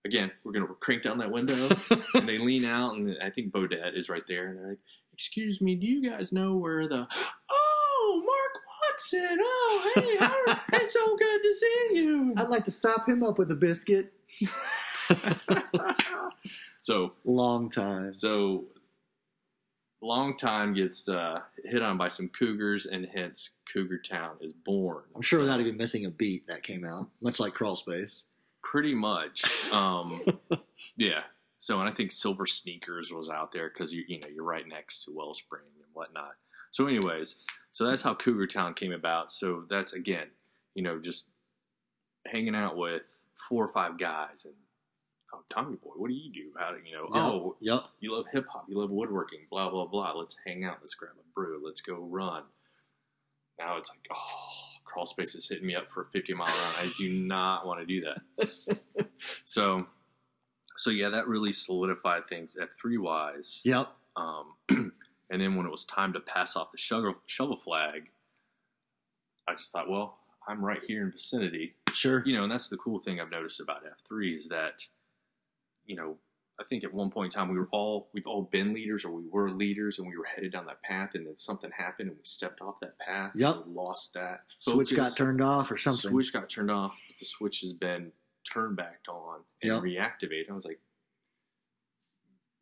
again, 0.05 0.31
we're 0.43 0.51
gonna 0.53 0.67
crank 0.79 1.03
down 1.03 1.17
that 1.17 1.31
window, 1.31 1.69
and 2.13 2.29
they 2.29 2.37
lean 2.37 2.63
out, 2.65 2.95
and 2.95 3.17
I 3.21 3.29
think 3.29 3.51
Bodette 3.51 3.97
is 3.97 4.07
right 4.09 4.23
there, 4.27 4.47
and 4.47 4.57
they're 4.59 4.69
like, 4.69 4.79
"Excuse 5.13 5.59
me, 5.61 5.75
do 5.75 5.85
you 5.87 6.07
guys 6.09 6.31
know 6.31 6.55
where 6.55 6.87
the?" 6.87 7.07
Oh, 7.49 8.23
Mark 8.25 8.63
Watson! 8.89 9.37
Oh, 9.41 9.91
hey, 9.95 10.17
how- 10.17 10.59
it's 10.73 10.93
so 10.93 11.17
good 11.17 11.41
to 11.43 11.55
see 11.55 11.87
you. 11.93 12.33
I'd 12.37 12.49
like 12.49 12.65
to 12.65 12.71
sop 12.71 13.07
him 13.09 13.23
up 13.23 13.37
with 13.39 13.51
a 13.51 13.55
biscuit. 13.55 14.13
So, 16.83 17.13
Long 17.25 17.69
time. 17.69 18.11
so 18.11 18.65
long 20.05 20.35
time 20.37 20.73
gets 20.73 21.07
uh, 21.07 21.41
hit 21.63 21.81
on 21.81 21.97
by 21.97 22.07
some 22.07 22.29
cougars, 22.29 22.85
and 22.85 23.07
hence 23.13 23.51
Cougar 23.71 23.99
Town 23.99 24.35
is 24.41 24.53
born. 24.53 25.03
I'm 25.15 25.21
sure 25.21 25.39
without 25.39 25.59
even 25.61 25.77
missing 25.77 26.05
a 26.05 26.09
beat 26.09 26.47
that 26.47 26.63
came 26.63 26.85
out, 26.85 27.07
much 27.21 27.39
like 27.39 27.53
Crawl 27.53 27.75
Space. 27.75 28.25
pretty 28.63 28.93
much. 28.95 29.43
Um, 29.71 30.21
yeah. 30.97 31.21
So, 31.59 31.79
and 31.79 31.87
I 31.87 31.93
think 31.93 32.11
Silver 32.11 32.47
Sneakers 32.47 33.11
was 33.11 33.29
out 33.29 33.51
there 33.51 33.69
because 33.69 33.93
you 33.93 34.03
you 34.07 34.19
know 34.19 34.27
you're 34.33 34.43
right 34.43 34.67
next 34.67 35.03
to 35.05 35.11
Wellspring 35.11 35.65
and 35.77 35.85
whatnot. 35.93 36.31
So, 36.71 36.87
anyways, 36.87 37.45
so 37.71 37.85
that's 37.85 38.01
how 38.01 38.15
Cougar 38.15 38.47
Town 38.47 38.73
came 38.73 38.93
about. 38.93 39.31
So 39.31 39.65
that's 39.69 39.93
again, 39.93 40.27
you 40.73 40.81
know, 40.83 40.99
just 40.99 41.29
hanging 42.25 42.55
out 42.55 42.77
with 42.77 43.03
four 43.47 43.63
or 43.63 43.69
five 43.71 43.97
guys 43.97 44.45
and. 44.45 44.55
Oh, 45.33 45.43
Tommy 45.49 45.77
boy, 45.77 45.91
what 45.95 46.09
do 46.09 46.13
you 46.13 46.31
do? 46.31 46.51
How 46.59 46.71
do 46.71 46.77
you 46.85 46.93
know? 46.95 47.07
Oh, 47.13 47.55
Yep. 47.61 47.83
you 47.99 48.13
love 48.13 48.25
hip 48.31 48.45
hop, 48.51 48.65
you 48.67 48.77
love 48.77 48.89
woodworking, 48.91 49.41
blah 49.49 49.69
blah 49.69 49.85
blah. 49.85 50.13
Let's 50.13 50.35
hang 50.45 50.63
out. 50.65 50.77
Let's 50.81 50.93
grab 50.95 51.13
a 51.19 51.33
brew. 51.33 51.61
Let's 51.63 51.81
go 51.81 51.95
run. 51.95 52.43
Now 53.59 53.77
it's 53.77 53.89
like, 53.89 54.07
oh, 54.13 54.79
crawl 54.85 55.05
space 55.05 55.35
is 55.35 55.47
hitting 55.47 55.67
me 55.67 55.75
up 55.75 55.87
for 55.93 56.01
a 56.01 56.05
50 56.07 56.33
mile 56.33 56.47
run. 56.47 56.75
I 56.87 56.91
do 56.97 57.09
not 57.13 57.65
want 57.65 57.79
to 57.79 57.85
do 57.85 58.01
that. 58.01 59.07
so, 59.45 59.85
so 60.77 60.89
yeah, 60.89 61.09
that 61.09 61.27
really 61.27 61.53
solidified 61.53 62.27
things 62.27 62.57
at 62.57 62.69
three 62.73 62.97
wise. 62.97 63.61
Yep. 63.63 63.87
Um, 64.15 64.53
and 64.69 65.41
then 65.41 65.55
when 65.55 65.65
it 65.65 65.71
was 65.71 65.85
time 65.85 66.11
to 66.13 66.19
pass 66.19 66.55
off 66.55 66.71
the 66.71 66.77
shovel, 66.77 67.15
shovel 67.27 67.55
flag, 67.57 68.09
I 69.47 69.53
just 69.53 69.71
thought, 69.71 69.89
well, 69.89 70.17
I'm 70.47 70.63
right 70.65 70.81
here 70.85 71.03
in 71.03 71.11
vicinity 71.11 71.75
Sure. 71.93 72.23
you 72.25 72.35
know, 72.35 72.43
and 72.43 72.51
that's 72.51 72.69
the 72.69 72.77
cool 72.77 72.99
thing 72.99 73.19
I've 73.19 73.29
noticed 73.31 73.59
about 73.59 73.83
F3 74.09 74.35
is 74.35 74.47
that, 74.47 74.85
you 75.85 75.95
know, 75.95 76.17
I 76.59 76.63
think 76.63 76.83
at 76.83 76.93
one 76.93 77.09
point 77.09 77.33
in 77.33 77.39
time 77.39 77.49
we 77.49 77.57
were 77.57 77.69
all 77.71 78.09
we've 78.13 78.27
all 78.27 78.43
been 78.43 78.73
leaders 78.73 79.03
or 79.03 79.11
we 79.11 79.27
were 79.27 79.49
leaders 79.49 79.97
and 79.97 80.07
we 80.07 80.15
were 80.15 80.25
headed 80.25 80.51
down 80.51 80.65
that 80.67 80.83
path 80.83 81.15
and 81.15 81.25
then 81.25 81.35
something 81.35 81.71
happened 81.75 82.09
and 82.09 82.17
we 82.17 82.23
stepped 82.23 82.61
off 82.61 82.75
that 82.81 82.97
path. 82.99 83.31
Yep. 83.35 83.63
lost 83.67 84.13
that 84.13 84.41
Switch 84.59 84.95
got 84.95 85.15
turned 85.17 85.41
off 85.41 85.71
or 85.71 85.77
something. 85.77 86.11
Switch 86.11 86.31
got 86.31 86.49
turned 86.49 86.69
off. 86.69 86.91
but 87.07 87.17
The 87.17 87.25
switch 87.25 87.61
has 87.61 87.73
been 87.73 88.11
turned 88.51 88.75
back 88.77 88.99
on 89.09 89.39
and 89.63 89.71
Yep. 89.71 89.81
reactivated. 89.81 90.51
I 90.51 90.53
was 90.53 90.65
like, 90.65 90.79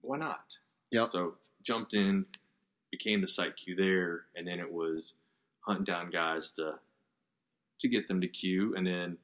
why 0.02 0.18
not? 0.18 0.58
Yep. 0.92 1.12
So 1.12 1.36
jumped 1.62 1.94
in, 1.94 2.26
became 2.92 3.22
the 3.22 3.28
site 3.28 3.58
Q 3.58 3.76
there, 3.76 4.26
and 4.36 4.48
then 4.48 4.60
it 4.60 4.72
was 4.72 5.16
hunting 5.62 5.84
down 5.84 6.10
guys 6.10 6.52
to 6.54 6.76
to 7.80 7.88
get 7.88 8.08
them 8.08 8.20
to 8.22 8.28
queue, 8.28 8.76
and 8.76 8.86
then 8.86 9.18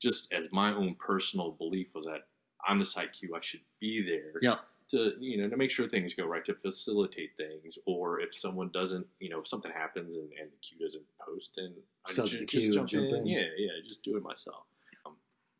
just 0.00 0.32
as 0.32 0.48
my 0.52 0.72
own 0.72 0.94
personal 0.96 1.50
belief 1.52 1.88
was 1.94 2.04
that 2.06 2.26
I'm 2.66 2.78
the 2.78 2.86
site 2.86 3.12
Q, 3.12 3.34
I 3.36 3.40
should 3.42 3.60
be 3.80 4.02
there. 4.02 4.34
Yep. 4.40 4.60
To 4.90 5.12
you 5.20 5.38
know 5.38 5.48
to 5.48 5.56
make 5.56 5.70
sure 5.70 5.88
things 5.88 6.12
go 6.12 6.26
right, 6.26 6.44
to 6.44 6.54
facilitate 6.54 7.30
things, 7.36 7.78
or 7.86 8.20
if 8.20 8.34
someone 8.34 8.70
doesn't, 8.74 9.06
you 9.20 9.30
know, 9.30 9.40
if 9.40 9.46
something 9.48 9.70
happens 9.72 10.16
and, 10.16 10.28
and 10.38 10.50
the 10.50 10.56
queue 10.60 10.78
doesn't 10.78 11.04
post, 11.18 11.54
then 11.56 11.72
I 12.06 12.10
ju- 12.10 12.14
Substitute, 12.14 12.48
just 12.48 12.72
jump, 12.74 12.88
jump 12.88 13.06
in. 13.06 13.14
in. 13.16 13.26
Yeah, 13.26 13.44
yeah, 13.56 13.70
just 13.86 14.02
do 14.02 14.16
it 14.16 14.22
myself. 14.22 14.64
Um, 15.06 15.14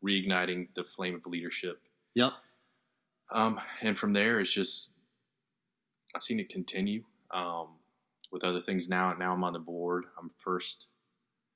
reigniting 0.05 0.67
the 0.75 0.83
flame 0.83 1.15
of 1.15 1.25
leadership. 1.25 1.81
Yep. 2.13 2.33
Um, 3.31 3.59
and 3.81 3.97
from 3.97 4.13
there, 4.13 4.39
it's 4.39 4.53
just 4.53 4.91
I've 6.15 6.23
seen 6.23 6.39
it 6.39 6.49
continue 6.49 7.03
um, 7.33 7.69
with 8.31 8.43
other 8.43 8.61
things. 8.61 8.87
Now, 8.87 9.13
now 9.13 9.33
I'm 9.33 9.43
on 9.43 9.53
the 9.53 9.59
board. 9.59 10.05
I'm 10.19 10.29
first, 10.37 10.85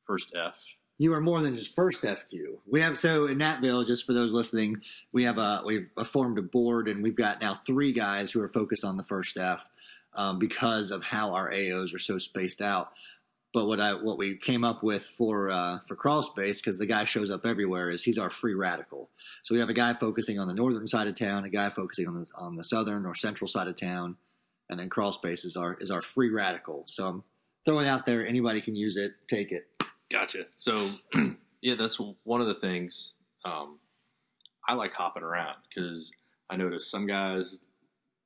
first 0.06 0.34
F. 0.36 0.64
You 1.00 1.14
are 1.14 1.22
more 1.22 1.42
than 1.42 1.56
just 1.56 1.76
first 1.76 2.02
FQ. 2.02 2.58
We 2.66 2.82
have 2.82 2.98
so 2.98 3.28
in 3.28 3.38
Natville, 3.38 3.86
just 3.86 4.06
for 4.06 4.14
those 4.14 4.34
listening, 4.34 4.82
we 5.12 5.24
have 5.24 5.38
a 5.38 5.62
we've 5.64 5.90
formed 6.06 6.40
a 6.40 6.42
board, 6.42 6.88
and 6.88 7.04
we've 7.04 7.16
got 7.16 7.40
now 7.40 7.54
three 7.54 7.92
guys 7.92 8.32
who 8.32 8.42
are 8.42 8.50
focused 8.50 8.84
on 8.84 8.98
the 8.98 9.04
first 9.04 9.38
F 9.38 9.68
um, 10.16 10.40
because 10.40 10.90
of 10.90 11.04
how 11.04 11.34
our 11.34 11.52
AOs 11.52 11.94
are 11.94 12.00
so 12.00 12.18
spaced 12.18 12.62
out. 12.62 12.92
But 13.54 13.68
what 13.68 13.80
I 13.80 13.94
what 13.94 14.18
we 14.18 14.38
came 14.38 14.64
up 14.64 14.82
with 14.82 15.04
for 15.04 15.52
uh, 15.52 15.80
for 15.88 15.96
crawl 15.96 16.24
space 16.24 16.60
because 16.60 16.80
the 16.80 16.88
guy 16.88 17.06
shows 17.06 17.30
up 17.30 17.46
everywhere 17.46 17.90
is 17.90 18.04
he's 18.04 18.18
our 18.18 18.32
free 18.32 18.56
radical. 18.56 19.12
So 19.44 19.54
we 19.54 19.60
have 19.60 19.70
a 19.70 19.74
guy 19.74 19.94
focusing 19.94 20.40
on 20.40 20.48
the 20.48 20.54
northern 20.54 20.88
side 20.88 21.08
of 21.08 21.16
town, 21.16 21.46
a 21.46 21.50
guy 21.50 21.70
focusing 21.70 22.08
on 22.08 22.16
the 22.16 22.32
on 22.36 22.56
the 22.56 22.64
southern 22.64 23.06
or 23.06 23.14
central 23.14 23.48
side 23.48 23.68
of 23.68 23.76
town, 23.76 24.18
and 24.68 24.80
then 24.80 24.90
crawl 24.90 25.12
space 25.12 25.46
is 25.46 25.56
our 25.56 25.76
is 25.80 25.92
our 25.92 26.02
free 26.02 26.30
radical. 26.30 26.86
So 26.88 27.08
I'm 27.08 27.24
throwing 27.66 27.88
out 27.88 28.08
there, 28.08 28.26
anybody 28.26 28.62
can 28.62 28.76
use 28.76 28.98
it, 28.98 29.14
take 29.28 29.52
it. 29.52 29.77
Gotcha. 30.10 30.46
So, 30.56 30.92
yeah, 31.62 31.76
that's 31.76 32.00
one 32.24 32.42
of 32.42 32.48
the 32.48 32.54
things 32.56 33.14
um, 33.46 33.80
I 34.68 34.74
like 34.74 34.94
hopping 34.94 35.24
around 35.24 35.58
because 35.68 36.12
I 36.50 36.56
notice 36.56 36.90
some 36.90 37.08
guys, 37.08 37.62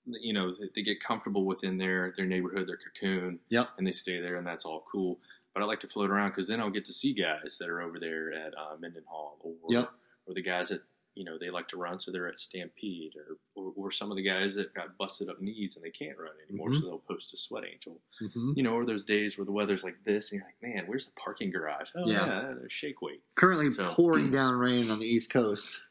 you 0.06 0.34
know, 0.34 0.52
they, 0.54 0.70
they 0.76 0.82
get 0.84 1.04
comfortable 1.04 1.46
within 1.46 1.78
their 1.78 2.14
their 2.16 2.26
neighborhood, 2.26 2.68
their 2.68 2.78
cocoon, 2.78 3.40
Yep. 3.50 3.70
and 3.78 3.86
they 3.88 3.92
stay 3.92 4.20
there, 4.20 4.36
and 4.38 4.46
that's 4.46 4.66
all 4.66 4.86
cool. 4.92 5.20
But 5.54 5.64
I 5.64 5.66
like 5.66 5.80
to 5.82 5.88
float 5.88 6.10
around 6.10 6.30
because 6.30 6.48
then 6.48 6.60
I'll 6.62 6.70
get 6.70 6.86
to 6.86 6.94
see 6.94 7.14
guys 7.14 7.58
that 7.60 7.68
are 7.70 7.82
over 7.82 8.00
there 8.00 8.32
at 8.32 8.54
uh, 8.58 8.78
Mendenhall, 8.80 9.38
or 9.42 9.54
Yep. 9.70 9.92
or 10.28 10.34
the 10.34 10.42
guys 10.42 10.70
that 10.70 10.82
you 11.16 11.24
know 11.26 11.38
they 11.40 11.50
like 11.50 11.68
to 11.70 11.78
run, 11.78 12.00
so 12.00 12.12
they're 12.12 12.28
at 12.28 12.40
Stampede, 12.40 13.14
or 13.18 13.38
or, 13.56 13.74
or 13.76 13.92
some 13.92 14.12
of 14.12 14.18
the 14.18 14.24
guys 14.24 14.56
that 14.56 14.74
got 14.74 14.98
busted 14.98 15.30
up 15.30 15.42
knees 15.42 15.76
and 15.76 15.84
they 15.84 15.90
can't 15.92 16.18
run 16.18 16.32
anymore, 16.48 16.70
Mhm. 16.70 16.80
so 16.80 16.86
they'll 16.86 17.00
post 17.00 17.34
a 17.34 17.38
sweat 17.38 17.64
angel 17.66 18.00
Mm-hmm. 18.22 18.54
you 18.56 18.64
know, 18.64 18.74
or 18.74 18.86
those 18.86 19.06
days 19.06 19.38
where 19.38 19.46
the 19.46 19.52
weather's 19.52 19.84
like 19.84 19.98
this, 20.06 20.32
and 20.32 20.40
you're 20.40 20.46
like, 20.48 20.62
man, 20.76 20.88
where's 20.88 21.06
the 21.06 21.12
parking 21.14 21.52
garage? 21.52 21.90
Oh 21.96 22.08
Yeah. 22.08 22.26
yeah, 22.26 22.52
there's 22.56 22.72
shake 22.74 23.02
weight. 23.02 23.22
Currently 23.36 23.74
So- 23.74 23.84
pouring 23.94 24.32
down 24.32 24.56
rain 24.56 24.90
on 24.90 25.00
the 25.00 25.06
East 25.08 25.30
Coast. 25.32 25.82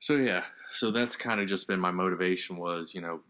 So 0.00 0.16
yeah, 0.16 0.44
so 0.70 0.90
that's 0.90 1.16
kind 1.16 1.40
of 1.40 1.46
just 1.46 1.66
been 1.66 1.80
my 1.80 1.90
motivation 1.90 2.56
was, 2.56 2.94
you 2.94 3.00
know, 3.00 3.22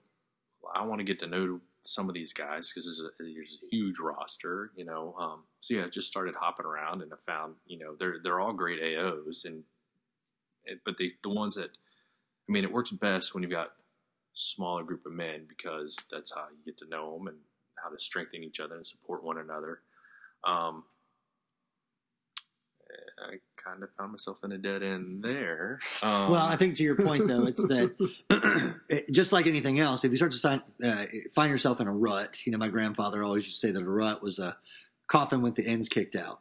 I 0.74 0.84
want 0.84 0.98
to 1.00 1.04
get 1.04 1.20
to 1.20 1.26
know 1.26 1.60
some 1.82 2.08
of 2.08 2.14
these 2.14 2.32
guys 2.32 2.68
because 2.70 2.86
there's 2.86 3.00
a, 3.00 3.10
there's 3.22 3.58
a 3.62 3.66
huge 3.70 3.98
roster, 4.00 4.72
you 4.74 4.84
know. 4.84 5.14
Um, 5.18 5.44
so 5.60 5.74
yeah, 5.74 5.86
just 5.88 6.08
started 6.08 6.34
hopping 6.34 6.66
around 6.66 7.02
and 7.02 7.12
I 7.12 7.16
found, 7.24 7.54
you 7.66 7.78
know, 7.78 7.94
they're 7.94 8.16
they're 8.24 8.40
all 8.40 8.52
great 8.54 8.80
AOs, 8.82 9.44
and 9.44 9.62
but 10.84 10.96
the 10.96 11.12
the 11.22 11.30
ones 11.30 11.54
that, 11.56 11.70
I 12.48 12.52
mean, 12.52 12.64
it 12.64 12.72
works 12.72 12.90
best 12.90 13.34
when 13.34 13.42
you've 13.42 13.52
got 13.52 13.72
smaller 14.34 14.82
group 14.82 15.06
of 15.06 15.12
men 15.12 15.46
because 15.48 15.96
that's 16.10 16.34
how 16.34 16.46
you 16.50 16.64
get 16.64 16.76
to 16.78 16.88
know 16.88 17.16
them 17.16 17.28
and 17.28 17.36
how 17.82 17.88
to 17.90 17.98
strengthen 17.98 18.42
each 18.42 18.60
other 18.60 18.74
and 18.76 18.86
support 18.86 19.22
one 19.22 19.38
another. 19.38 19.80
Um, 20.44 20.84
I 23.18 23.36
kind 23.56 23.82
of 23.82 23.90
found 23.98 24.12
myself 24.12 24.38
in 24.44 24.52
a 24.52 24.58
dead 24.58 24.82
end 24.82 25.22
there. 25.22 25.78
Um, 26.02 26.30
well, 26.30 26.46
I 26.46 26.56
think 26.56 26.74
to 26.76 26.82
your 26.82 26.96
point 26.96 27.26
though, 27.26 27.44
it's 27.46 27.66
that 27.68 27.94
it- 28.88 29.10
just 29.10 29.32
like 29.32 29.46
anything 29.46 29.80
else, 29.80 30.04
if 30.04 30.10
you 30.10 30.16
start 30.16 30.32
to 30.32 30.38
sign, 30.38 30.62
uh, 30.82 31.06
find 31.34 31.50
yourself 31.50 31.80
in 31.80 31.86
a 31.86 31.92
rut, 31.92 32.44
you 32.46 32.52
know, 32.52 32.58
my 32.58 32.68
grandfather 32.68 33.22
always 33.22 33.44
used 33.46 33.60
to 33.60 33.66
say 33.66 33.72
that 33.72 33.82
a 33.82 33.88
rut 33.88 34.22
was 34.22 34.38
a 34.38 34.56
coffin 35.06 35.42
with 35.42 35.54
the 35.54 35.66
ends 35.66 35.88
kicked 35.88 36.14
out. 36.16 36.40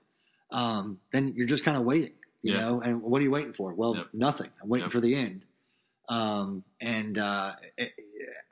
Um, 0.51 0.99
then 1.11 1.33
you're 1.35 1.47
just 1.47 1.63
kind 1.63 1.77
of 1.77 1.83
waiting, 1.83 2.11
you 2.43 2.53
Yeah. 2.53 2.59
know. 2.61 2.81
And 2.81 3.01
what 3.01 3.19
are 3.21 3.23
you 3.23 3.31
waiting 3.31 3.53
for? 3.53 3.73
Well, 3.73 3.95
Yep. 3.95 4.07
nothing. 4.13 4.49
I'm 4.61 4.69
waiting 4.69 4.85
Yep. 4.85 4.91
for 4.91 5.01
the 5.01 5.15
end. 5.15 5.45
Um, 6.09 6.63
and 6.81 7.17
uh, 7.17 7.55
it, 7.77 7.93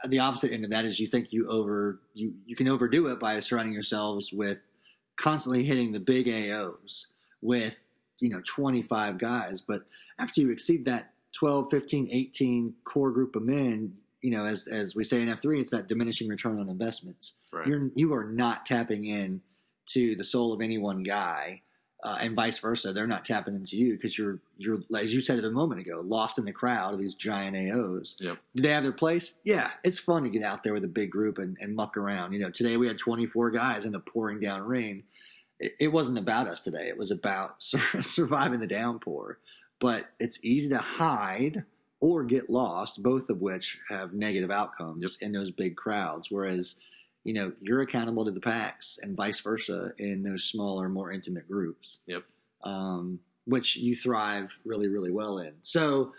the 0.08 0.20
opposite 0.20 0.54
end 0.54 0.64
of 0.64 0.72
that 0.72 0.86
is 0.86 1.00
you 1.02 1.08
think 1.08 1.34
you 1.34 1.46
over 1.48 2.00
you 2.14 2.34
you 2.46 2.56
can 2.56 2.68
overdo 2.70 3.08
it 3.08 3.20
by 3.20 3.38
surrounding 3.42 3.74
yourselves 3.74 4.32
with 4.32 4.60
constantly 5.18 5.66
hitting 5.66 5.92
the 5.92 6.00
big 6.00 6.28
AOs 6.28 7.08
with 7.42 7.84
you 8.22 8.30
know 8.30 8.42
25 8.46 9.18
guys 9.18 9.60
but 9.62 9.84
after 10.18 10.40
you 10.40 10.50
exceed 10.50 10.86
that 10.86 11.12
12 11.34 11.70
15 11.70 12.08
18 12.10 12.74
core 12.86 13.12
group 13.12 13.36
of 13.36 13.44
men 13.44 13.98
you 14.22 14.32
know 14.32 14.46
as 14.46 14.68
as 14.68 14.96
we 14.96 15.04
say 15.04 15.22
in 15.22 15.28
F3 15.28 15.60
it's 15.60 15.72
that 15.72 15.90
diminishing 15.90 16.30
return 16.30 16.58
on 16.58 16.70
investments 16.70 17.38
right. 17.52 17.68
you're 17.68 17.90
you 17.96 18.14
are 18.14 18.24
not 18.32 18.66
tapping 18.66 19.04
in 19.06 19.42
to 19.88 20.16
the 20.16 20.24
soul 20.24 20.54
of 20.54 20.62
any 20.62 20.78
one 20.78 21.04
guy 21.04 21.62
uh, 22.04 22.18
and 22.22 22.36
vice 22.36 22.58
versa 22.60 22.92
they're 22.94 23.06
not 23.08 23.24
tapping 23.26 23.54
into 23.56 23.78
you 23.78 23.94
because 23.96 24.18
you're 24.18 24.40
you're 24.58 24.80
as 24.98 25.14
you 25.14 25.22
said 25.22 25.38
it 25.38 25.46
a 25.46 25.52
moment 25.52 25.80
ago 25.82 26.02
lost 26.06 26.38
in 26.40 26.46
the 26.46 26.52
crowd 26.52 26.94
of 26.94 27.00
these 27.00 27.14
giant 27.14 27.56
AOs 27.56 28.16
Yep. 28.20 28.38
do 28.56 28.62
they 28.64 28.70
have 28.70 28.84
their 28.84 28.92
place? 28.92 29.40
Yeah 29.44 29.72
it's 29.84 30.00
fun 30.00 30.24
to 30.24 30.30
get 30.30 30.44
out 30.44 30.64
there 30.64 30.74
with 30.74 30.84
a 30.84 30.88
big 30.88 31.12
group 31.12 31.38
and, 31.38 31.58
and 31.62 31.76
muck 31.76 31.98
around. 31.98 32.34
You 32.34 32.40
know 32.40 32.50
today 32.50 32.78
we 32.78 32.88
had 32.88 32.98
24 32.98 33.52
guys 33.52 33.86
in 33.86 33.92
the 33.92 34.00
pouring 34.00 34.40
down 34.40 34.62
rain. 34.62 35.04
It, 35.60 35.74
it 35.80 35.88
wasn't 35.90 36.18
about 36.18 36.48
us 36.48 36.62
today. 36.62 36.88
It 36.88 36.98
was 36.98 37.12
about 37.12 37.56
sur- 37.64 38.02
surviving 38.02 38.60
the 38.60 38.68
downpour. 38.68 39.38
But 39.80 40.10
it's 40.20 40.44
easy 40.44 40.70
to 40.70 40.78
hide 40.78 41.64
or 42.00 42.24
get 42.24 42.50
lost 42.50 43.02
both 43.04 43.30
of 43.30 43.42
which 43.42 43.80
have 43.90 44.14
negative 44.14 44.50
outcomes 44.52 45.18
in 45.22 45.32
those 45.32 45.52
big 45.52 45.76
crowds. 45.76 46.30
Whereas 46.32 46.80
you 47.24 47.34
know 47.34 47.54
you're 47.62 47.82
accountable 47.82 48.26
to 48.26 48.32
the 48.32 48.40
packs 48.40 49.00
and 49.02 49.16
vice 49.16 49.40
versa 49.40 49.92
in 49.98 50.24
those 50.24 50.44
smaller 50.44 50.90
more 50.90 51.12
intimate 51.12 51.48
groups. 51.48 52.02
Yep. 52.08 52.24
um, 52.64 53.20
which 53.46 53.76
you 53.76 53.96
thrive 53.96 54.60
really 54.66 54.88
really 54.88 55.12
well 55.12 55.40
in. 55.40 55.54
So 55.62 56.14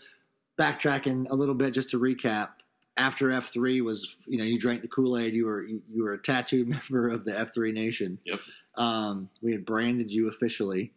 backtracking 0.58 1.30
a 1.30 1.34
little 1.34 1.54
bit 1.54 1.72
just 1.72 1.90
to 1.90 2.00
recap 2.00 2.48
after 2.96 3.28
f3 3.28 3.80
was 3.82 4.16
you 4.26 4.38
know 4.38 4.44
you 4.44 4.58
drank 4.58 4.82
the 4.82 4.88
kool-aid 4.88 5.32
you 5.32 5.46
were 5.46 5.64
you, 5.64 5.80
you 5.90 6.02
were 6.02 6.12
a 6.12 6.18
tattooed 6.18 6.68
member 6.90 7.08
of 7.08 7.24
the 7.24 7.32
f3 7.32 7.72
nation. 7.72 8.18
Yep. 8.24 8.40
um, 8.76 9.28
we 9.40 9.52
had 9.52 9.64
branded 9.64 10.10
you 10.10 10.28
officially. 10.28 10.92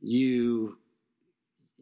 You 0.00 0.78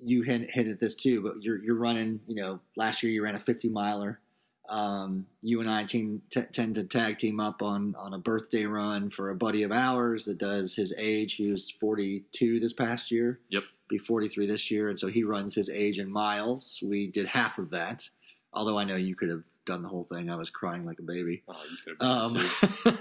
you 0.02 0.22
hit, 0.22 0.50
hit 0.50 0.66
at 0.66 0.80
this 0.80 0.94
too 0.96 1.20
but 1.22 1.34
you're 1.40 1.62
you're 1.62 1.76
running 1.76 2.20
you 2.26 2.34
know 2.34 2.58
last 2.76 3.02
year 3.02 3.12
you 3.12 3.22
ran 3.22 3.36
a 3.36 3.40
50 3.40 3.68
miler 3.68 4.20
um, 4.68 5.26
you 5.42 5.60
and 5.60 5.70
I 5.70 5.84
team 5.84 6.22
t- 6.30 6.42
tend 6.52 6.76
to 6.76 6.84
tag 6.84 7.18
team 7.18 7.40
up 7.40 7.62
on 7.62 7.94
on 7.96 8.14
a 8.14 8.18
birthday 8.18 8.64
run 8.64 9.10
for 9.10 9.30
a 9.30 9.34
buddy 9.34 9.62
of 9.62 9.72
ours 9.72 10.24
that 10.24 10.38
does 10.38 10.74
his 10.74 10.94
age. 10.98 11.34
He 11.34 11.50
was 11.50 11.70
42 11.70 12.60
this 12.60 12.72
past 12.72 13.10
year. 13.10 13.40
Yep. 13.50 13.64
Be 13.88 13.98
43 13.98 14.46
this 14.46 14.70
year, 14.70 14.88
and 14.88 14.98
so 14.98 15.08
he 15.08 15.24
runs 15.24 15.54
his 15.54 15.68
age 15.68 15.98
in 15.98 16.10
miles. 16.10 16.82
We 16.82 17.06
did 17.06 17.26
half 17.26 17.58
of 17.58 17.70
that, 17.70 18.08
although 18.52 18.78
I 18.78 18.84
know 18.84 18.96
you 18.96 19.14
could 19.14 19.28
have 19.28 19.44
done 19.66 19.82
the 19.82 19.88
whole 19.88 20.04
thing. 20.04 20.30
I 20.30 20.36
was 20.36 20.48
crying 20.48 20.86
like 20.86 20.98
a 20.98 21.02
baby. 21.02 21.42
Oh, 21.46 21.56
you 21.70 21.76
could 21.84 22.02
have 22.02 22.88
Um, 22.88 22.98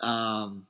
um, 0.08 0.66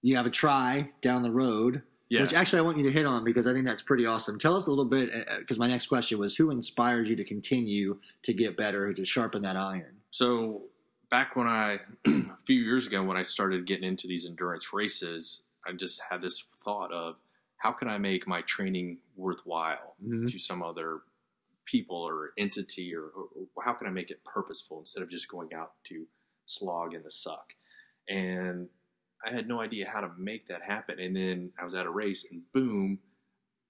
you 0.00 0.16
have 0.16 0.26
a 0.26 0.30
try 0.30 0.90
down 1.02 1.22
the 1.22 1.30
road, 1.30 1.82
Yeah. 2.10 2.22
which 2.22 2.32
actually 2.32 2.60
I 2.60 2.62
want 2.62 2.78
you 2.78 2.84
to 2.84 2.90
hit 2.90 3.04
on 3.04 3.22
because 3.24 3.46
I 3.46 3.52
think 3.52 3.66
that's 3.66 3.82
pretty 3.82 4.06
awesome. 4.06 4.38
Tell 4.38 4.56
us 4.56 4.66
a 4.66 4.70
little 4.70 4.84
bit, 4.86 5.10
because 5.38 5.58
my 5.58 5.66
next 5.68 5.88
question 5.88 6.18
was 6.18 6.36
who 6.36 6.50
inspired 6.50 7.08
you 7.08 7.16
to 7.16 7.24
continue 7.24 7.98
to 8.22 8.32
get 8.32 8.56
better, 8.56 8.92
to 8.94 9.04
sharpen 9.04 9.42
that 9.42 9.56
iron? 9.56 9.96
So 10.10 10.62
back 11.10 11.36
when 11.36 11.46
I 11.46 11.80
a 12.06 12.22
few 12.46 12.60
years 12.62 12.86
ago 12.86 13.02
when 13.02 13.16
I 13.18 13.22
started 13.22 13.66
getting 13.66 13.84
into 13.84 14.06
these 14.06 14.26
endurance 14.26 14.72
races, 14.72 15.42
I 15.66 15.72
just 15.72 16.00
had 16.10 16.22
this 16.22 16.44
thought 16.64 16.92
of 16.92 17.16
how 17.58 17.72
can 17.72 17.88
I 17.88 17.98
make 17.98 18.26
my 18.26 18.40
training 18.42 18.98
worthwhile 19.16 19.96
Mhm. 20.02 20.30
to 20.30 20.38
some 20.38 20.62
other 20.62 21.00
people 21.66 21.96
or 21.96 22.30
entity 22.38 22.94
or, 22.94 23.08
or 23.08 23.62
how 23.62 23.74
can 23.74 23.86
I 23.86 23.90
make 23.90 24.10
it 24.10 24.24
purposeful 24.24 24.78
instead 24.78 25.02
of 25.02 25.10
just 25.10 25.28
going 25.28 25.52
out 25.52 25.72
to 25.84 26.06
slog 26.46 26.94
in 26.94 27.02
the 27.02 27.10
suck. 27.10 27.52
And 28.08 28.68
I 29.24 29.30
had 29.30 29.48
no 29.48 29.60
idea 29.60 29.88
how 29.92 30.00
to 30.00 30.10
make 30.16 30.46
that 30.48 30.62
happen. 30.62 30.98
And 31.00 31.14
then 31.14 31.50
I 31.60 31.64
was 31.64 31.74
at 31.74 31.86
a 31.86 31.90
race 31.90 32.24
and 32.30 32.42
boom, 32.52 32.98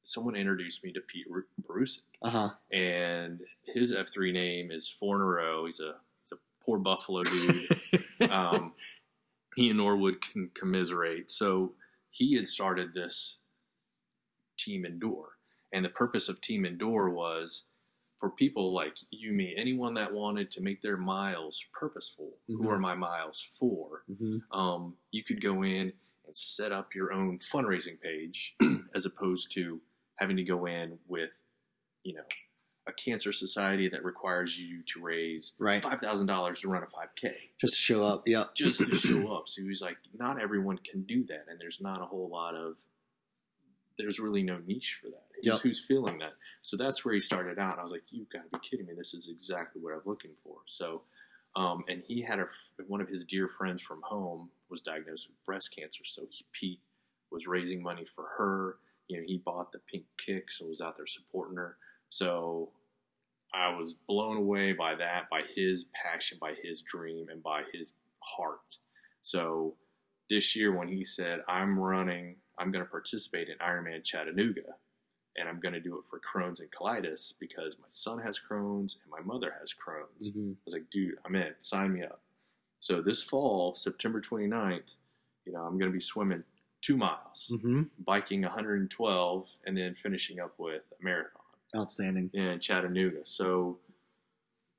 someone 0.00 0.36
introduced 0.36 0.84
me 0.84 0.92
to 0.92 1.00
Pete 1.00 1.26
Barusic 1.66 2.00
Uh 2.22 2.30
huh. 2.30 2.50
and 2.72 3.40
his 3.64 3.92
F3 3.94 4.32
name 4.32 4.70
is 4.70 4.88
four 4.88 5.16
in 5.16 5.22
a 5.22 5.24
row. 5.24 5.66
He's 5.66 5.80
a 5.80 5.94
he's 6.22 6.32
a 6.32 6.36
poor 6.64 6.78
Buffalo 6.78 7.22
dude. 7.22 7.68
um, 8.30 8.72
he 9.56 9.70
and 9.70 9.78
Norwood 9.78 10.20
can 10.20 10.50
commiserate. 10.54 11.30
So 11.30 11.72
he 12.10 12.34
had 12.36 12.46
started 12.46 12.94
this 12.94 13.38
Team 14.58 14.84
Endure, 14.84 15.36
and 15.72 15.84
the 15.84 15.88
purpose 15.90 16.28
of 16.28 16.40
Team 16.40 16.64
Endure 16.64 17.10
was 17.10 17.64
for 18.18 18.30
people 18.30 18.72
like 18.72 18.94
you, 19.10 19.32
me, 19.32 19.54
anyone 19.56 19.94
that 19.94 20.12
wanted 20.12 20.50
to 20.52 20.60
make 20.60 20.82
their 20.82 20.96
miles 20.96 21.64
purposeful. 21.72 22.36
Who 22.48 22.58
Mhm. 22.64 22.66
are 22.72 22.78
my 22.78 22.94
miles 22.94 23.40
for? 23.40 24.04
Mhm. 24.10 24.42
um, 24.50 24.96
you 25.12 25.22
could 25.22 25.40
go 25.40 25.62
in 25.62 25.92
and 26.26 26.36
set 26.36 26.72
up 26.72 26.94
your 26.94 27.12
own 27.12 27.38
fundraising 27.38 28.00
page 28.00 28.56
as 28.94 29.06
opposed 29.06 29.52
to 29.52 29.80
having 30.16 30.36
to 30.36 30.42
go 30.42 30.66
in 30.66 30.98
with, 31.06 31.30
you 32.02 32.14
know, 32.14 32.24
a 32.88 32.92
cancer 32.92 33.32
society 33.32 33.88
that 33.88 34.02
requires 34.02 34.58
you 34.58 34.82
to 34.82 35.00
raise 35.00 35.52
Right. 35.58 35.82
five 35.82 36.00
thousand 36.00 36.26
dollars 36.26 36.60
to 36.62 36.68
run 36.68 36.82
a 36.82 36.86
five 36.88 37.14
k 37.14 37.50
Just 37.58 37.74
to 37.74 37.80
show 37.80 38.02
up. 38.02 38.26
Yeah, 38.26 38.46
just 38.54 38.80
to 38.80 38.96
show 38.96 39.28
up. 39.36 39.48
So 39.48 39.62
he 39.62 39.68
was 39.68 39.80
like, 39.82 39.98
not 40.14 40.40
everyone 40.40 40.78
can 40.78 41.02
do 41.02 41.22
that, 41.24 41.46
and 41.48 41.60
there's 41.60 41.80
not 41.80 42.00
a 42.02 42.06
whole 42.06 42.28
lot 42.28 42.54
of. 42.54 42.76
There's 43.98 44.18
really 44.20 44.42
no 44.42 44.58
niche 44.66 44.98
for 45.02 45.08
that. 45.10 45.24
Who's, 45.36 45.44
Yep. 45.44 45.60
who's 45.60 45.84
feeling 45.84 46.18
that? 46.18 46.34
So 46.62 46.76
that's 46.76 47.04
where 47.04 47.14
he 47.14 47.20
started 47.20 47.58
out. 47.58 47.78
I 47.78 47.82
was 47.82 47.92
like, 47.92 48.04
you've 48.10 48.30
got 48.30 48.44
to 48.44 48.58
be 48.58 48.68
kidding 48.68 48.86
me! 48.86 48.94
This 48.96 49.14
is 49.14 49.28
exactly 49.28 49.80
what 49.82 49.92
I'm 49.92 50.02
looking 50.04 50.32
for. 50.42 50.58
So, 50.66 51.02
um, 51.56 51.84
and 51.88 52.02
he 52.06 52.22
had 52.22 52.38
a 52.38 52.46
one 52.86 53.00
of 53.00 53.08
his 53.08 53.24
dear 53.24 53.48
friends 53.48 53.80
from 53.82 54.00
home 54.02 54.50
was 54.70 54.80
diagnosed 54.82 55.28
with 55.28 55.44
breast 55.44 55.74
cancer. 55.76 56.04
So 56.04 56.22
he, 56.30 56.44
Pete 56.52 56.80
was 57.30 57.46
raising 57.46 57.82
money 57.82 58.04
for 58.14 58.24
her. 58.38 58.76
You 59.08 59.18
know, 59.18 59.24
he 59.26 59.38
bought 59.38 59.72
the 59.72 59.78
pink 59.90 60.04
kicks 60.24 60.60
and 60.60 60.68
was 60.68 60.80
out 60.80 60.96
there 60.96 61.06
supporting 61.06 61.56
her. 61.56 61.76
So 62.10 62.70
I 63.54 63.74
was 63.74 63.94
blown 64.06 64.36
away 64.36 64.72
by 64.72 64.94
that, 64.96 65.30
by 65.30 65.42
his 65.54 65.86
passion, 65.94 66.38
by 66.40 66.54
his 66.62 66.82
dream, 66.82 67.28
and 67.30 67.42
by 67.42 67.62
his 67.72 67.94
heart. 68.20 68.76
So 69.22 69.74
this 70.28 70.54
year, 70.54 70.76
when 70.76 70.88
he 70.88 71.04
said, 71.04 71.40
I'm 71.48 71.78
running, 71.78 72.36
I'm 72.58 72.70
going 72.70 72.84
to 72.84 72.90
participate 72.90 73.48
in 73.48 73.56
Ironman 73.58 74.02
Chattanooga, 74.04 74.62
and 75.36 75.48
I'm 75.48 75.60
going 75.60 75.74
to 75.74 75.80
do 75.80 75.96
it 75.98 76.04
for 76.10 76.20
Crohn's 76.20 76.60
and 76.60 76.70
colitis 76.70 77.32
because 77.38 77.76
my 77.78 77.86
son 77.88 78.18
has 78.20 78.38
Crohn's 78.40 78.98
and 79.02 79.10
my 79.10 79.20
mother 79.20 79.54
has 79.60 79.72
Crohn's. 79.72 80.32
Mhm. 80.32 80.52
I 80.52 80.56
was 80.64 80.74
like, 80.74 80.90
dude, 80.90 81.18
I'm 81.24 81.34
in. 81.36 81.54
Sign 81.60 81.92
me 81.94 82.02
up. 82.02 82.20
So 82.80 83.00
this 83.02 83.22
fall, 83.22 83.74
September 83.74 84.20
29th, 84.20 84.96
you 85.44 85.52
know, 85.52 85.60
I'm 85.60 85.78
going 85.78 85.90
to 85.90 85.96
be 85.96 86.00
swimming 86.02 86.44
two 86.80 86.96
miles, 86.96 87.50
Mm-hmm. 87.52 87.82
biking 88.04 88.42
112, 88.42 89.46
and 89.66 89.76
then 89.76 89.94
finishing 89.94 90.38
up 90.40 90.54
with 90.58 90.82
a 91.00 91.04
marathon 91.04 91.42
Outstanding. 91.74 92.30
in 92.32 92.60
Chattanooga. 92.60 93.20
So, 93.24 93.78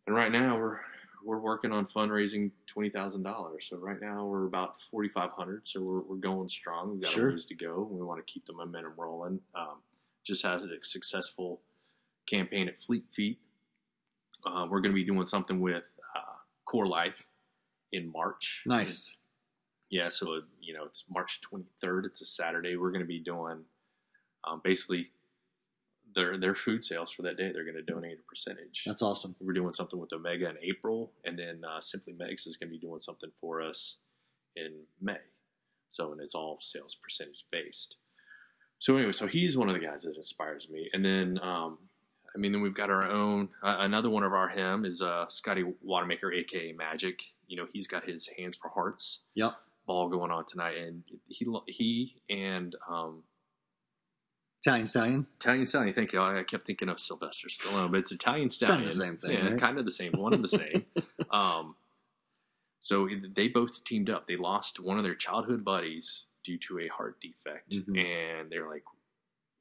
and 0.07 0.15
right 0.15 0.31
now 0.31 0.57
we're 0.57 0.79
we're 1.23 1.39
working 1.39 1.71
on 1.71 1.85
fundraising 1.87 2.51
twenty 2.67 2.89
thousand 2.89 3.23
dollars. 3.23 3.67
So 3.69 3.77
right 3.77 3.99
now 4.01 4.25
we're 4.25 4.45
about 4.45 4.75
forty 4.91 5.09
five 5.09 5.31
hundred. 5.31 5.67
So 5.67 5.81
we're 5.81 6.01
we're 6.01 6.15
going 6.15 6.49
strong. 6.49 6.91
We've 6.91 7.01
got 7.01 7.11
Sure. 7.11 7.29
a 7.29 7.31
ways 7.31 7.45
to 7.45 7.55
go. 7.55 7.87
We 7.89 8.01
want 8.03 8.25
to 8.25 8.31
keep 8.31 8.45
the 8.45 8.53
momentum 8.53 8.93
rolling. 8.97 9.39
Um, 9.55 9.77
just 10.23 10.43
has 10.45 10.63
a 10.63 10.69
successful 10.83 11.61
campaign 12.27 12.67
at 12.67 12.81
Fleet 12.81 13.05
Feet. 13.11 13.39
Uh, 14.45 14.67
we're 14.69 14.79
going 14.81 14.91
to 14.91 14.95
be 14.95 15.03
doing 15.05 15.25
something 15.25 15.59
with 15.59 15.83
uh, 16.15 16.19
Core 16.65 16.87
Life 16.87 17.25
in 17.91 18.11
March. 18.11 18.61
Nice. 18.65 19.17
Yeah, 19.89 20.09
so 20.09 20.41
you 20.61 20.73
know 20.73 20.85
it's 20.85 21.05
March 21.09 21.41
23rd. 21.51 22.05
It's 22.05 22.21
a 22.21 22.25
Saturday. 22.25 22.75
We're 22.77 22.91
going 22.91 23.01
to 23.01 23.07
be 23.07 23.19
doing 23.19 23.63
um, 24.47 24.61
basically 24.63 25.11
their 26.15 26.37
their 26.37 26.55
food 26.55 26.83
sales 26.83 27.11
for 27.11 27.21
that 27.23 27.37
day. 27.37 27.51
They're 27.51 27.63
going 27.63 27.75
to 27.75 27.81
donate 27.93 28.19
a 28.19 28.23
percentage. 28.29 28.83
That's 28.85 29.01
awesome. 29.01 29.35
We're 29.39 29.53
doing 29.53 29.73
something 29.73 29.99
with 29.99 30.13
Omega 30.13 30.49
in 30.49 30.55
April, 30.61 31.11
and 31.23 31.37
then 31.37 31.61
uh, 31.69 31.81
Simply 31.81 32.13
Megs 32.13 32.47
is 32.47 32.57
going 32.57 32.69
to 32.69 32.77
be 32.77 32.79
doing 32.79 33.01
something 33.01 33.31
for 33.39 33.61
us 33.61 33.97
in 34.55 34.83
May. 35.01 35.17
So, 35.89 36.11
and 36.11 36.21
it's 36.21 36.35
all 36.35 36.57
sales 36.61 36.95
percentage 36.95 37.45
based. 37.51 37.95
So 38.79 38.95
anyway, 38.95 39.11
so 39.11 39.27
he's 39.27 39.57
one 39.57 39.67
of 39.69 39.73
the 39.73 39.85
guys 39.85 40.03
that 40.03 40.15
inspires 40.15 40.69
me, 40.69 40.89
and 40.93 41.03
then 41.03 41.39
um, 41.41 41.77
I 42.33 42.37
mean, 42.37 42.51
then 42.51 42.61
we've 42.61 42.73
got 42.73 42.89
our 42.89 43.07
own. 43.07 43.49
Uh, 43.61 43.77
another 43.79 44.09
one 44.09 44.23
of 44.23 44.33
our 44.33 44.49
him 44.49 44.85
is 44.85 45.01
uh, 45.01 45.25
Scotty 45.29 45.63
Watermaker, 45.85 46.33
aka 46.33 46.71
Magic. 46.73 47.23
You 47.47 47.57
know, 47.57 47.67
he's 47.73 47.87
got 47.87 48.05
his 48.05 48.29
Hands 48.37 48.55
for 48.55 48.69
Hearts 48.69 49.19
Yep. 49.33 49.53
ball 49.87 50.07
going 50.09 50.31
on 50.31 50.45
tonight, 50.45 50.77
and 50.77 51.03
he 51.27 51.45
he 51.67 52.15
and 52.29 52.75
um, 52.89 53.23
Italian 54.61 54.85
Stallion. 54.85 55.27
Italian 55.39 55.65
Stallion. 55.65 55.93
Thank 55.93 56.11
you. 56.13 56.21
I 56.21 56.43
kept 56.43 56.65
thinking 56.67 56.89
of 56.89 56.99
Sylvester 56.99 57.47
Stallone, 57.47 57.91
but 57.91 57.99
it's 58.01 58.11
Italian 58.11 58.49
Stallion. 58.49 58.79
Kind 58.79 58.89
of 58.89 58.95
the 58.95 59.01
same 59.03 59.17
thing, 59.17 59.31
Yeah, 59.31 59.49
right? 59.51 59.59
kind 59.59 59.77
of 59.79 59.85
the 59.85 59.91
same. 59.91 60.11
One 60.13 60.33
and 60.33 60.43
the 60.43 60.49
same. 60.49 60.85
um, 61.31 61.75
so 62.81 63.07
they 63.35 63.47
both 63.47 63.83
teamed 63.85 64.09
up. 64.09 64.27
They 64.27 64.35
lost 64.35 64.79
one 64.79 64.97
of 64.97 65.03
their 65.03 65.15
childhood 65.15 65.63
buddies 65.63 66.27
due 66.43 66.57
to 66.57 66.79
a 66.79 66.87
heart 66.87 67.19
defect, 67.21 67.71
Mhm. 67.71 67.97
and 67.97 68.49
they're 68.49 68.67
like, 68.67 68.83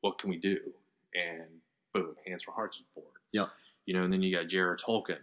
"What 0.00 0.18
can 0.18 0.30
we 0.30 0.36
do?" 0.36 0.74
And 1.14 1.60
boom, 1.92 2.16
Hands 2.26 2.42
for 2.42 2.52
Hearts 2.52 2.78
was 2.78 2.86
born. 2.94 3.06
Yep. 3.32 3.50
You 3.86 3.94
know, 3.94 4.02
and 4.02 4.12
then 4.12 4.22
you 4.22 4.34
got 4.34 4.48
Jared 4.48 4.80
Tolkien. 4.80 5.20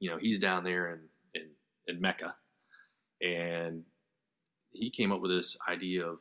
You 0.00 0.10
know, 0.10 0.18
he's 0.18 0.38
down 0.38 0.64
there 0.64 0.92
in 0.92 1.08
in, 1.34 1.50
in 1.86 2.00
Mecca, 2.00 2.34
and 3.20 3.84
he 4.72 4.90
came 4.90 5.12
up 5.12 5.20
with 5.20 5.30
this 5.30 5.56
idea 5.68 6.06
of 6.06 6.20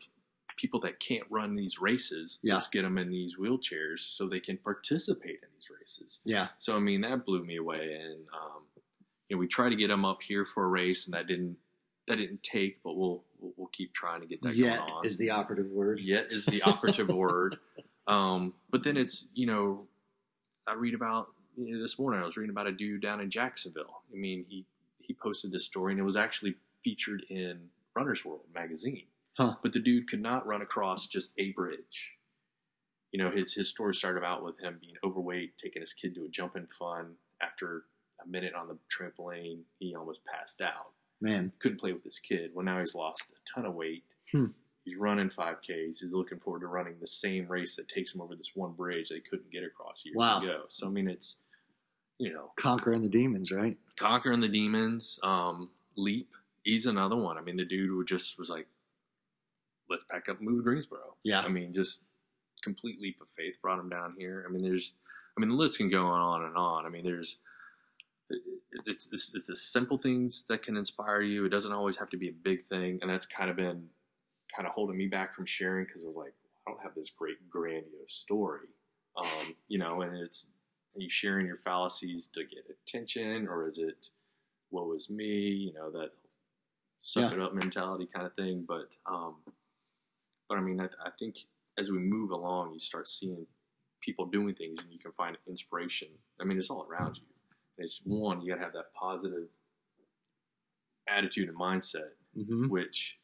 people 0.57 0.79
that 0.81 0.99
can't 0.99 1.23
run 1.29 1.55
these 1.55 1.79
races. 1.79 2.39
Yeah. 2.43 2.55
Let's 2.55 2.67
get 2.67 2.81
them 2.81 2.97
in 2.97 3.09
these 3.09 3.35
wheelchairs 3.37 3.99
so 3.99 4.27
they 4.27 4.39
can 4.39 4.57
participate 4.57 5.39
in 5.41 5.49
these 5.55 5.69
races. 5.79 6.19
Yeah. 6.25 6.47
So 6.59 6.75
I 6.75 6.79
mean 6.79 7.01
that 7.01 7.25
blew 7.25 7.43
me 7.45 7.57
away, 7.57 7.97
and 8.01 8.25
um, 8.33 8.63
you 9.29 9.35
know 9.35 9.39
we 9.39 9.47
tried 9.47 9.69
to 9.69 9.75
get 9.75 9.87
them 9.87 10.03
up 10.03 10.21
here 10.21 10.43
for 10.43 10.65
a 10.65 10.67
race, 10.67 11.05
and 11.05 11.13
that 11.13 11.27
didn't 11.27 11.57
that 12.07 12.17
didn't 12.17 12.43
take, 12.43 12.81
but 12.83 12.97
we'll 12.97 13.23
we'll, 13.39 13.53
we'll 13.55 13.67
keep 13.67 13.93
trying 13.93 14.21
to 14.21 14.27
get 14.27 14.41
that 14.41 14.55
Yet 14.55 14.79
going 14.79 14.91
on. 14.91 15.05
is 15.05 15.17
the 15.17 15.29
operative 15.29 15.67
word. 15.67 15.99
Yet 16.01 16.27
is 16.31 16.45
the 16.45 16.61
operative 16.63 17.07
word. 17.15 17.57
Um, 18.07 18.53
but 18.69 18.83
then 18.83 18.97
it's 18.97 19.29
you 19.33 19.45
know 19.45 19.87
I 20.67 20.73
read 20.73 20.93
about 20.93 21.29
you 21.55 21.75
know, 21.75 21.81
this 21.81 21.97
morning. 21.97 22.21
I 22.21 22.25
was 22.25 22.35
reading 22.35 22.51
about 22.51 22.67
a 22.67 22.71
dude 22.71 23.01
down 23.01 23.21
in 23.21 23.29
Jacksonville. 23.29 24.01
I 24.11 24.17
mean 24.17 24.45
he 24.49 24.65
he 24.99 25.13
posted 25.13 25.51
this 25.51 25.65
story, 25.65 25.93
and 25.93 25.99
it 25.99 26.03
was 26.03 26.17
actually 26.17 26.55
featured 26.83 27.23
in 27.29 27.69
Runner's 27.95 28.25
World 28.25 28.41
magazine. 28.53 29.05
Huh. 29.37 29.55
But 29.61 29.73
the 29.73 29.79
dude 29.79 30.09
could 30.09 30.21
not 30.21 30.47
run 30.47 30.61
across 30.61 31.07
just 31.07 31.31
a 31.37 31.51
bridge. 31.53 32.13
You 33.11 33.23
know, 33.23 33.31
his 33.31 33.53
his 33.53 33.69
story 33.69 33.93
started 33.95 34.23
out 34.23 34.43
with 34.43 34.59
him 34.59 34.77
being 34.81 34.95
overweight, 35.03 35.57
taking 35.57 35.81
his 35.81 35.93
kid 35.93 36.15
to 36.15 36.25
a 36.25 36.29
jumping 36.29 36.67
fun. 36.77 37.15
After 37.41 37.83
a 38.23 38.27
minute 38.27 38.53
on 38.55 38.67
the 38.67 38.77
trampoline, 38.91 39.59
he 39.79 39.95
almost 39.95 40.21
passed 40.25 40.59
out. 40.61 40.91
Man. 41.21 41.51
Couldn't 41.59 41.79
play 41.79 41.93
with 41.93 42.03
his 42.03 42.19
kid. 42.19 42.51
Well, 42.53 42.65
now 42.65 42.79
he's 42.79 42.95
lost 42.95 43.23
a 43.31 43.53
ton 43.55 43.65
of 43.65 43.75
weight. 43.75 44.03
Hmm. 44.31 44.47
He's 44.83 44.97
running 44.97 45.29
5Ks. 45.29 45.99
He's 45.99 46.13
looking 46.13 46.39
forward 46.39 46.61
to 46.61 46.67
running 46.67 46.95
the 47.01 47.07
same 47.07 47.47
race 47.47 47.75
that 47.75 47.89
takes 47.89 48.13
him 48.15 48.21
over 48.21 48.35
this 48.35 48.51
one 48.55 48.71
bridge 48.71 49.09
they 49.09 49.19
couldn't 49.19 49.51
get 49.51 49.63
across 49.63 50.01
years 50.05 50.15
Wow. 50.17 50.41
ago. 50.41 50.63
So 50.69 50.87
I 50.87 50.89
mean, 50.89 51.07
it's 51.09 51.37
you 52.17 52.33
know 52.33 52.51
Conquering 52.55 53.03
the 53.03 53.09
demons, 53.09 53.51
right? 53.51 53.77
conquering 53.97 54.39
the 54.39 54.47
demons. 54.49 55.19
Um, 55.23 55.69
Leap, 55.95 56.29
he's 56.63 56.85
another 56.87 57.15
one. 57.15 57.37
I 57.37 57.41
mean, 57.41 57.57
the 57.57 57.65
dude 57.65 57.89
who 57.89 58.03
just 58.05 58.37
was 58.39 58.49
like, 58.49 58.67
"Let's 59.89 60.03
pack 60.03 60.29
up 60.29 60.37
and 60.39 60.47
move 60.47 60.59
to 60.59 60.63
Greensboro." 60.63 61.15
Yeah. 61.23 61.41
I 61.41 61.47
mean, 61.47 61.73
just 61.73 62.01
complete 62.63 62.99
leap 62.99 63.21
of 63.21 63.29
faith 63.29 63.55
brought 63.61 63.79
him 63.79 63.89
down 63.89 64.15
here. 64.17 64.45
I 64.47 64.51
mean, 64.51 64.63
there's, 64.63 64.93
I 65.37 65.41
mean, 65.41 65.49
the 65.49 65.55
list 65.55 65.77
can 65.77 65.89
go 65.89 66.05
on 66.07 66.43
and 66.43 66.55
on. 66.57 66.85
I 66.85 66.89
mean, 66.89 67.03
there's, 67.03 67.37
it's, 68.85 69.07
it's, 69.11 69.35
it's 69.35 69.47
the 69.47 69.55
simple 69.55 69.97
things 69.97 70.43
that 70.49 70.63
can 70.63 70.75
inspire 70.75 71.21
you. 71.21 71.45
It 71.45 71.49
doesn't 71.49 71.71
always 71.71 71.97
have 71.97 72.09
to 72.09 72.17
be 72.17 72.29
a 72.29 72.33
big 72.33 72.63
thing, 72.65 72.99
and 73.01 73.09
that's 73.09 73.25
kind 73.25 73.49
of 73.49 73.55
been 73.55 73.87
kind 74.53 74.67
of 74.67 74.73
holding 74.73 74.97
me 74.97 75.07
back 75.07 75.35
from 75.35 75.45
sharing 75.45 75.85
because 75.85 76.03
I 76.03 76.07
was 76.07 76.17
like, 76.17 76.33
I 76.67 76.71
don't 76.71 76.81
have 76.81 76.95
this 76.95 77.09
great 77.09 77.49
grandiose 77.49 77.85
story, 78.07 78.67
um, 79.15 79.55
you 79.67 79.77
know, 79.77 80.01
and 80.01 80.17
it's 80.17 80.49
are 80.95 81.01
you 81.01 81.09
sharing 81.09 81.45
your 81.45 81.57
fallacies 81.57 82.27
to 82.33 82.43
get 82.43 82.65
attention, 82.69 83.47
or 83.47 83.67
is 83.67 83.77
it 83.77 84.09
what 84.69 84.87
was 84.87 85.09
me, 85.09 85.31
you 85.31 85.73
know, 85.73 85.89
that 85.91 86.11
suck 86.99 87.31
Yeah. 87.31 87.37
it 87.37 87.41
up 87.41 87.53
mentality 87.53 88.07
kind 88.11 88.25
of 88.25 88.33
thing. 88.33 88.65
But 88.67 88.89
um, 89.05 89.35
but 90.49 90.57
I 90.57 90.61
mean, 90.61 90.79
I, 90.79 90.85
I 91.05 91.09
think 91.19 91.37
as 91.77 91.91
we 91.91 91.99
move 91.99 92.31
along, 92.31 92.73
you 92.73 92.79
start 92.79 93.07
seeing 93.09 93.45
people 94.01 94.25
doing 94.25 94.53
things, 94.55 94.81
and 94.81 94.91
you 94.91 94.99
can 94.99 95.11
find 95.13 95.37
inspiration. 95.47 96.07
I 96.39 96.43
mean, 96.43 96.57
it's 96.57 96.69
all 96.69 96.87
around 96.89 97.17
you. 97.17 97.23
It's 97.77 98.01
one, 98.05 98.41
you 98.41 98.49
got 98.51 98.57
to 98.59 98.63
have 98.63 98.73
that 98.73 98.93
positive 98.93 99.47
attitude 101.07 101.49
and 101.49 101.57
mindset, 101.57 102.09
Mm-hmm. 102.37 102.67
which 102.69 103.17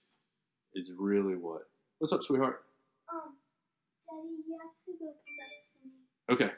is 0.74 0.92
really 0.98 1.36
what. 1.36 1.68
What's 2.00 2.12
up, 2.14 2.24
sweetheart? 2.24 2.64
Um, 3.14 3.36
Daddy, 4.10 4.34
you 4.48 4.58
have 4.60 4.72
to 4.88 4.92
go 5.00 5.14
pick 5.24 5.40
up 5.46 5.52
Cindy 5.62 6.46
Okay. 6.48 6.54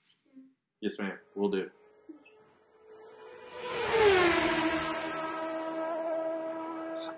soon. 0.00 0.44
Yes, 0.80 0.96
ma'am. 1.00 1.18
We'll 1.34 1.50
do. 1.50 1.68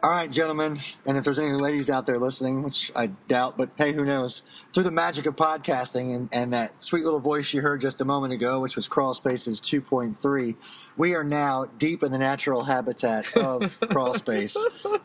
All 0.02 0.10
right, 0.10 0.30
gentlemen, 0.30 0.78
and 1.04 1.18
if 1.18 1.24
there's 1.24 1.38
any 1.38 1.52
ladies 1.52 1.90
out 1.90 2.06
there 2.06 2.18
listening, 2.18 2.62
which 2.62 2.90
I 2.96 3.08
doubt, 3.28 3.58
but 3.58 3.68
hey, 3.76 3.92
who 3.92 4.02
knows? 4.02 4.40
Through 4.72 4.84
the 4.84 4.90
magic 4.90 5.26
of 5.26 5.36
podcasting 5.36 6.16
and, 6.16 6.30
and 6.32 6.54
that 6.54 6.80
sweet 6.80 7.04
little 7.04 7.20
voice 7.20 7.52
you 7.52 7.60
heard 7.60 7.82
just 7.82 8.00
a 8.00 8.06
moment 8.06 8.32
ago, 8.32 8.60
which 8.60 8.76
was 8.76 8.88
Crawl 8.88 9.12
Spaces 9.12 9.60
2.3, 9.60 10.56
we 10.96 11.14
are 11.14 11.22
now 11.22 11.66
deep 11.76 12.02
in 12.02 12.12
the 12.12 12.18
natural 12.18 12.64
habitat 12.64 13.36
of 13.36 13.78
Crawl 13.90 14.14
Space 14.14 14.56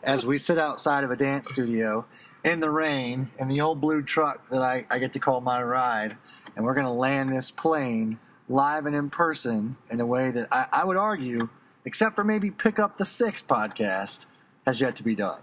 as 0.02 0.24
we 0.24 0.38
sit 0.38 0.56
outside 0.56 1.04
of 1.04 1.10
a 1.10 1.16
dance 1.16 1.50
studio 1.50 2.06
in 2.42 2.60
the 2.60 2.70
rain 2.70 3.28
in 3.38 3.48
the 3.48 3.60
old 3.60 3.82
blue 3.82 4.00
truck 4.00 4.48
that 4.48 4.62
I, 4.62 4.86
I 4.90 4.98
get 4.98 5.12
to 5.12 5.18
call 5.18 5.42
my 5.42 5.62
ride, 5.62 6.16
and 6.56 6.64
we're 6.64 6.74
going 6.74 6.86
to 6.86 6.92
land 6.92 7.30
this 7.30 7.50
plane 7.50 8.18
live 8.48 8.86
and 8.86 8.96
in 8.96 9.10
person 9.10 9.76
in 9.90 10.00
a 10.00 10.06
way 10.06 10.30
that 10.30 10.48
I, 10.50 10.68
I 10.72 10.84
would 10.86 10.96
argue, 10.96 11.50
except 11.84 12.16
for 12.16 12.24
maybe 12.24 12.50
Pick 12.50 12.78
Up 12.78 12.96
the 12.96 13.04
Six 13.04 13.42
podcast, 13.42 14.24
has 14.66 14.80
yet 14.80 14.96
to 14.96 15.04
be 15.04 15.14
done. 15.14 15.40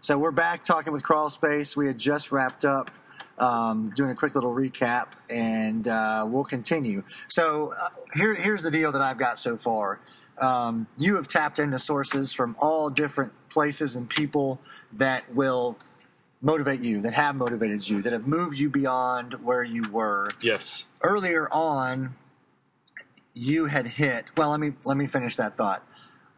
So 0.00 0.18
we're 0.18 0.30
back 0.30 0.62
talking 0.62 0.92
with 0.92 1.02
Crawl 1.02 1.30
Space. 1.30 1.76
We 1.76 1.86
had 1.86 1.98
just 1.98 2.30
wrapped 2.30 2.64
up 2.64 2.90
um, 3.38 3.90
doing 3.96 4.10
a 4.10 4.14
quick 4.14 4.34
little 4.34 4.54
recap, 4.54 5.12
and 5.30 5.88
uh, 5.88 6.26
we'll 6.28 6.44
continue. 6.44 7.02
So 7.28 7.72
uh, 7.72 7.88
here, 8.14 8.34
here's 8.34 8.62
the 8.62 8.70
deal 8.70 8.92
that 8.92 9.00
I've 9.00 9.18
got 9.18 9.38
so 9.38 9.56
far. 9.56 10.00
Um, 10.38 10.86
you 10.98 11.16
have 11.16 11.26
tapped 11.26 11.58
into 11.58 11.78
sources 11.78 12.32
from 12.32 12.54
all 12.60 12.90
different 12.90 13.32
places 13.48 13.96
and 13.96 14.08
people 14.08 14.60
that 14.92 15.34
will 15.34 15.78
motivate 16.42 16.80
you, 16.80 17.00
that 17.00 17.14
have 17.14 17.34
motivated 17.34 17.88
you, 17.88 18.02
that 18.02 18.12
have 18.12 18.26
moved 18.26 18.58
you 18.58 18.68
beyond 18.68 19.34
where 19.44 19.64
you 19.64 19.84
were. 19.90 20.30
Yes. 20.42 20.84
Earlier 21.02 21.48
on, 21.50 22.14
you 23.32 23.66
had 23.66 23.86
hit. 23.86 24.30
Well, 24.36 24.50
let 24.50 24.60
me 24.60 24.74
let 24.84 24.96
me 24.96 25.06
finish 25.06 25.36
that 25.36 25.56
thought. 25.56 25.82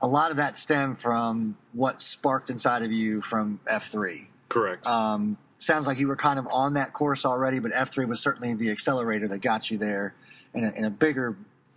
A 0.02 0.06
lot 0.06 0.30
of 0.30 0.36
that 0.36 0.56
stemmed 0.56 0.98
from 0.98 1.56
what 1.72 2.00
sparked 2.00 2.50
inside 2.50 2.82
of 2.82 2.92
you 2.92 3.20
from 3.20 3.60
F 3.66 3.88
three. 3.88 4.28
Correct. 4.48 4.86
Um, 4.86 5.38
sounds 5.58 5.86
like 5.86 5.98
you 5.98 6.06
were 6.06 6.16
kind 6.16 6.38
of 6.38 6.46
on 6.52 6.74
that 6.74 6.92
course 6.92 7.24
already, 7.24 7.58
but 7.58 7.72
F 7.74 7.92
three 7.92 8.04
was 8.04 8.20
certainly 8.20 8.52
the 8.54 8.70
accelerator 8.70 9.26
that 9.28 9.38
got 9.38 9.70
you 9.70 9.78
there 9.78 10.14
in 10.54 10.64
a, 10.64 10.70
in 10.78 10.84
a 10.84 10.90
bigger, 10.90 11.36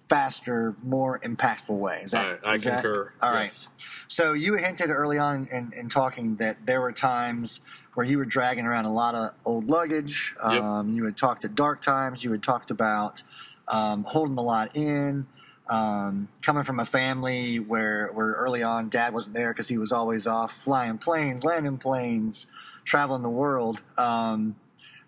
faster, 0.10 0.76
more 0.84 1.20
impactful 1.20 1.78
way. 1.78 2.02
Is 2.04 2.12
that? 2.12 2.40
I, 2.44 2.52
I 2.52 2.54
is 2.56 2.64
that- 2.66 2.84
concur. 2.84 3.14
all 3.22 3.32
right. 3.34 3.46
yes. 3.46 3.68
So 4.10 4.34
you 4.34 4.56
hinted 4.56 4.90
early 4.90 5.18
on 5.18 5.48
in, 5.52 5.72
in 5.80 5.88
talking 5.88 6.36
that 6.38 6.66
there 6.66 6.82
were 6.82 6.92
times 6.92 7.62
where 7.94 8.06
you 8.06 8.18
were 8.18 8.26
dragging 8.26 8.66
around 8.66 8.86
a 8.86 8.92
lot 8.92 9.16
of 9.16 9.32
old 9.46 9.70
luggage. 9.70 10.36
Yep. 10.50 10.62
Um, 10.64 10.90
You 10.90 11.06
had 11.06 11.16
talked 11.16 11.46
at 11.46 11.56
dark 11.56 11.82
times. 11.82 12.24
You 12.24 12.32
had 12.32 12.44
talked 12.44 12.70
about 12.72 13.24
um, 13.68 14.04
holding 14.04 14.38
a 14.38 14.42
lot 14.42 14.76
in. 14.76 15.26
Um, 15.70 16.30
coming 16.42 16.64
from 16.64 16.80
a 16.80 16.86
family 16.86 17.60
where, 17.60 18.08
where 18.14 18.32
early 18.32 18.64
on 18.64 18.90
dad 18.90 19.14
wasn't 19.14 19.36
there 19.36 19.54
because 19.54 19.68
he 19.68 19.78
was 19.78 19.92
always 19.92 20.26
off 20.26 20.52
flying 20.52 20.98
planes, 20.98 21.44
landing 21.44 21.78
planes, 21.78 22.48
traveling 22.86 23.22
the 23.22 23.30
world. 23.30 23.84
Um, 23.96 24.56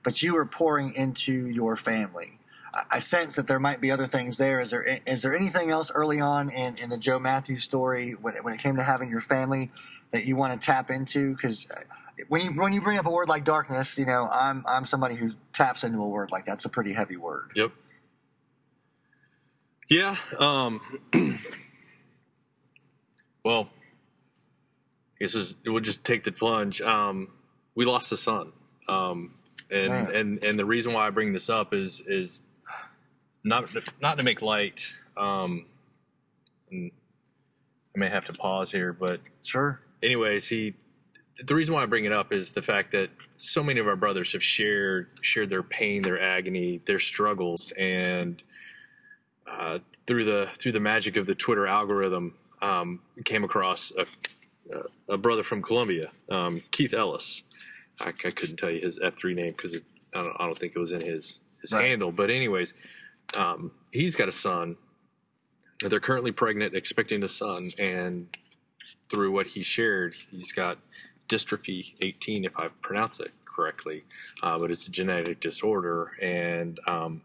but 0.03 0.21
you 0.21 0.35
were 0.35 0.45
pouring 0.45 0.93
into 0.93 1.47
your 1.47 1.75
family. 1.75 2.39
I, 2.73 2.83
I 2.91 2.99
sense 2.99 3.35
that 3.35 3.47
there 3.47 3.59
might 3.59 3.81
be 3.81 3.91
other 3.91 4.07
things 4.07 4.37
there. 4.37 4.59
Is 4.59 4.71
there 4.71 4.85
is 5.05 5.21
there 5.21 5.35
anything 5.35 5.69
else 5.69 5.91
early 5.93 6.19
on 6.19 6.49
in, 6.49 6.75
in 6.77 6.89
the 6.89 6.97
Joe 6.97 7.19
Matthews 7.19 7.63
story 7.63 8.11
when, 8.11 8.35
when 8.35 8.53
it 8.53 8.59
came 8.59 8.75
to 8.75 8.83
having 8.83 9.09
your 9.09 9.21
family 9.21 9.69
that 10.11 10.25
you 10.25 10.35
want 10.35 10.59
to 10.59 10.65
tap 10.65 10.89
into? 10.89 11.35
Because 11.35 11.71
when 12.27 12.41
you 12.41 12.51
when 12.51 12.73
you 12.73 12.81
bring 12.81 12.97
up 12.97 13.05
a 13.05 13.11
word 13.11 13.29
like 13.29 13.43
darkness, 13.43 13.97
you 13.97 14.05
know 14.05 14.29
I'm 14.31 14.63
I'm 14.67 14.85
somebody 14.85 15.15
who 15.15 15.31
taps 15.53 15.83
into 15.83 16.01
a 16.01 16.07
word 16.07 16.31
like 16.31 16.45
that's 16.45 16.65
a 16.65 16.69
pretty 16.69 16.93
heavy 16.93 17.17
word. 17.17 17.51
Yep. 17.55 17.71
Yeah. 19.91 20.15
Um, 20.39 20.79
well, 23.43 23.67
this 25.19 25.35
is 25.35 25.57
we'll 25.65 25.81
just 25.81 26.05
take 26.05 26.23
the 26.23 26.31
plunge. 26.31 26.81
Um, 26.81 27.27
we 27.75 27.83
lost 27.83 28.09
a 28.13 28.17
son, 28.17 28.53
um, 28.87 29.33
and 29.69 29.89
Man. 29.89 30.15
and 30.15 30.43
and 30.45 30.57
the 30.57 30.63
reason 30.63 30.93
why 30.93 31.05
I 31.05 31.09
bring 31.09 31.33
this 31.33 31.49
up 31.49 31.73
is 31.73 32.01
is 32.07 32.41
not 33.43 33.69
not 34.01 34.15
to 34.15 34.23
make 34.23 34.41
light. 34.41 34.95
Um, 35.17 35.65
and 36.71 36.89
I 37.93 37.99
may 37.99 38.07
have 38.07 38.23
to 38.27 38.33
pause 38.33 38.71
here, 38.71 38.93
but 38.93 39.19
Sure. 39.43 39.81
anyways, 40.01 40.47
he 40.47 40.73
the 41.45 41.53
reason 41.53 41.75
why 41.75 41.83
I 41.83 41.85
bring 41.85 42.05
it 42.05 42.13
up 42.13 42.31
is 42.31 42.51
the 42.51 42.61
fact 42.61 42.91
that 42.91 43.09
so 43.35 43.61
many 43.61 43.81
of 43.81 43.89
our 43.89 43.97
brothers 43.97 44.31
have 44.31 44.43
shared 44.43 45.09
shared 45.21 45.49
their 45.49 45.63
pain, 45.63 46.01
their 46.01 46.21
agony, 46.21 46.81
their 46.85 46.99
struggles, 46.99 47.73
and 47.77 48.41
uh, 49.47 49.79
through 50.07 50.25
the 50.25 50.49
through 50.57 50.71
the 50.73 50.79
magic 50.79 51.17
of 51.17 51.25
the 51.27 51.35
Twitter 51.35 51.67
algorithm, 51.67 52.35
um, 52.61 52.99
came 53.25 53.43
across 53.43 53.91
a, 53.97 54.05
a 55.09 55.17
brother 55.17 55.43
from 55.43 55.61
Columbia, 55.61 56.11
um, 56.29 56.61
Keith 56.71 56.93
Ellis. 56.93 57.43
I, 57.99 58.09
I 58.09 58.31
couldn't 58.31 58.57
tell 58.57 58.71
you 58.71 58.81
his 58.81 58.99
F 59.01 59.15
three 59.17 59.33
name 59.33 59.51
because 59.51 59.83
I 60.13 60.23
don't, 60.23 60.35
I 60.39 60.45
don't 60.45 60.57
think 60.57 60.73
it 60.75 60.79
was 60.79 60.91
in 60.91 61.01
his 61.01 61.43
his 61.61 61.73
Right. 61.73 61.85
handle. 61.87 62.11
But 62.11 62.29
anyways, 62.29 62.73
um, 63.37 63.71
he's 63.91 64.15
got 64.15 64.27
a 64.29 64.31
son. 64.33 64.77
They're 65.83 65.99
currently 65.99 66.31
pregnant, 66.31 66.75
expecting 66.75 67.23
a 67.23 67.27
son, 67.27 67.71
and 67.79 68.27
through 69.09 69.31
what 69.31 69.47
he 69.47 69.63
shared, 69.63 70.13
he's 70.29 70.51
got 70.51 70.77
dystrophy 71.27 71.93
18, 72.01 72.45
if 72.45 72.57
I 72.57 72.67
pronounce 72.81 73.19
it 73.19 73.31
correctly, 73.45 74.03
uh, 74.43 74.59
but 74.59 74.69
it's 74.69 74.87
a 74.87 74.91
genetic 74.91 75.39
disorder, 75.39 76.11
and 76.21 76.79
um, 76.87 77.21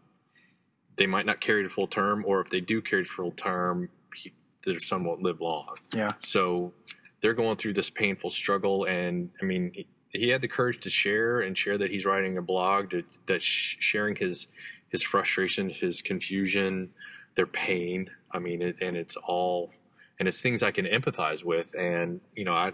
they 0.97 1.05
might 1.05 1.25
not 1.25 1.39
carry 1.39 1.63
to 1.63 1.69
full 1.69 1.87
term, 1.87 2.23
or 2.27 2.41
if 2.41 2.49
they 2.49 2.59
do 2.59 2.81
carry 2.81 3.03
to 3.05 3.09
full 3.09 3.31
term, 3.31 3.89
he, 4.13 4.33
their 4.65 4.79
son 4.79 5.03
won't 5.03 5.21
live 5.21 5.39
long. 5.39 5.75
Yeah. 5.93 6.13
So 6.23 6.73
they're 7.21 7.33
going 7.33 7.57
through 7.57 7.73
this 7.73 7.89
painful 7.89 8.29
struggle, 8.29 8.85
and 8.85 9.29
I 9.41 9.45
mean, 9.45 9.71
he, 9.73 9.87
he 10.11 10.29
had 10.29 10.41
the 10.41 10.47
courage 10.47 10.79
to 10.81 10.89
share 10.89 11.41
and 11.41 11.57
share 11.57 11.77
that 11.77 11.91
he's 11.91 12.05
writing 12.05 12.37
a 12.37 12.41
blog 12.41 12.91
to, 12.91 13.03
that 13.27 13.41
sh- 13.43 13.77
sharing 13.79 14.15
his 14.15 14.47
his 14.89 15.03
frustration, 15.03 15.69
his 15.69 16.01
confusion, 16.01 16.89
their 17.35 17.45
pain. 17.45 18.09
I 18.31 18.39
mean, 18.39 18.61
it, 18.61 18.77
and 18.81 18.95
it's 18.95 19.15
all 19.17 19.71
and 20.19 20.27
it's 20.27 20.41
things 20.41 20.63
I 20.63 20.71
can 20.71 20.85
empathize 20.85 21.43
with. 21.43 21.73
And 21.75 22.21
you 22.35 22.45
know, 22.45 22.53
I 22.53 22.71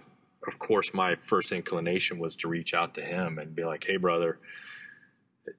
of 0.48 0.60
course 0.60 0.94
my 0.94 1.16
first 1.16 1.52
inclination 1.52 2.20
was 2.20 2.38
to 2.38 2.48
reach 2.48 2.74
out 2.74 2.94
to 2.96 3.02
him 3.02 3.40
and 3.40 3.56
be 3.56 3.64
like, 3.64 3.84
"Hey, 3.86 3.98
brother, 3.98 4.40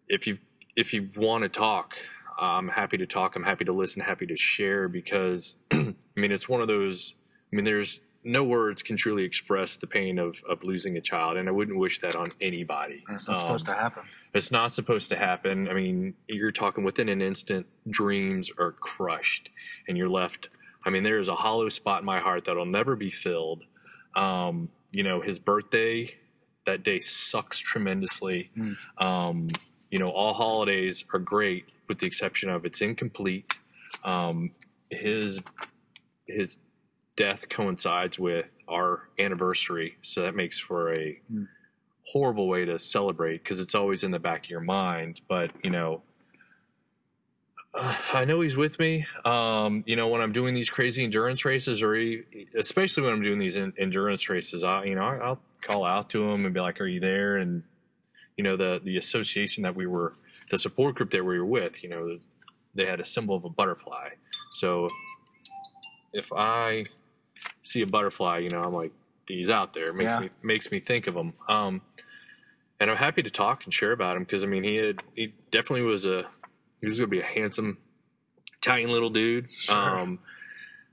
if 0.09 0.27
you 0.27 0.39
if 0.77 0.93
you 0.93 1.11
want 1.17 1.43
to 1.43 1.49
talk, 1.49 1.97
I'm 2.39 2.69
happy 2.69 2.97
to 2.99 3.07
talk. 3.07 3.37
I'm 3.37 3.45
happy 3.45 3.65
to 3.65 3.73
listen. 3.73 4.03
Happy 4.03 4.27
to 4.27 4.37
share 4.37 4.89
because 4.89 5.57
I 5.73 5.95
mean, 6.17 6.33
it's 6.33 6.49
one 6.49 6.61
of 6.61 6.69
those. 6.69 7.15
I 7.53 7.57
mean, 7.57 7.65
there's 7.65 8.01
no 8.27 8.43
words 8.43 8.83
can 8.83 8.97
truly 8.97 9.23
express 9.23 9.77
the 9.77 9.87
pain 9.87 10.19
of 10.19 10.43
of 10.49 10.65
losing 10.65 10.97
a 10.97 11.01
child, 11.01 11.37
and 11.37 11.49
I 11.49 11.53
wouldn't 11.53 11.79
wish 11.79 12.01
that 12.01 12.17
on 12.17 12.29
anybody. 12.41 13.05
It's 13.11 13.29
not 13.29 13.37
Um, 13.37 13.41
supposed 13.41 13.67
to 13.67 13.75
happen. 13.75 14.03
it's 14.33 14.51
not 14.51 14.73
supposed 14.73 15.11
to 15.11 15.17
happen. 15.17 15.69
I 15.69 15.75
mean, 15.75 16.15
you're 16.29 16.51
talking 16.53 16.85
within 16.85 17.09
an 17.09 17.21
instant, 17.21 17.67
dreams 17.89 18.51
are 18.59 18.73
crushed, 18.73 19.51
and 19.89 19.97
you're 19.99 20.09
left. 20.09 20.49
I 20.87 20.91
mean, 20.91 21.03
there 21.03 21.19
is 21.19 21.29
a 21.29 21.35
hollow 21.35 21.69
spot 21.69 22.01
in 22.01 22.07
my 22.07 22.19
heart 22.19 22.45
that'll 22.45 22.67
never 22.67 22.97
be 22.97 23.11
filled. 23.11 23.63
Um, 24.17 24.69
you 24.93 25.03
know, 25.03 25.21
his 25.21 25.39
birthday 25.39 26.09
that 26.67 26.83
day 26.83 26.99
sucks 27.01 27.59
tremendously. 27.59 28.51
Mm. 28.57 28.77
Um, 29.03 29.49
you 29.91 29.99
know, 29.99 30.09
all 30.11 30.33
holidays 30.33 31.05
are 31.13 31.19
great, 31.19 31.67
with 31.89 31.99
the 31.99 32.07
exception 32.07 32.49
of 32.51 32.65
it's 32.65 32.81
incomplete. 32.81 33.59
Um, 34.05 34.51
his 34.91 35.41
his 36.27 36.59
death 37.17 37.49
coincides 37.49 38.19
with 38.19 38.51
our 38.69 39.09
anniversary, 39.19 39.97
so 40.03 40.23
that 40.23 40.35
makes 40.35 40.59
for 40.59 40.93
a 40.95 41.21
Mm. 41.33 41.49
horrible 42.07 42.49
way 42.49 42.65
to 42.65 42.79
celebrate 42.79 43.39
because 43.43 43.61
it's 43.61 43.75
always 43.75 44.03
in 44.03 44.11
the 44.11 44.19
back 44.19 44.45
of 44.45 44.51
your 44.51 44.61
mind. 44.61 45.21
But 45.29 45.51
you 45.63 45.71
know, 45.71 46.03
uh, 47.75 47.97
I 48.13 48.25
know 48.25 48.41
he's 48.41 48.57
with 48.57 48.79
me. 48.79 49.07
Um, 49.25 49.85
you 49.87 49.97
know, 49.97 50.09
when 50.09 50.21
I'm 50.21 50.33
doing 50.33 50.55
these 50.55 50.71
crazy 50.71 51.05
endurance 51.05 51.45
races, 51.45 51.83
or 51.83 51.95
he, 51.95 52.23
especially 52.57 53.05
when 53.05 53.13
I'm 53.13 53.23
doing 53.23 53.39
these 53.39 53.57
en- 53.57 53.75
endurance 53.79 54.29
races, 54.29 54.65
I 54.65 54.85
you 54.85 54.95
know 54.95 55.03
I, 55.03 55.17
I'll 55.17 55.41
call 55.63 55.85
out 55.85 56.11
to 56.11 56.31
him 56.31 56.45
and 56.45 56.55
be 56.55 56.61
like, 56.61 56.81
"Are 56.81 56.87
you 56.87 57.01
there?" 57.01 57.37
And 57.37 57.63
you 58.37 58.45
know, 58.45 58.57
the 58.57 58.81
the 58.83 58.97
association 58.97 59.63
that 59.63 59.75
we 59.77 59.87
were, 59.87 60.15
the 60.51 60.59
support 60.59 60.95
group 60.97 61.11
that 61.11 61.25
we 61.25 61.39
were 61.39 61.45
with, 61.45 61.83
you 61.83 61.89
know, 61.89 62.19
they 62.75 62.87
had 62.87 63.01
a 63.01 63.05
symbol 63.05 63.37
of 63.37 63.45
a 63.45 63.49
butterfly. 63.51 64.11
So 64.53 64.89
if 66.13 66.33
I 66.33 66.87
see 67.63 67.83
a 67.83 67.87
butterfly, 67.87 68.39
you 68.39 68.51
know, 68.51 68.61
I'm 68.61 68.73
like, 68.75 68.93
he's 69.27 69.51
out 69.51 69.73
there. 69.75 69.89
It 69.89 69.95
makes 69.95 70.11
Yeah. 70.11 70.21
me 70.21 70.29
makes 70.43 70.71
me 70.71 70.81
think 70.81 71.07
of 71.07 71.15
him. 71.15 71.33
Um, 71.49 71.83
and 72.81 72.91
I'm 72.91 72.97
happy 72.97 73.23
to 73.23 73.31
talk 73.31 73.65
and 73.65 73.73
share 73.73 73.93
about 73.93 74.17
him 74.17 74.25
because 74.25 74.45
I 74.45 74.47
mean, 74.47 74.65
he 74.65 74.77
had 74.77 75.03
he 75.15 75.33
definitely 75.51 75.83
was 75.83 76.05
a 76.07 76.25
he 76.81 76.87
was 76.87 76.99
going 76.99 77.09
to 77.11 77.17
be 77.17 77.21
a 77.21 77.25
handsome 77.25 77.79
Italian 78.59 78.91
little 78.91 79.11
dude. 79.11 79.51
Sure. 79.53 79.77
Um, 80.01 80.19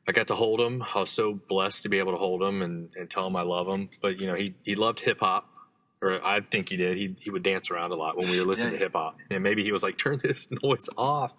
I 0.07 0.13
got 0.13 0.27
to 0.27 0.35
hold 0.35 0.59
him. 0.61 0.83
I 0.95 0.99
was 0.99 1.09
so 1.09 1.33
blessed 1.33 1.83
to 1.83 1.89
be 1.89 1.99
able 1.99 2.11
to 2.13 2.17
hold 2.17 2.41
him 2.41 2.61
and, 2.61 2.89
and 2.95 3.09
tell 3.09 3.27
him 3.27 3.35
I 3.35 3.43
love 3.43 3.67
him. 3.67 3.89
But 4.01 4.19
you 4.21 4.27
know, 4.27 4.33
he 4.35 4.55
he 4.63 4.75
loved 4.75 4.99
hip 5.01 5.19
hop, 5.19 5.49
or 6.01 6.19
I 6.25 6.41
think 6.41 6.69
he 6.69 6.77
did. 6.77 6.97
He 6.97 7.15
he 7.19 7.29
would 7.29 7.43
dance 7.43 7.69
around 7.71 7.91
a 7.91 7.95
lot 7.95 8.17
when 8.17 8.29
we 8.29 8.39
were 8.39 8.45
listening 8.45 8.73
Yeah. 8.73 8.79
to 8.79 8.85
hip 8.85 8.93
hop, 8.93 9.17
and 9.29 9.43
maybe 9.43 9.63
he 9.63 9.71
was 9.71 9.83
like, 9.83 9.97
"Turn 9.97 10.19
this 10.21 10.47
noise 10.63 10.89
off." 10.97 11.33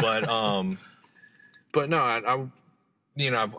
But 0.00 0.28
um, 0.28 0.78
but 1.72 1.88
no, 1.88 1.98
I, 1.98 2.18
I 2.26 2.46
you 3.16 3.30
know, 3.30 3.42
I've, 3.42 3.54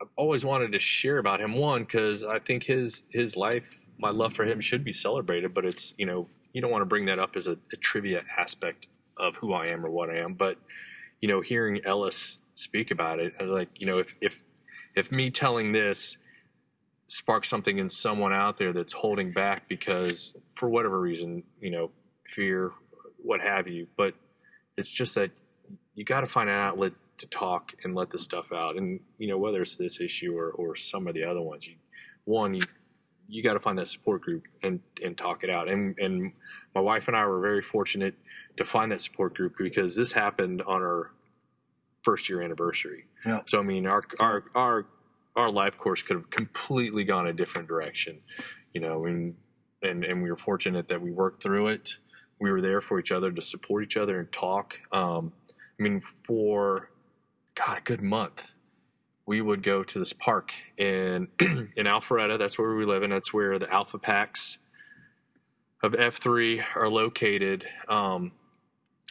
I've 0.00 0.08
always 0.16 0.44
wanted 0.44 0.72
to 0.72 0.78
share 0.78 1.18
about 1.18 1.40
him. 1.40 1.54
One, 1.54 1.82
because 1.82 2.24
I 2.24 2.38
think 2.38 2.64
his 2.64 3.02
his 3.10 3.36
life, 3.36 3.78
my 3.98 4.10
love 4.10 4.32
for 4.34 4.44
him, 4.44 4.60
should 4.60 4.84
be 4.84 4.92
celebrated. 4.92 5.52
But 5.54 5.64
it's 5.64 5.94
you 5.98 6.06
know, 6.06 6.28
you 6.52 6.60
don't 6.60 6.70
want 6.70 6.82
to 6.82 6.86
bring 6.86 7.06
that 7.06 7.18
up 7.18 7.36
as 7.36 7.46
a, 7.46 7.56
a 7.72 7.76
trivia 7.76 8.22
aspect 8.38 8.86
of 9.16 9.36
who 9.36 9.52
I 9.52 9.66
am 9.66 9.84
or 9.84 9.90
what 9.90 10.10
I 10.10 10.18
am. 10.18 10.34
But 10.34 10.58
you 11.20 11.28
know, 11.28 11.40
hearing 11.40 11.84
Ellis 11.84 12.38
speak 12.54 12.90
about 12.90 13.18
it, 13.20 13.34
like, 13.42 13.68
you 13.78 13.86
know, 13.86 13.98
if 13.98 14.14
if 14.20 14.42
if 14.94 15.12
me 15.12 15.30
telling 15.30 15.72
this 15.72 16.16
sparks 17.10 17.48
something 17.48 17.78
in 17.78 17.88
someone 17.88 18.32
out 18.32 18.56
there 18.56 18.72
that's 18.72 18.92
holding 18.92 19.32
back 19.32 19.68
because 19.68 20.36
for 20.54 20.68
whatever 20.68 21.00
reason, 21.00 21.42
you 21.60 21.68
know, 21.68 21.90
fear, 22.24 22.70
what 23.16 23.40
have 23.40 23.66
you, 23.66 23.88
but 23.96 24.14
it's 24.76 24.88
just 24.88 25.16
that 25.16 25.32
you 25.94 26.04
got 26.04 26.20
to 26.20 26.26
find 26.26 26.48
an 26.48 26.54
outlet 26.54 26.92
to 27.18 27.26
talk 27.26 27.72
and 27.82 27.96
let 27.96 28.10
this 28.10 28.22
stuff 28.22 28.52
out. 28.52 28.76
And 28.76 29.00
you 29.18 29.26
know, 29.26 29.38
whether 29.38 29.60
it's 29.60 29.74
this 29.74 30.00
issue 30.00 30.38
or 30.38 30.52
or 30.52 30.76
some 30.76 31.08
of 31.08 31.14
the 31.14 31.24
other 31.24 31.42
ones, 31.42 31.66
you 31.66 31.74
one 32.24 32.54
you 32.54 32.62
you 33.26 33.42
got 33.42 33.54
to 33.54 33.60
find 33.60 33.76
that 33.78 33.88
support 33.88 34.22
group 34.22 34.44
and 34.62 34.78
and 35.02 35.18
talk 35.18 35.42
it 35.42 35.50
out. 35.50 35.68
And 35.68 35.98
and 35.98 36.32
my 36.76 36.80
wife 36.80 37.08
and 37.08 37.16
I 37.16 37.26
were 37.26 37.40
very 37.40 37.62
fortunate 37.62 38.14
to 38.56 38.64
find 38.64 38.92
that 38.92 39.00
support 39.00 39.34
group 39.34 39.54
because 39.58 39.96
this 39.96 40.12
happened 40.12 40.62
on 40.62 40.80
our 40.80 41.10
first 42.04 42.28
year 42.28 42.40
anniversary. 42.40 43.06
Yeah. 43.26 43.40
So 43.46 43.58
I 43.58 43.62
mean, 43.62 43.86
our 43.86 44.04
our 44.20 44.44
our 44.54 44.86
our 45.36 45.50
life 45.50 45.78
course 45.78 46.02
could 46.02 46.16
have 46.16 46.30
completely 46.30 47.04
gone 47.04 47.26
a 47.26 47.32
different 47.32 47.68
direction, 47.68 48.20
you 48.74 48.80
know. 48.80 49.06
And 49.06 49.34
and 49.82 50.04
and 50.04 50.22
we 50.22 50.30
were 50.30 50.36
fortunate 50.36 50.88
that 50.88 51.00
we 51.00 51.12
worked 51.12 51.42
through 51.42 51.68
it. 51.68 51.96
We 52.40 52.50
were 52.50 52.60
there 52.60 52.80
for 52.80 52.98
each 52.98 53.12
other 53.12 53.30
to 53.30 53.42
support 53.42 53.84
each 53.84 53.96
other 53.96 54.18
and 54.18 54.30
talk. 54.32 54.78
Um, 54.92 55.32
I 55.78 55.82
mean, 55.82 56.00
for 56.00 56.90
God, 57.54 57.78
a 57.78 57.80
good 57.82 58.02
month, 58.02 58.52
we 59.26 59.40
would 59.40 59.62
go 59.62 59.84
to 59.84 59.98
this 59.98 60.12
park 60.12 60.52
in 60.76 61.28
in 61.40 61.86
Alpharetta. 61.86 62.38
That's 62.38 62.58
where 62.58 62.74
we 62.74 62.84
live, 62.84 63.02
and 63.02 63.12
that's 63.12 63.32
where 63.32 63.58
the 63.58 63.72
Alpha 63.72 63.98
Packs 63.98 64.58
of 65.82 65.94
F 65.94 66.16
three 66.16 66.62
are 66.74 66.88
located. 66.88 67.66
Um, 67.88 68.32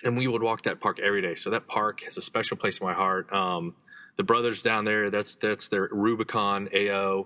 and 0.03 0.15
we 0.17 0.28
would 0.28 0.41
walk 0.41 0.63
that 0.63 0.80
park 0.80 0.99
every 0.99 1.22
day. 1.22 1.36
So 1.36 1.49
that 1.49 1.67
park 1.67 2.03
has 2.03 2.17
a 2.17 2.22
special 2.22 2.57
place 2.57 2.80
in 2.80 2.88
my 2.88 2.93
heart. 2.93 3.32
Um, 3.34 3.76
the 4.20 4.24
brothers 4.26 4.61
down 4.61 4.84
there, 4.84 5.09
that's 5.09 5.36
that's 5.36 5.70
their 5.70 5.88
Rubicon 5.93 6.67
AO. 6.76 7.26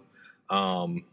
Um, 0.51 1.03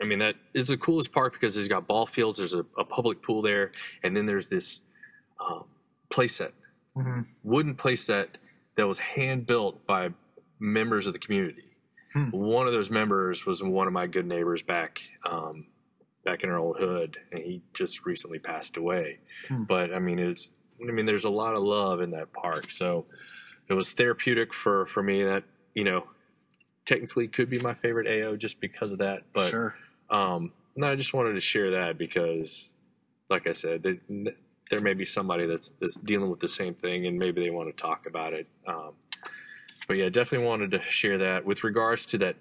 I 0.00 0.04
mean, 0.06 0.18
that 0.20 0.36
is 0.54 0.68
the 0.68 0.78
coolest 0.78 1.12
park 1.12 1.34
because 1.34 1.54
there's 1.54 1.68
got 1.68 1.86
ball 1.86 2.06
fields, 2.06 2.38
there's 2.38 2.54
a, 2.54 2.64
a 2.78 2.84
public 2.84 3.20
pool 3.22 3.42
there, 3.42 3.72
and 4.02 4.16
then 4.16 4.24
there's 4.24 4.48
this 4.48 4.80
um, 5.38 5.64
play 6.10 6.28
set, 6.28 6.52
Mhm. 6.96 7.26
wooden 7.44 7.74
play 7.74 7.94
set 7.94 8.38
that 8.76 8.88
was 8.88 8.98
hand 8.98 9.46
built 9.46 9.86
by 9.86 10.08
members 10.58 11.06
of 11.06 11.12
the 11.12 11.18
community. 11.18 11.76
Hmm. 12.14 12.30
One 12.30 12.66
of 12.66 12.72
those 12.72 12.88
members 12.88 13.44
was 13.44 13.62
one 13.62 13.86
of 13.86 13.92
my 13.92 14.06
good 14.06 14.26
neighbors 14.26 14.62
back 14.62 15.02
um, 15.26 15.66
back 16.24 16.42
in 16.42 16.48
our 16.48 16.56
old 16.58 16.78
hood, 16.78 17.18
and 17.32 17.42
he 17.42 17.60
just 17.74 18.06
recently 18.06 18.38
passed 18.38 18.78
away. 18.78 19.18
Hmm. 19.48 19.64
But 19.64 19.92
I 19.92 19.98
mean, 19.98 20.18
it's 20.18 20.52
I 20.80 20.90
mean, 20.90 21.04
there's 21.04 21.26
a 21.26 21.30
lot 21.30 21.54
of 21.54 21.62
love 21.62 22.00
in 22.00 22.10
that 22.12 22.32
park, 22.32 22.70
so 22.70 23.04
it 23.68 23.74
was 23.74 23.92
therapeutic 23.92 24.52
for 24.54 24.86
for 24.86 25.02
me. 25.02 25.22
That 25.22 25.44
you 25.74 25.84
know, 25.84 26.04
technically 26.84 27.28
could 27.28 27.48
be 27.48 27.58
my 27.58 27.74
favorite 27.74 28.06
AO 28.06 28.36
just 28.36 28.60
because 28.60 28.92
of 28.92 28.98
that. 28.98 29.22
But 29.32 29.50
sure. 29.50 29.74
um, 30.10 30.52
no, 30.76 30.90
I 30.90 30.94
just 30.94 31.14
wanted 31.14 31.34
to 31.34 31.40
share 31.40 31.70
that 31.72 31.98
because, 31.98 32.74
like 33.28 33.46
I 33.46 33.52
said, 33.52 33.82
there, 33.82 33.98
there 34.70 34.80
may 34.80 34.94
be 34.94 35.04
somebody 35.04 35.46
that's 35.46 35.72
that's 35.80 35.96
dealing 35.96 36.30
with 36.30 36.40
the 36.40 36.48
same 36.48 36.74
thing, 36.74 37.06
and 37.06 37.18
maybe 37.18 37.42
they 37.42 37.50
want 37.50 37.74
to 37.74 37.80
talk 37.80 38.06
about 38.06 38.32
it. 38.32 38.46
Um, 38.66 38.92
but 39.86 39.96
yeah, 39.96 40.08
definitely 40.08 40.46
wanted 40.46 40.70
to 40.72 40.82
share 40.82 41.18
that. 41.18 41.44
With 41.44 41.64
regards 41.64 42.06
to 42.06 42.18
that, 42.18 42.36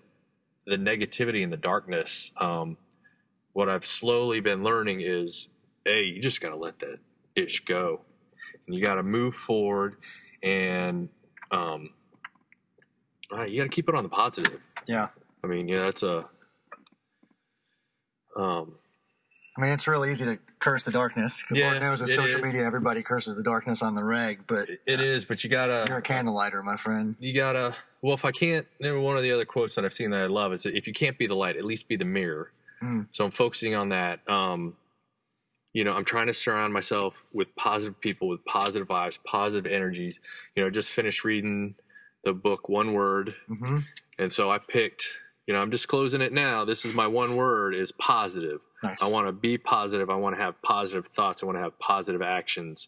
the 0.66 0.78
negativity 0.78 1.44
and 1.44 1.52
the 1.52 1.58
darkness, 1.58 2.32
um, 2.38 2.78
what 3.54 3.68
I've 3.68 3.86
slowly 3.86 4.40
been 4.40 4.64
learning 4.64 5.02
is, 5.02 5.50
hey, 5.86 6.04
you 6.04 6.22
just 6.22 6.40
got 6.40 6.50
to 6.50 6.56
let 6.56 6.80
that 6.80 7.00
ish 7.36 7.66
go, 7.66 8.02
and 8.66 8.76
you 8.76 8.84
got 8.84 8.96
to 8.96 9.04
move 9.04 9.36
forward, 9.36 9.98
and 10.44 11.10
um, 11.52 11.90
uh, 13.32 13.46
you 13.50 13.58
got 13.58 13.64
to 13.64 13.70
keep 13.70 13.88
it 13.90 13.96
on 13.96 14.04
the 14.04 14.10
positive. 14.10 14.60
Yeah. 14.88 15.10
I 15.44 15.48
mean, 15.48 15.68
yeah, 15.68 15.80
that's 15.80 16.04
a 16.04 16.26
um, 18.36 18.76
I 19.58 19.62
mean, 19.62 19.72
it's 19.72 19.88
real 19.88 20.06
easy 20.06 20.26
to 20.26 20.40
curse 20.60 20.84
the 20.84 20.92
darkness. 20.92 21.44
Yeah, 21.52 21.72
Lord 21.72 21.82
knows 21.82 22.02
with 22.02 22.10
social 22.12 22.40
is. 22.40 22.46
media, 22.46 22.66
everybody 22.66 23.02
curses 23.02 23.36
the 23.36 23.44
darkness 23.44 23.82
on 23.82 23.94
the 23.96 24.04
reg, 24.04 24.42
but 24.48 24.70
it 24.70 25.02
is, 25.02 25.26
but 25.26 25.44
you 25.44 25.50
gotta 25.50 25.86
you're 25.90 25.98
a 25.98 26.02
candlelighter, 26.02 26.64
my 26.64 26.78
friend. 26.78 27.16
you 27.20 27.34
gotta 27.34 27.76
well 28.02 28.14
if 28.16 28.26
i 28.26 28.32
can't 28.32 28.66
one 28.80 29.16
of 29.18 29.22
the 29.22 29.32
other 29.32 29.46
quotes 29.46 29.76
that 29.76 29.86
i've 29.86 29.94
seen 29.94 30.10
that 30.10 30.22
i 30.22 30.26
love 30.26 30.52
is 30.54 30.64
that 30.64 30.76
if 30.76 30.88
you 30.88 30.94
can't 30.94 31.20
be 31.20 31.28
the 31.28 31.36
light 31.36 31.56
at 31.56 31.64
least 31.64 31.88
be 31.88 31.96
the 31.96 32.06
mirror 32.06 32.52
Mm. 32.82 33.06
so 33.12 33.24
i'm 33.24 33.30
focusing 33.30 33.76
on 33.76 33.90
that 33.90 34.28
um 34.28 34.76
you 35.74 35.84
know 35.84 35.94
i'm 35.94 36.06
trying 36.06 36.28
to 36.28 36.34
surround 36.34 36.74
myself 36.74 37.26
with 37.34 37.56
positive 37.56 38.00
people 38.00 38.28
with 38.28 38.44
positive 38.46 38.88
vibes 38.88 39.18
positive 39.24 39.72
energies 39.72 40.20
you 40.56 40.64
know 40.64 40.70
just 40.70 40.92
finished 40.92 41.24
reading 41.24 41.76
the 42.24 42.34
book 42.34 42.70
one 42.70 42.94
word 42.94 43.36
hmm 43.48 43.80
and 44.20 44.32
so 44.32 44.52
i 44.52 44.58
picked 44.58 45.08
you 45.48 45.54
know 45.54 45.60
i'm 45.60 45.70
disclosing 45.70 46.22
it 46.22 46.34
now 46.34 46.66
this 46.66 46.86
is 46.86 46.94
my 46.94 47.08
one 47.08 47.36
word 47.36 47.74
is 47.74 47.92
positive 47.92 48.60
Nice. 48.84 49.04
I 49.04 49.10
want 49.10 49.28
to 49.28 49.32
be 49.32 49.58
positive. 49.58 50.10
I 50.10 50.16
want 50.16 50.36
to 50.36 50.42
have 50.42 50.60
positive 50.64 51.08
thoughts. 51.08 51.44
I 51.44 51.46
want 51.46 51.58
to 51.58 51.62
have 51.64 51.78
positive 51.80 52.22
actions. 52.22 52.88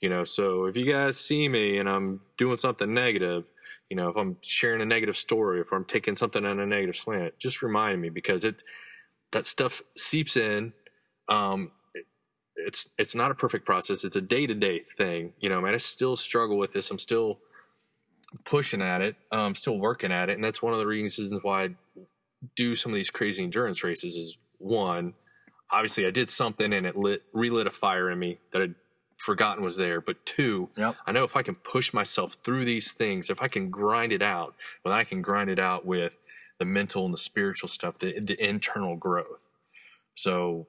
You 0.00 0.08
know, 0.08 0.24
so 0.24 0.64
if 0.64 0.76
you 0.76 0.90
guys 0.90 1.18
see 1.18 1.48
me 1.48 1.78
and 1.78 1.88
I'm 1.88 2.20
doing 2.38 2.56
something 2.56 2.92
negative, 2.92 3.44
you 3.90 3.96
know, 3.96 4.08
if 4.08 4.16
I'm 4.16 4.38
sharing 4.40 4.80
a 4.80 4.86
negative 4.86 5.16
story, 5.16 5.60
if 5.60 5.72
I'm 5.72 5.84
taking 5.84 6.16
something 6.16 6.44
on 6.44 6.60
a 6.60 6.66
negative 6.66 6.96
slant, 6.96 7.38
just 7.38 7.62
remind 7.62 8.00
me 8.00 8.08
because 8.08 8.44
it 8.44 8.62
that 9.32 9.44
stuff 9.44 9.82
seeps 9.96 10.36
in. 10.36 10.72
Um, 11.28 11.72
it's 12.66 12.88
it's 12.98 13.14
not 13.14 13.30
a 13.30 13.34
perfect 13.34 13.66
process. 13.66 14.04
It's 14.04 14.16
a 14.16 14.20
day 14.20 14.46
to 14.46 14.54
day 14.54 14.82
thing. 14.96 15.32
You 15.40 15.48
know, 15.48 15.60
man, 15.60 15.74
I 15.74 15.78
still 15.78 16.16
struggle 16.16 16.58
with 16.58 16.72
this. 16.72 16.90
I'm 16.90 16.98
still 16.98 17.38
pushing 18.44 18.82
at 18.82 19.02
it. 19.02 19.16
I'm 19.30 19.54
still 19.54 19.78
working 19.78 20.12
at 20.12 20.30
it, 20.30 20.34
and 20.34 20.44
that's 20.44 20.62
one 20.62 20.72
of 20.72 20.78
the 20.78 20.86
reasons 20.86 21.32
why 21.42 21.64
I 21.64 21.68
do 22.56 22.74
some 22.74 22.92
of 22.92 22.96
these 22.96 23.10
crazy 23.10 23.42
endurance 23.42 23.84
races. 23.84 24.16
Is 24.16 24.38
one, 24.58 25.14
obviously 25.70 26.06
I 26.06 26.10
did 26.10 26.30
something 26.30 26.72
and 26.72 26.86
it 26.86 26.96
lit 26.96 27.22
relit 27.32 27.66
a 27.66 27.70
fire 27.70 28.10
in 28.10 28.18
me 28.18 28.38
that 28.52 28.62
I'd 28.62 28.74
forgotten 29.18 29.62
was 29.64 29.76
there. 29.76 30.00
But 30.00 30.24
two, 30.26 30.68
Yep. 30.76 30.96
I 31.06 31.12
know 31.12 31.24
if 31.24 31.36
I 31.36 31.42
can 31.42 31.54
push 31.54 31.92
myself 31.92 32.36
through 32.44 32.64
these 32.64 32.92
things, 32.92 33.30
if 33.30 33.42
I 33.42 33.48
can 33.48 33.70
grind 33.70 34.12
it 34.12 34.22
out, 34.22 34.54
well, 34.84 34.94
I 34.94 35.04
can 35.04 35.22
grind 35.22 35.50
it 35.50 35.58
out 35.58 35.86
with 35.86 36.12
the 36.58 36.64
mental 36.64 37.04
and 37.04 37.14
the 37.14 37.18
spiritual 37.18 37.68
stuff, 37.68 37.98
the, 37.98 38.18
the 38.20 38.42
internal 38.42 38.96
growth. 38.96 39.40
So 40.14 40.66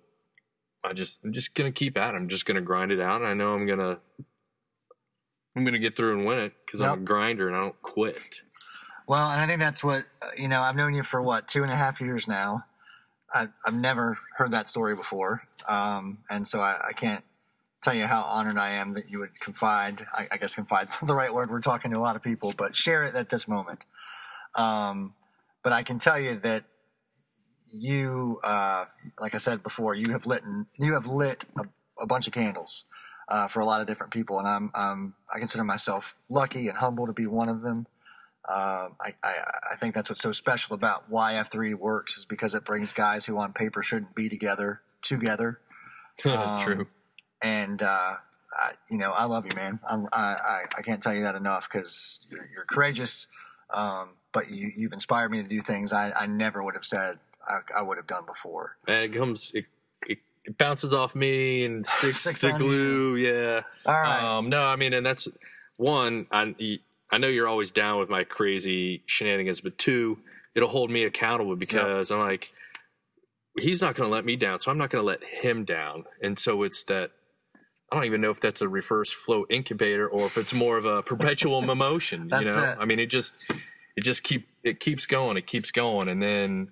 I 0.85 0.93
just 0.93 1.23
I'm 1.23 1.33
just 1.33 1.55
gonna 1.55 1.71
keep 1.71 1.97
at 1.97 2.13
it. 2.13 2.17
I'm 2.17 2.29
just 2.29 2.45
gonna 2.45 2.61
grind 2.61 2.91
it 2.91 2.99
out, 2.99 3.21
and 3.21 3.27
I 3.27 3.33
know 3.33 3.53
I'm 3.53 3.65
gonna 3.65 3.99
I'm 5.55 5.65
gonna 5.65 5.79
get 5.79 5.95
through 5.95 6.17
and 6.17 6.25
win 6.25 6.39
it 6.39 6.53
because 6.65 6.81
I'm 6.81 7.01
a 7.01 7.03
grinder 7.03 7.47
and 7.47 7.55
I 7.55 7.61
don't 7.61 7.81
quit. 7.81 8.41
Well, 9.07 9.29
and 9.29 9.39
I 9.39 9.47
think 9.47 9.59
that's 9.59 9.83
what 9.83 10.05
uh, 10.21 10.29
you 10.37 10.47
know. 10.47 10.61
I've 10.61 10.75
known 10.75 10.93
you 10.93 11.03
for 11.03 11.21
what 11.21 11.47
two 11.47 11.63
and 11.63 11.71
a 11.71 11.75
half 11.75 12.01
years 12.01 12.27
now. 12.27 12.65
I, 13.33 13.49
I've 13.65 13.75
never 13.75 14.17
heard 14.37 14.51
that 14.51 14.69
story 14.69 14.95
before, 14.95 15.43
um, 15.67 16.19
and 16.29 16.47
so 16.47 16.61
I, 16.61 16.77
I 16.89 16.93
can't 16.93 17.23
tell 17.81 17.93
you 17.93 18.05
how 18.05 18.23
honored 18.23 18.57
I 18.57 18.71
am 18.71 18.93
that 18.93 19.09
you 19.09 19.19
would 19.19 19.39
confide. 19.39 20.05
I, 20.13 20.27
I 20.31 20.37
guess 20.37 20.55
confide's 20.55 20.99
the 21.03 21.15
right 21.15 21.33
word. 21.33 21.51
We're 21.51 21.61
talking 21.61 21.91
to 21.91 21.97
a 21.97 21.99
lot 21.99 22.15
of 22.15 22.23
people, 22.23 22.53
but 22.57 22.75
share 22.75 23.03
it 23.03 23.15
at 23.15 23.29
this 23.29 23.47
moment. 23.47 23.85
Um, 24.55 25.13
but 25.63 25.73
I 25.73 25.83
can 25.83 25.99
tell 25.99 26.19
you 26.19 26.35
that 26.35 26.63
you, 27.75 28.39
uh, 28.43 28.85
like 29.19 29.35
I 29.35 29.37
said 29.37 29.63
before, 29.63 29.93
you 29.93 30.11
have 30.11 30.25
lit 30.25 30.43
you 30.77 30.93
have 30.93 31.07
lit 31.07 31.45
a, 31.57 31.65
a 32.01 32.07
bunch 32.07 32.27
of 32.27 32.33
candles 32.33 32.85
uh, 33.27 33.47
for 33.47 33.59
a 33.59 33.65
lot 33.65 33.81
of 33.81 33.87
different 33.87 34.13
people, 34.13 34.39
and 34.39 34.47
I'm, 34.47 34.71
um, 34.75 35.13
I 35.33 35.39
consider 35.39 35.63
myself 35.63 36.15
lucky 36.29 36.67
and 36.67 36.77
humble 36.77 37.07
to 37.07 37.13
be 37.13 37.27
one 37.27 37.49
of 37.49 37.61
them. 37.61 37.87
Um, 38.47 38.95
I, 39.01 39.15
I, 39.23 39.33
I 39.71 39.75
think 39.75 39.95
that's 39.95 40.09
what's 40.09 40.21
so 40.21 40.31
special 40.31 40.75
about 40.75 41.09
why 41.09 41.33
F3 41.33 41.73
works 41.75 42.15
is 42.15 42.25
because 42.25 42.53
it 42.53 42.63
brings 42.63 42.93
guys 42.93 43.25
who 43.25 43.37
on 43.39 43.53
paper 43.53 43.81
shouldn't 43.81 44.13
be 44.13 44.29
together 44.29 44.81
together. 45.01 45.59
Um, 46.23 46.61
True. 46.61 46.87
And, 47.41 47.81
uh, 47.81 48.13
I, 48.53 48.71
you 48.89 48.97
know, 48.97 49.11
I 49.11 49.25
love 49.25 49.45
you, 49.45 49.51
man. 49.53 49.81
I'm, 49.85 50.07
I, 50.13 50.21
I, 50.21 50.63
I 50.77 50.81
can't 50.81 51.03
tell 51.03 51.13
you 51.13 51.23
that 51.23 51.35
enough 51.35 51.67
because 51.69 52.25
you're, 52.31 52.47
you're 52.53 52.63
courageous. 52.63 53.27
Um, 53.69 54.11
but 54.31 54.49
you, 54.49 54.71
you've 54.73 54.93
inspired 54.93 55.31
me 55.31 55.41
to 55.43 55.47
do 55.47 55.59
things 55.59 55.91
I, 55.91 56.13
I 56.15 56.27
never 56.27 56.63
would 56.63 56.75
have 56.75 56.85
said 56.85 57.17
I, 57.47 57.79
I 57.79 57.81
would 57.81 57.97
have 57.97 58.07
done 58.07 58.25
before. 58.25 58.77
And 58.87 59.05
it 59.13 59.17
comes, 59.17 59.51
it, 59.53 59.65
it, 60.07 60.19
it 60.45 60.57
bounces 60.57 60.93
off 60.93 61.15
me 61.15 61.65
and 61.65 61.85
sticks 61.87 62.19
Sticks 62.19 62.41
to 62.41 62.51
on 62.51 62.61
you. 62.61 62.67
glue. 62.67 63.15
Yeah. 63.17 63.61
All 63.85 63.93
right. 63.93 64.23
Um, 64.23 64.49
no, 64.49 64.63
I 64.65 64.75
mean, 64.75 64.93
and 64.93 65.05
that's 65.05 65.27
one. 65.77 66.27
I 66.31 66.53
I 67.11 67.17
know 67.17 67.27
you're 67.27 67.47
always 67.47 67.71
down 67.71 67.99
with 67.99 68.09
my 68.09 68.23
crazy 68.23 69.03
shenanigans, 69.05 69.61
but 69.61 69.77
two, 69.77 70.17
it'll 70.55 70.69
hold 70.69 70.89
me 70.89 71.03
accountable 71.03 71.55
because 71.55 72.11
I'm 72.11 72.19
like, 72.19 72.51
he's 73.57 73.81
not 73.81 73.95
going 73.95 74.09
to 74.09 74.13
let 74.13 74.25
me 74.25 74.35
down, 74.35 74.59
so 74.61 74.71
I'm 74.71 74.77
not 74.77 74.89
going 74.89 75.01
to 75.01 75.05
let 75.05 75.23
him 75.23 75.63
down. 75.65 76.05
And 76.21 76.37
so 76.37 76.63
it's 76.63 76.83
that. 76.85 77.11
I 77.91 77.95
don't 77.97 78.05
even 78.05 78.19
know 78.19 78.31
if 78.31 78.41
that's 78.41 78.61
a 78.61 78.67
reverse 78.67 79.11
flow 79.13 79.45
incubator 79.47 80.07
or 80.07 80.25
if 80.25 80.37
it's 80.37 80.53
more 80.53 80.77
of 80.77 80.85
a 80.85 81.03
perpetual 81.03 81.59
emotion. 81.71 82.29
you 82.39 82.45
know, 82.45 82.63
it. 82.63 82.77
I 82.79 82.85
mean, 82.85 82.99
it 82.99 83.05
just 83.05 83.35
it 83.95 84.03
just 84.03 84.23
keep 84.23 84.47
it 84.63 84.79
keeps 84.79 85.05
going, 85.05 85.37
it 85.37 85.45
keeps 85.45 85.69
going, 85.69 86.09
and 86.09 86.21
then 86.21 86.69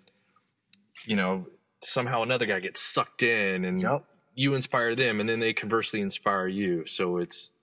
you 1.05 1.15
know 1.15 1.47
somehow 1.81 2.21
another 2.23 2.45
guy 2.45 2.59
gets 2.59 2.81
sucked 2.81 3.23
in, 3.23 3.65
and 3.65 3.81
Yep. 3.81 4.05
you 4.35 4.55
inspire 4.55 4.95
them 4.95 5.19
and 5.19 5.27
then 5.29 5.39
they 5.39 5.53
conversely 5.53 6.01
inspire 6.01 6.47
you. 6.47 6.85
So 6.87 7.17
it's 7.17 7.53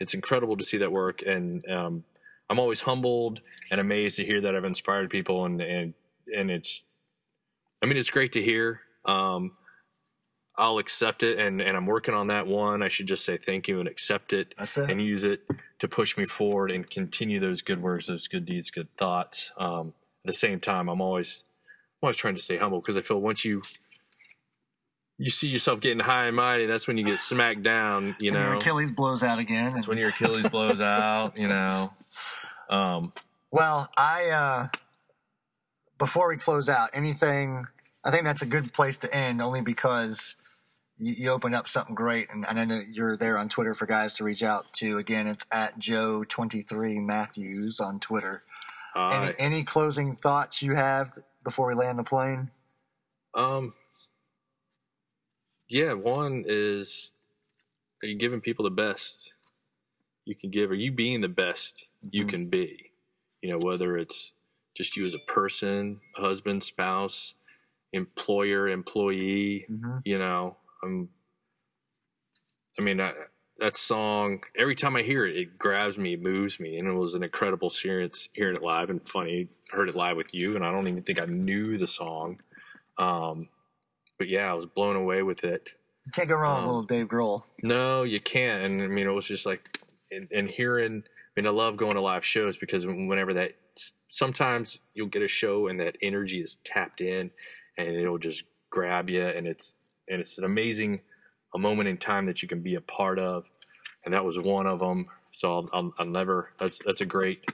it's 0.00 0.14
incredible 0.14 0.56
to 0.56 0.64
see 0.64 0.78
that 0.78 0.92
work. 0.92 1.22
And 1.22 1.66
um, 1.70 2.04
i'm 2.48 2.58
always 2.60 2.80
humbled 2.82 3.40
and 3.72 3.80
amazed 3.80 4.16
to 4.18 4.24
hear 4.24 4.40
that 4.40 4.54
i've 4.54 4.64
inspired 4.64 5.10
people 5.10 5.44
and 5.46 5.60
and 5.60 5.94
and 6.36 6.48
it's 6.50 6.82
i 7.82 7.86
mean 7.86 7.96
it's 7.96 8.10
great 8.10 8.32
to 8.32 8.42
hear. 8.42 8.80
Um, 9.04 9.52
i'll 10.56 10.78
accept 10.78 11.22
it 11.22 11.38
and 11.38 11.60
and 11.60 11.76
i'm 11.76 11.86
working 11.86 12.14
on 12.14 12.28
that 12.28 12.46
one. 12.46 12.82
I 12.82 12.88
should 12.88 13.06
just 13.08 13.24
say 13.24 13.36
thank 13.36 13.68
you 13.68 13.80
and 13.80 13.88
accept 13.88 14.32
it 14.32 14.54
it. 14.58 14.90
and 14.90 15.02
use 15.02 15.24
it 15.24 15.40
to 15.80 15.88
push 15.88 16.16
me 16.16 16.24
forward 16.24 16.70
and 16.70 16.88
continue 16.88 17.40
those 17.40 17.62
good 17.62 17.82
words 17.82 18.06
those 18.06 18.28
good 18.28 18.46
deeds 18.46 18.70
good 18.70 18.88
thoughts. 18.96 19.52
Um, 19.58 19.92
at 20.24 20.28
the 20.28 20.32
same 20.32 20.60
time 20.60 20.88
i'm 20.88 21.00
always 21.00 21.44
always 22.06 22.16
trying 22.16 22.34
to 22.36 22.40
stay 22.40 22.56
humble 22.56 22.80
because 22.80 22.96
I 22.96 23.02
feel 23.02 23.20
once 23.20 23.44
you 23.44 23.62
you 25.18 25.30
see 25.30 25.48
yourself 25.48 25.80
getting 25.80 26.00
high 26.00 26.26
and 26.26 26.36
mighty, 26.36 26.66
that's 26.66 26.86
when 26.86 26.98
you 26.98 27.04
get 27.04 27.18
smacked 27.18 27.62
down. 27.62 28.16
You 28.20 28.32
When 28.32 28.40
your 28.40 28.52
know, 28.52 28.58
Achilles 28.58 28.92
blows 28.92 29.22
out 29.22 29.38
again. 29.38 29.72
that's 29.74 29.88
when 29.88 29.98
your 29.98 30.10
Achilles 30.10 30.48
blows 30.48 30.80
out. 30.80 31.36
You 31.36 31.48
know, 31.48 31.92
um, 32.70 33.12
Well, 33.50 33.88
I 33.96 34.28
uh 34.30 34.68
before 35.98 36.28
we 36.28 36.36
close 36.36 36.68
out, 36.68 36.90
anything 36.92 37.66
I 38.04 38.10
think 38.10 38.24
that's 38.24 38.42
a 38.42 38.46
good 38.46 38.72
place 38.72 38.98
to 38.98 39.14
end 39.14 39.40
only 39.42 39.62
because 39.62 40.36
you, 40.98 41.14
you 41.14 41.30
opened 41.30 41.54
up 41.54 41.66
something 41.68 41.94
great 41.94 42.28
and, 42.30 42.46
and 42.48 42.60
I 42.60 42.64
know 42.64 42.80
you're 42.92 43.16
there 43.16 43.36
on 43.38 43.48
Twitter 43.48 43.74
for 43.74 43.86
guys 43.86 44.14
to 44.14 44.24
reach 44.24 44.42
out 44.42 44.72
to. 44.74 44.98
Again, 44.98 45.26
it's 45.26 45.46
at 45.50 45.78
Joe 45.78 46.24
twenty 46.24 46.62
three 46.62 46.98
Matthews 47.00 47.80
on 47.80 48.00
Twitter. 48.00 48.42
Any, 49.12 49.34
any 49.38 49.62
closing 49.62 50.16
thoughts 50.16 50.62
you 50.62 50.74
have 50.74 51.18
before 51.46 51.66
we 51.68 51.74
land 51.74 51.98
the 51.98 52.04
plane? 52.04 52.50
Um. 53.34 53.74
Yeah, 55.68 55.94
one 55.94 56.44
is 56.46 57.14
are 58.02 58.06
you 58.06 58.16
giving 58.16 58.40
people 58.40 58.64
the 58.64 58.70
best 58.70 59.34
you 60.24 60.34
can 60.34 60.50
give? 60.50 60.70
Are 60.70 60.74
you 60.74 60.92
being 60.92 61.20
the 61.22 61.28
best 61.28 61.86
you 62.10 62.24
Mhm. 62.24 62.30
can 62.30 62.48
be? 62.50 62.92
You 63.42 63.50
know, 63.50 63.58
whether 63.58 63.96
it's 63.98 64.34
just 64.76 64.96
you 64.96 65.06
as 65.06 65.14
a 65.14 65.18
person, 65.32 66.00
husband, 66.16 66.62
spouse, 66.64 67.34
employer, 67.92 68.68
employee. 68.68 69.66
Mm-hmm. 69.70 69.98
You 70.04 70.18
know, 70.18 70.56
um, 70.82 71.10
I 72.78 72.82
mean, 72.82 73.00
I, 73.00 73.12
that 73.58 73.76
song. 73.76 74.42
Every 74.56 74.74
time 74.74 74.96
I 74.96 75.02
hear 75.02 75.26
it, 75.26 75.36
it 75.36 75.58
grabs 75.58 75.96
me, 75.96 76.16
moves 76.16 76.60
me, 76.60 76.78
and 76.78 76.88
it 76.88 76.92
was 76.92 77.14
an 77.14 77.22
incredible 77.22 77.68
experience 77.68 78.28
hearing 78.32 78.56
it 78.56 78.62
live. 78.62 78.90
And 78.90 79.06
funny, 79.08 79.48
heard 79.70 79.88
it 79.88 79.96
live 79.96 80.16
with 80.16 80.34
you, 80.34 80.56
and 80.56 80.64
I 80.64 80.72
don't 80.72 80.88
even 80.88 81.02
think 81.02 81.20
I 81.20 81.26
knew 81.26 81.78
the 81.78 81.86
song. 81.86 82.40
Um, 82.98 83.48
but 84.18 84.28
yeah, 84.28 84.50
I 84.50 84.54
was 84.54 84.66
blown 84.66 84.96
away 84.96 85.22
with 85.22 85.44
it. 85.44 85.70
You 86.06 86.12
can't 86.12 86.28
go 86.28 86.36
wrong 86.36 86.54
with 86.54 86.62
Um, 86.62 86.66
little 86.66 86.82
Dave 86.82 87.08
Grohl. 87.08 87.42
No, 87.62 88.04
you 88.04 88.20
can't. 88.20 88.64
And 88.64 88.82
I 88.82 88.86
mean, 88.86 89.06
it 89.06 89.10
was 89.10 89.26
just 89.26 89.46
like, 89.46 89.78
and, 90.10 90.28
and 90.32 90.50
hearing. 90.50 91.02
I 91.04 91.40
mean, 91.40 91.46
I 91.46 91.50
love 91.50 91.76
going 91.76 91.96
to 91.96 92.00
live 92.00 92.24
shows 92.24 92.56
because 92.56 92.86
whenever 92.86 93.34
that, 93.34 93.52
sometimes 94.08 94.78
you'll 94.94 95.08
get 95.08 95.20
a 95.20 95.28
show 95.28 95.66
and 95.66 95.78
that 95.80 95.96
energy 96.00 96.40
is 96.40 96.56
tapped 96.64 97.02
in, 97.02 97.30
and 97.76 97.88
it'll 97.88 98.16
just 98.16 98.44
grab 98.70 99.10
you, 99.10 99.22
and 99.26 99.46
it's 99.46 99.74
and 100.08 100.20
it's 100.20 100.38
an 100.38 100.44
amazing, 100.44 101.00
a 101.56 101.58
moment 101.58 101.88
in 101.88 101.96
time 101.96 102.26
that 102.26 102.42
you 102.42 102.48
can 102.48 102.60
be 102.60 102.76
a 102.76 102.80
part 102.80 103.18
of, 103.18 103.50
and 104.04 104.14
that 104.14 104.24
was 104.24 104.38
one 104.38 104.66
of 104.66 104.78
them. 104.78 105.06
So 105.32 105.56
I'll, 105.56 105.68
I'll, 105.72 105.92
I'll 105.98 106.06
never. 106.06 106.50
That's 106.58 106.78
that's 106.84 107.00
a 107.00 107.06
great. 107.06 107.50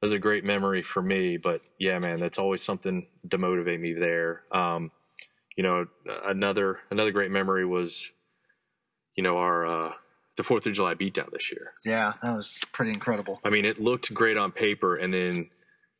That's 0.00 0.12
a 0.12 0.18
great 0.18 0.44
memory 0.44 0.82
for 0.82 1.02
me, 1.02 1.38
but 1.38 1.62
yeah, 1.78 1.98
man, 1.98 2.18
that's 2.18 2.38
always 2.38 2.62
something 2.62 3.06
to 3.30 3.38
motivate 3.38 3.80
me 3.80 3.94
there. 3.94 4.42
Um, 4.52 4.90
you 5.56 5.62
know, 5.62 5.86
another 6.24 6.80
another 6.90 7.10
great 7.10 7.30
memory 7.30 7.64
was, 7.64 8.12
you 9.16 9.22
know, 9.22 9.38
our 9.38 9.66
uh, 9.66 9.92
the 10.36 10.42
Fourth 10.42 10.66
of 10.66 10.74
July 10.74 10.94
beatdown 10.94 11.32
this 11.32 11.50
year. 11.50 11.72
Yeah, 11.84 12.12
that 12.22 12.34
was 12.34 12.60
pretty 12.72 12.92
incredible. 12.92 13.40
I 13.44 13.48
mean, 13.48 13.64
it 13.64 13.80
looked 13.80 14.12
great 14.12 14.36
on 14.36 14.52
paper, 14.52 14.96
and 14.96 15.12
then 15.12 15.50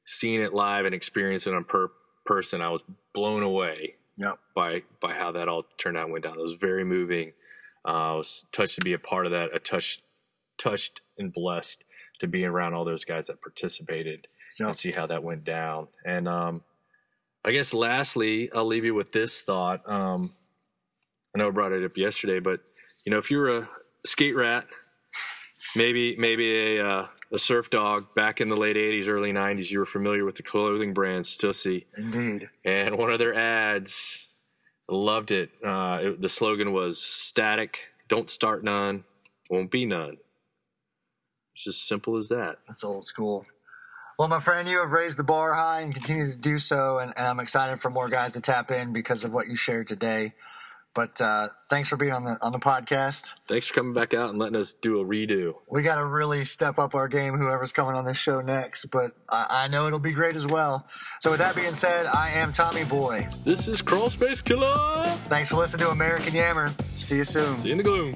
seeing 0.04 0.42
it 0.42 0.54
live 0.54 0.84
and 0.84 0.94
experiencing 0.94 1.54
it 1.54 1.56
in 1.56 1.64
per- 1.64 1.90
person, 2.26 2.60
I 2.60 2.68
was 2.68 2.82
blown 3.14 3.42
away 3.42 3.94
Yep. 4.18 4.38
by 4.54 4.82
by 5.00 5.12
how 5.14 5.32
that 5.32 5.48
all 5.48 5.64
turned 5.78 5.96
out 5.96 6.04
and 6.04 6.12
went 6.12 6.24
down. 6.24 6.38
It 6.38 6.42
was 6.42 6.54
very 6.54 6.84
moving. 6.84 7.32
Uh, 7.86 8.12
I 8.12 8.14
was 8.14 8.46
touched 8.52 8.76
to 8.76 8.84
be 8.84 8.94
a 8.94 8.98
part 8.98 9.26
of 9.26 9.32
that. 9.32 9.54
A 9.54 9.58
touched, 9.58 10.02
touched 10.58 11.02
and 11.18 11.32
blessed 11.32 11.84
to 12.20 12.26
be 12.26 12.44
around 12.44 12.74
all 12.74 12.84
those 12.84 13.04
guys 13.04 13.26
that 13.28 13.40
participated 13.42 14.26
Yep. 14.58 14.68
and 14.68 14.78
see 14.78 14.90
how 14.90 15.06
that 15.06 15.22
went 15.22 15.44
down. 15.44 15.88
And 16.06 16.26
um, 16.26 16.62
I 17.44 17.52
guess 17.52 17.74
lastly, 17.74 18.50
I'll 18.54 18.64
leave 18.64 18.86
you 18.86 18.94
with 18.94 19.12
this 19.12 19.42
thought. 19.42 19.86
Um, 19.88 20.32
I 21.34 21.38
know 21.38 21.48
I 21.48 21.50
brought 21.50 21.72
it 21.72 21.84
up 21.84 21.96
yesterday, 21.98 22.40
but 22.40 22.60
you 23.04 23.10
know, 23.12 23.18
if 23.18 23.30
you're 23.30 23.48
a 23.50 23.68
skate 24.06 24.34
rat, 24.34 24.66
maybe 25.76 26.16
maybe 26.16 26.78
a 26.78 26.86
uh, 26.88 27.06
a 27.32 27.38
surf 27.38 27.70
dog 27.70 28.14
back 28.14 28.40
in 28.40 28.48
the 28.48 28.56
late 28.56 28.76
'80s, 28.76 29.08
early 29.08 29.32
'90s, 29.32 29.70
you 29.70 29.78
were 29.78 29.86
familiar 29.86 30.24
with 30.24 30.36
the 30.36 30.42
clothing 30.42 30.94
brand 30.94 31.24
Stussy 31.24 31.84
Indeed. 31.96 32.48
and 32.64 32.96
one 32.98 33.10
of 33.10 33.18
their 33.18 33.34
ads 33.34 34.36
loved 34.88 35.30
it. 35.30 35.50
Uh, 35.64 35.98
it 36.02 36.20
the 36.20 36.28
slogan 36.28 36.72
was 36.72 37.00
"Static, 37.02 37.88
don't 38.08 38.30
start 38.30 38.62
none, 38.64 39.04
won't 39.50 39.70
be 39.70 39.84
none." 39.86 40.18
It's 41.54 41.64
just 41.64 41.88
simple 41.88 42.18
as 42.18 42.28
that. 42.28 42.58
That's 42.66 42.84
old 42.84 43.04
school. 43.04 43.46
Well, 44.18 44.28
my 44.28 44.40
friend, 44.40 44.66
you 44.66 44.78
have 44.78 44.92
raised 44.92 45.18
the 45.18 45.24
bar 45.24 45.52
high 45.52 45.80
and 45.82 45.92
continue 45.92 46.32
to 46.32 46.38
do 46.38 46.58
so, 46.58 46.98
and, 46.98 47.12
and 47.18 47.26
I'm 47.26 47.40
excited 47.40 47.80
for 47.80 47.90
more 47.90 48.08
guys 48.08 48.32
to 48.32 48.40
tap 48.40 48.70
in 48.70 48.92
because 48.92 49.24
of 49.24 49.34
what 49.34 49.46
you 49.46 49.56
shared 49.56 49.88
today. 49.88 50.32
But 50.96 51.20
uh, 51.20 51.48
thanks 51.68 51.90
for 51.90 51.96
being 51.96 52.12
on 52.12 52.24
the 52.24 52.38
on 52.40 52.52
the 52.52 52.58
podcast. 52.58 53.34
Thanks 53.46 53.68
for 53.68 53.74
coming 53.74 53.92
back 53.92 54.14
out 54.14 54.30
and 54.30 54.38
letting 54.38 54.56
us 54.56 54.72
do 54.72 54.98
a 54.98 55.04
redo. 55.04 55.56
We 55.70 55.82
got 55.82 55.96
to 55.96 56.06
really 56.06 56.46
step 56.46 56.78
up 56.78 56.94
our 56.94 57.06
game. 57.06 57.34
Whoever's 57.34 57.70
coming 57.70 57.94
on 57.94 58.06
this 58.06 58.16
show 58.16 58.40
next, 58.40 58.86
but 58.86 59.10
I, 59.30 59.46
I 59.50 59.68
know 59.68 59.86
it'll 59.86 59.98
be 59.98 60.12
great 60.12 60.36
as 60.36 60.46
well. 60.46 60.86
So, 61.20 61.30
with 61.30 61.40
that 61.40 61.54
being 61.54 61.74
said, 61.74 62.06
I 62.06 62.30
am 62.30 62.50
Tommy 62.50 62.84
Boy. 62.84 63.28
This 63.44 63.68
is 63.68 63.82
Crawl 63.82 64.08
Space 64.08 64.40
Killer. 64.40 64.74
Thanks 65.28 65.50
for 65.50 65.56
listening 65.56 65.84
to 65.84 65.92
American 65.92 66.34
Yammer. 66.34 66.72
See 66.92 67.18
you 67.18 67.24
soon. 67.24 67.58
See 67.58 67.68
you 67.68 67.72
in 67.72 67.78
the 67.78 67.84
gloom. 67.84 68.14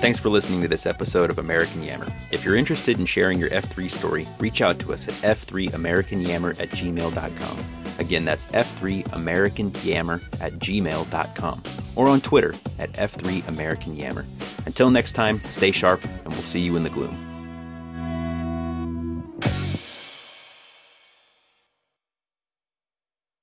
Thanks 0.00 0.18
for 0.18 0.28
listening 0.28 0.60
to 0.60 0.68
this 0.68 0.84
episode 0.84 1.30
of 1.30 1.38
American 1.38 1.82
Yammer. 1.82 2.06
If 2.30 2.44
you're 2.44 2.56
interested 2.56 2.98
in 2.98 3.06
sharing 3.06 3.38
your 3.38 3.48
F3 3.48 3.88
story, 3.90 4.26
reach 4.38 4.60
out 4.60 4.78
to 4.80 4.92
us 4.92 5.08
at 5.08 5.14
f3americanyammer 5.14 6.60
at 6.60 6.68
gmail.com. 6.68 7.79
Again, 8.00 8.24
that's 8.24 8.46
f3americanyammer 8.46 10.22
at 10.40 10.52
gmail.com. 10.54 11.62
Or 11.96 12.08
on 12.08 12.20
Twitter 12.20 12.54
at 12.78 12.92
f3americanyammer. 12.94 14.24
Until 14.66 14.90
next 14.90 15.12
time, 15.12 15.40
stay 15.44 15.70
sharp, 15.70 16.02
and 16.02 16.28
we'll 16.28 16.42
see 16.42 16.60
you 16.60 16.76
in 16.76 16.82
the 16.82 16.90
gloom. 16.90 17.29